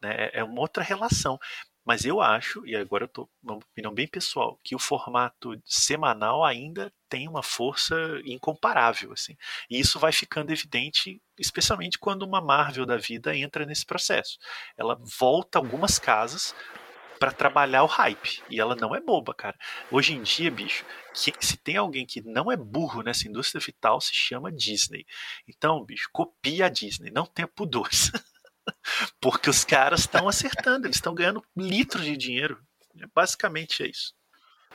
né? 0.00 0.30
É 0.32 0.44
uma 0.44 0.60
outra 0.60 0.82
relação. 0.82 1.38
Mas 1.88 2.04
eu 2.04 2.20
acho, 2.20 2.66
e 2.66 2.76
agora 2.76 3.04
eu 3.04 3.06
estou 3.06 3.30
uma 3.42 3.54
opinião 3.54 3.94
bem 3.94 4.06
pessoal, 4.06 4.60
que 4.62 4.74
o 4.74 4.78
formato 4.78 5.58
semanal 5.64 6.44
ainda 6.44 6.92
tem 7.08 7.26
uma 7.26 7.42
força 7.42 7.96
incomparável, 8.26 9.10
assim. 9.14 9.34
E 9.70 9.80
isso 9.80 9.98
vai 9.98 10.12
ficando 10.12 10.52
evidente, 10.52 11.18
especialmente 11.38 11.98
quando 11.98 12.24
uma 12.24 12.42
Marvel 12.42 12.84
da 12.84 12.98
vida 12.98 13.34
entra 13.34 13.64
nesse 13.64 13.86
processo. 13.86 14.36
Ela 14.76 15.00
volta 15.18 15.58
algumas 15.58 15.98
casas 15.98 16.54
para 17.18 17.32
trabalhar 17.32 17.84
o 17.84 17.86
hype. 17.86 18.42
E 18.50 18.60
ela 18.60 18.76
não 18.76 18.94
é 18.94 19.00
boba, 19.00 19.32
cara. 19.32 19.58
Hoje 19.90 20.12
em 20.12 20.20
dia, 20.20 20.50
bicho, 20.50 20.84
que, 21.14 21.32
se 21.40 21.56
tem 21.56 21.78
alguém 21.78 22.04
que 22.04 22.20
não 22.20 22.52
é 22.52 22.56
burro 22.56 23.02
nessa 23.02 23.26
indústria 23.26 23.62
vital, 23.64 23.98
se 23.98 24.12
chama 24.12 24.52
Disney. 24.52 25.06
Então, 25.48 25.82
bicho, 25.86 26.10
copia 26.12 26.66
a 26.66 26.68
Disney, 26.68 27.10
não 27.10 27.24
tenha 27.24 27.48
pudor. 27.48 27.88
Porque 29.20 29.50
os 29.50 29.64
caras 29.64 30.00
estão 30.00 30.28
acertando, 30.28 30.86
eles 30.86 30.96
estão 30.96 31.14
ganhando 31.14 31.42
litros 31.56 32.04
de 32.04 32.16
dinheiro. 32.16 32.58
Basicamente 33.14 33.82
é 33.82 33.86
isso. 33.86 34.14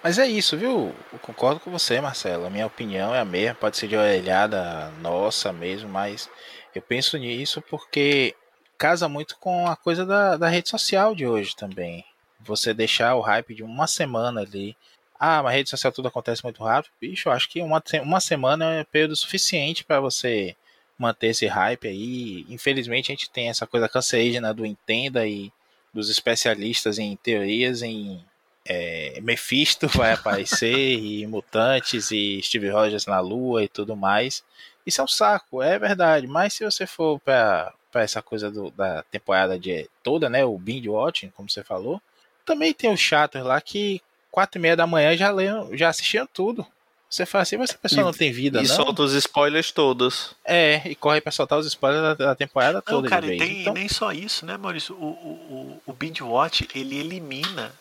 Mas 0.03 0.19
é 0.19 0.27
isso, 0.27 0.57
viu? 0.57 0.93
Eu 1.11 1.19
concordo 1.19 1.59
com 1.59 1.71
você, 1.71 2.01
Marcelo. 2.01 2.45
A 2.45 2.49
minha 2.49 2.67
opinião 2.67 3.15
é 3.15 3.19
a 3.19 3.25
mesma, 3.25 3.55
pode 3.55 3.77
ser 3.77 3.87
de 3.87 3.95
orelhada 3.95 4.91
nossa 5.01 5.53
mesmo, 5.53 5.89
mas 5.89 6.29
eu 6.75 6.81
penso 6.81 7.17
nisso 7.17 7.61
porque 7.61 8.35
casa 8.77 9.07
muito 9.07 9.37
com 9.37 9.65
a 9.65 9.77
coisa 9.77 10.05
da, 10.05 10.35
da 10.35 10.49
rede 10.49 10.67
social 10.67 11.15
de 11.15 11.25
hoje 11.25 11.55
também 11.55 12.05
você 12.43 12.73
deixar 12.73 13.15
o 13.15 13.21
hype 13.21 13.55
de 13.55 13.63
uma 13.63 13.87
semana 13.87 14.41
ali. 14.41 14.75
Ah, 15.17 15.41
mas 15.41 15.53
rede 15.53 15.69
social 15.69 15.93
tudo 15.93 16.09
acontece 16.09 16.43
muito 16.43 16.61
rápido. 16.63 16.91
Bicho, 16.99 17.29
eu 17.29 17.33
acho 17.33 17.49
que 17.49 17.61
uma, 17.61 17.81
uma 18.01 18.19
semana 18.19 18.79
é 18.79 18.83
período 18.83 19.15
suficiente 19.15 19.85
para 19.85 20.01
você 20.01 20.55
manter 21.03 21.27
esse 21.27 21.45
hype 21.45 21.87
aí. 21.87 22.45
Infelizmente 22.49 23.11
a 23.11 23.15
gente 23.15 23.29
tem 23.29 23.49
essa 23.49 23.67
coisa 23.67 23.89
cancerígena 23.89 24.53
do 24.53 24.65
Entenda 24.65 25.27
e 25.27 25.51
dos 25.93 26.09
especialistas 26.09 26.97
em 26.97 27.15
teorias 27.17 27.81
em 27.81 28.23
é, 28.65 29.19
Mephisto 29.21 29.87
vai 29.87 30.13
aparecer 30.13 30.73
e 30.97 31.27
Mutantes 31.27 32.11
e 32.11 32.41
Steve 32.41 32.69
Rogers 32.69 33.05
na 33.05 33.19
Lua 33.19 33.63
e 33.63 33.67
tudo 33.67 33.95
mais. 33.95 34.43
Isso 34.85 35.01
é 35.01 35.03
um 35.03 35.07
saco, 35.07 35.61
é 35.61 35.77
verdade. 35.77 36.27
Mas 36.27 36.53
se 36.53 36.63
você 36.63 36.85
for 36.85 37.19
para 37.19 37.73
essa 37.93 38.21
coisa 38.21 38.49
do, 38.49 38.71
da 38.71 39.03
temporada 39.03 39.57
de 39.59 39.89
toda, 40.01 40.29
né, 40.29 40.43
o 40.43 40.57
binge 40.57 40.89
watching, 40.89 41.29
como 41.29 41.49
você 41.49 41.63
falou, 41.63 42.01
também 42.45 42.73
tem 42.73 42.91
os 42.91 42.99
chatos 42.99 43.43
lá 43.43 43.59
que 43.61 44.01
quatro 44.31 44.59
e 44.59 44.61
meia 44.61 44.75
da 44.75 44.87
manhã 44.87 45.15
já 45.15 45.31
leiam, 45.31 45.75
já 45.77 45.89
assistiam 45.89 46.27
tudo. 46.27 46.65
Você 47.13 47.27
fala 47.27 47.43
assim, 47.43 47.57
mas 47.57 47.69
essa 47.69 47.77
pessoa 47.77 48.01
e, 48.01 48.05
não 48.05 48.11
tem 48.11 48.31
vida, 48.31 48.57
e 48.57 48.63
não? 48.63 48.73
E 48.73 48.75
solta 48.75 49.03
os 49.03 49.13
spoilers 49.13 49.71
todos. 49.71 50.35
É, 50.43 50.81
e 50.89 50.95
corre 50.95 51.21
pra 51.21 51.31
soltar 51.31 51.59
os 51.59 51.67
spoilers 51.67 52.17
da, 52.17 52.25
da 52.25 52.35
temporada 52.35 52.73
não, 52.77 52.81
toda. 52.81 53.07
Cara, 53.07 53.21
de 53.21 53.27
vez. 53.27 53.39
Tem, 53.39 53.61
então... 53.61 53.73
nem 53.75 53.87
só 53.87 54.11
isso, 54.11 54.47
né, 54.47 54.57
Maurício? 54.57 54.95
O, 54.95 55.05
o, 55.05 55.81
o, 55.85 55.91
o 55.91 55.93
Binge 55.93 56.23
Watch, 56.23 56.67
ele 56.73 56.97
elimina 56.97 57.71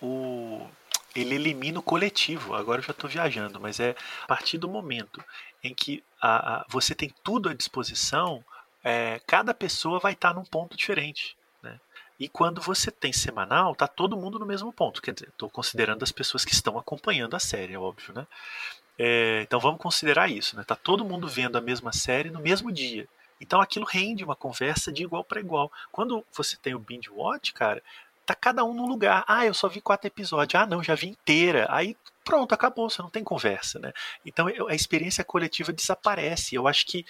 o. 0.00 0.64
Ele 1.16 1.34
elimina 1.34 1.80
o 1.80 1.82
coletivo. 1.82 2.54
Agora 2.54 2.80
eu 2.80 2.84
já 2.84 2.92
estou 2.92 3.10
viajando, 3.10 3.58
mas 3.58 3.80
é 3.80 3.96
a 4.22 4.26
partir 4.28 4.58
do 4.58 4.68
momento 4.68 5.20
em 5.64 5.74
que 5.74 6.00
a, 6.22 6.58
a 6.58 6.66
você 6.68 6.94
tem 6.94 7.12
tudo 7.24 7.48
à 7.48 7.54
disposição, 7.54 8.44
é, 8.84 9.20
cada 9.26 9.52
pessoa 9.52 9.98
vai 9.98 10.12
estar 10.12 10.32
num 10.32 10.44
ponto 10.44 10.76
diferente. 10.76 11.36
E 12.18 12.28
quando 12.28 12.60
você 12.60 12.90
tem 12.90 13.12
semanal, 13.12 13.74
tá 13.74 13.86
todo 13.86 14.16
mundo 14.16 14.38
no 14.38 14.46
mesmo 14.46 14.72
ponto. 14.72 15.00
Quer 15.00 15.14
dizer, 15.14 15.28
estou 15.28 15.48
considerando 15.48 16.02
as 16.02 16.10
pessoas 16.10 16.44
que 16.44 16.52
estão 16.52 16.78
acompanhando 16.78 17.36
a 17.36 17.38
série, 17.38 17.74
é 17.74 17.78
óbvio, 17.78 18.12
né? 18.12 18.26
É, 18.98 19.42
então 19.42 19.60
vamos 19.60 19.80
considerar 19.80 20.28
isso, 20.28 20.56
né? 20.56 20.64
Tá 20.64 20.74
todo 20.74 21.04
mundo 21.04 21.28
vendo 21.28 21.56
a 21.56 21.60
mesma 21.60 21.92
série 21.92 22.30
no 22.30 22.40
mesmo 22.40 22.72
dia. 22.72 23.08
Então 23.40 23.60
aquilo 23.60 23.86
rende 23.86 24.24
uma 24.24 24.34
conversa 24.34 24.90
de 24.90 25.04
igual 25.04 25.22
para 25.22 25.38
igual. 25.38 25.70
Quando 25.92 26.24
você 26.32 26.56
tem 26.56 26.74
o 26.74 26.78
binge 26.80 27.08
watch, 27.08 27.52
cara, 27.52 27.80
tá 28.26 28.34
cada 28.34 28.64
um 28.64 28.74
no 28.74 28.86
lugar. 28.86 29.24
Ah, 29.28 29.46
eu 29.46 29.54
só 29.54 29.68
vi 29.68 29.80
quatro 29.80 30.08
episódios. 30.08 30.60
Ah, 30.60 30.66
não, 30.66 30.82
já 30.82 30.96
vi 30.96 31.08
inteira. 31.08 31.66
Aí 31.70 31.96
pronto, 32.24 32.52
acabou, 32.52 32.90
você 32.90 33.00
não 33.00 33.08
tem 33.08 33.24
conversa, 33.24 33.78
né? 33.78 33.92
Então 34.26 34.48
a 34.68 34.74
experiência 34.74 35.24
coletiva 35.24 35.72
desaparece. 35.72 36.56
Eu 36.56 36.66
acho 36.66 36.84
que 36.84 37.06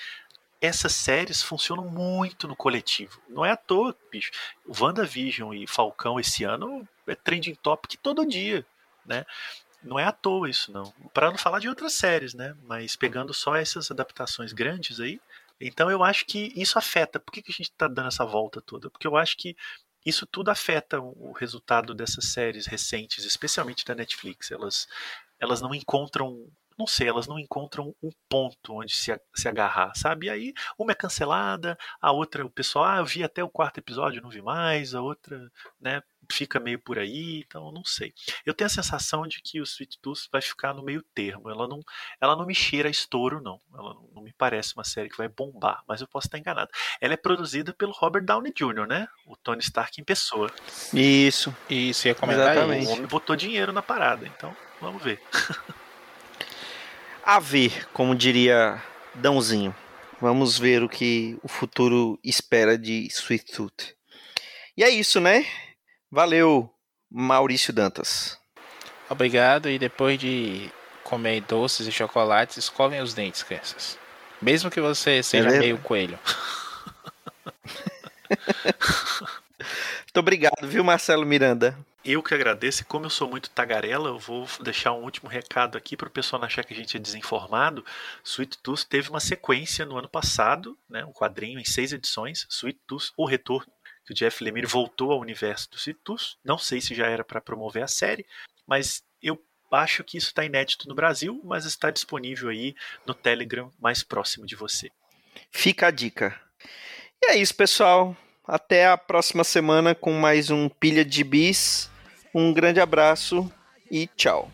essas 0.60 0.92
séries 0.92 1.42
funcionam 1.42 1.84
muito 1.88 2.48
no 2.48 2.56
coletivo. 2.56 3.20
Não 3.28 3.44
é 3.44 3.52
à 3.52 3.56
toa, 3.56 3.96
bicho. 4.10 4.30
WandaVision 4.66 5.54
e 5.54 5.66
Falcão 5.66 6.18
esse 6.18 6.44
ano 6.44 6.86
é 7.06 7.14
trending 7.14 7.54
topic 7.54 7.96
todo 8.02 8.26
dia, 8.26 8.66
né? 9.06 9.24
Não 9.82 9.98
é 9.98 10.04
à 10.04 10.12
toa 10.12 10.50
isso, 10.50 10.72
não. 10.72 10.92
Para 11.14 11.30
não 11.30 11.38
falar 11.38 11.60
de 11.60 11.68
outras 11.68 11.92
séries, 11.92 12.34
né? 12.34 12.56
Mas 12.64 12.96
pegando 12.96 13.32
só 13.32 13.54
essas 13.54 13.90
adaptações 13.90 14.52
grandes 14.52 14.98
aí. 14.98 15.20
Então 15.60 15.90
eu 15.90 16.02
acho 16.02 16.26
que 16.26 16.52
isso 16.56 16.78
afeta. 16.78 17.20
Por 17.20 17.32
que, 17.32 17.42
que 17.42 17.52
a 17.52 17.54
gente 17.54 17.70
está 17.70 17.86
dando 17.86 18.08
essa 18.08 18.24
volta 18.24 18.60
toda? 18.60 18.90
Porque 18.90 19.06
eu 19.06 19.16
acho 19.16 19.36
que 19.36 19.56
isso 20.04 20.26
tudo 20.26 20.50
afeta 20.50 21.00
o 21.00 21.32
resultado 21.32 21.94
dessas 21.94 22.26
séries 22.26 22.66
recentes, 22.66 23.24
especialmente 23.24 23.84
da 23.84 23.94
Netflix. 23.94 24.50
Elas, 24.50 24.88
elas 25.38 25.60
não 25.60 25.74
encontram 25.74 26.46
não 26.78 26.86
sei, 26.86 27.08
elas 27.08 27.26
não 27.26 27.38
encontram 27.38 27.94
um 28.02 28.10
ponto 28.28 28.74
onde 28.74 28.94
se, 28.94 29.18
se 29.34 29.48
agarrar, 29.48 29.92
sabe? 29.94 30.26
E 30.26 30.30
aí, 30.30 30.54
uma 30.78 30.92
é 30.92 30.94
cancelada, 30.94 31.76
a 32.00 32.12
outra, 32.12 32.46
o 32.46 32.50
pessoal, 32.50 32.84
ah, 32.84 32.96
eu 32.98 33.04
vi 33.04 33.24
até 33.24 33.42
o 33.42 33.48
quarto 33.48 33.78
episódio, 33.78 34.22
não 34.22 34.30
vi 34.30 34.40
mais, 34.40 34.94
a 34.94 35.02
outra, 35.02 35.50
né, 35.80 36.02
fica 36.30 36.60
meio 36.60 36.78
por 36.78 36.98
aí, 36.98 37.44
então 37.46 37.72
não 37.72 37.84
sei. 37.84 38.12
Eu 38.44 38.54
tenho 38.54 38.66
a 38.66 38.70
sensação 38.70 39.26
de 39.26 39.40
que 39.42 39.60
o 39.60 39.64
Sweet 39.64 39.98
Tooth 40.00 40.28
vai 40.30 40.42
ficar 40.42 40.74
no 40.74 40.82
meio 40.82 41.02
termo, 41.14 41.50
ela 41.50 41.66
não, 41.66 41.80
ela 42.20 42.36
não 42.36 42.46
me 42.46 42.54
cheira 42.54 42.88
a 42.88 42.90
estouro, 42.90 43.40
não. 43.42 43.60
Ela 43.74 43.94
não, 43.94 44.08
não 44.14 44.22
me 44.22 44.32
parece 44.32 44.74
uma 44.76 44.84
série 44.84 45.08
que 45.08 45.16
vai 45.16 45.28
bombar, 45.28 45.82
mas 45.88 46.00
eu 46.00 46.06
posso 46.06 46.26
estar 46.26 46.38
enganado. 46.38 46.70
Ela 47.00 47.14
é 47.14 47.16
produzida 47.16 47.72
pelo 47.72 47.92
Robert 47.92 48.24
Downey 48.24 48.52
Jr., 48.52 48.86
né? 48.86 49.08
O 49.26 49.36
Tony 49.36 49.60
Stark 49.60 50.00
em 50.00 50.04
pessoa. 50.04 50.50
Isso. 50.92 51.54
Isso, 51.68 52.06
ia 52.06 52.14
comentar 52.14 52.52
Exatamente. 52.52 52.86
O 52.86 52.90
homem 52.90 53.06
botou 53.06 53.34
dinheiro 53.34 53.72
na 53.72 53.82
parada, 53.82 54.26
então 54.26 54.54
vamos 54.80 55.02
ver. 55.02 55.20
a 57.28 57.38
ver, 57.38 57.86
como 57.92 58.14
diria 58.14 58.82
Dãozinho. 59.14 59.76
Vamos 60.18 60.58
ver 60.58 60.82
o 60.82 60.88
que 60.88 61.36
o 61.42 61.48
futuro 61.48 62.18
espera 62.24 62.78
de 62.78 63.06
Sweet 63.06 63.52
Tooth. 63.52 63.94
E 64.74 64.82
é 64.82 64.88
isso, 64.88 65.20
né? 65.20 65.44
Valeu, 66.10 66.72
Maurício 67.10 67.70
Dantas. 67.70 68.38
Obrigado 69.10 69.68
e 69.68 69.78
depois 69.78 70.18
de 70.18 70.70
comer 71.04 71.42
doces 71.42 71.86
e 71.86 71.92
chocolates, 71.92 72.56
escovem 72.56 73.02
os 73.02 73.12
dentes, 73.12 73.42
crianças. 73.42 73.98
Mesmo 74.40 74.70
que 74.70 74.80
você 74.80 75.22
seja 75.22 75.50
é 75.50 75.58
meio 75.58 75.76
coelho. 75.76 76.18
Muito 79.60 80.16
obrigado, 80.16 80.66
viu, 80.66 80.82
Marcelo 80.82 81.26
Miranda? 81.26 81.78
Eu 82.04 82.22
que 82.22 82.32
agradeço, 82.32 82.82
e 82.82 82.84
como 82.84 83.06
eu 83.06 83.10
sou 83.10 83.28
muito 83.28 83.50
tagarela, 83.50 84.08
eu 84.08 84.18
vou 84.18 84.46
deixar 84.60 84.92
um 84.92 85.02
último 85.02 85.28
recado 85.28 85.76
aqui 85.76 85.96
para 85.96 86.08
o 86.08 86.10
pessoal 86.10 86.40
não 86.40 86.46
achar 86.46 86.64
que 86.64 86.72
a 86.72 86.76
gente 86.76 86.96
é 86.96 87.00
desinformado. 87.00 87.84
Sweet 88.24 88.58
Tooth 88.58 88.86
teve 88.88 89.10
uma 89.10 89.20
sequência 89.20 89.84
no 89.84 89.98
ano 89.98 90.08
passado, 90.08 90.78
né, 90.88 91.04
um 91.04 91.12
quadrinho 91.12 91.58
em 91.58 91.64
seis 91.64 91.92
edições, 91.92 92.46
Sweet 92.48 92.80
Tooth, 92.86 93.12
O 93.16 93.26
Retorno, 93.26 93.70
que 94.06 94.12
o 94.12 94.14
Jeff 94.14 94.42
Lemire 94.42 94.66
voltou 94.66 95.12
ao 95.12 95.20
universo 95.20 95.70
do 95.70 95.76
Sweet 95.76 96.00
Tooth. 96.04 96.36
Não 96.42 96.56
sei 96.56 96.80
se 96.80 96.94
já 96.94 97.06
era 97.06 97.24
para 97.24 97.40
promover 97.40 97.82
a 97.82 97.88
série, 97.88 98.24
mas 98.66 99.02
eu 99.20 99.38
acho 99.70 100.02
que 100.04 100.16
isso 100.16 100.28
está 100.28 100.44
inédito 100.44 100.88
no 100.88 100.94
Brasil, 100.94 101.40
mas 101.44 101.66
está 101.66 101.90
disponível 101.90 102.48
aí 102.48 102.74
no 103.04 103.12
Telegram 103.12 103.70
mais 103.78 104.02
próximo 104.02 104.46
de 104.46 104.56
você. 104.56 104.90
Fica 105.50 105.88
a 105.88 105.90
dica. 105.90 106.40
E 107.20 107.32
é 107.32 107.36
isso, 107.36 107.54
pessoal. 107.54 108.16
Até 108.48 108.86
a 108.86 108.96
próxima 108.96 109.44
semana 109.44 109.94
com 109.94 110.10
mais 110.10 110.48
um 110.48 110.70
Pilha 110.70 111.04
de 111.04 111.22
Bis. 111.22 111.90
Um 112.34 112.50
grande 112.50 112.80
abraço 112.80 113.52
e 113.90 114.08
tchau. 114.16 114.50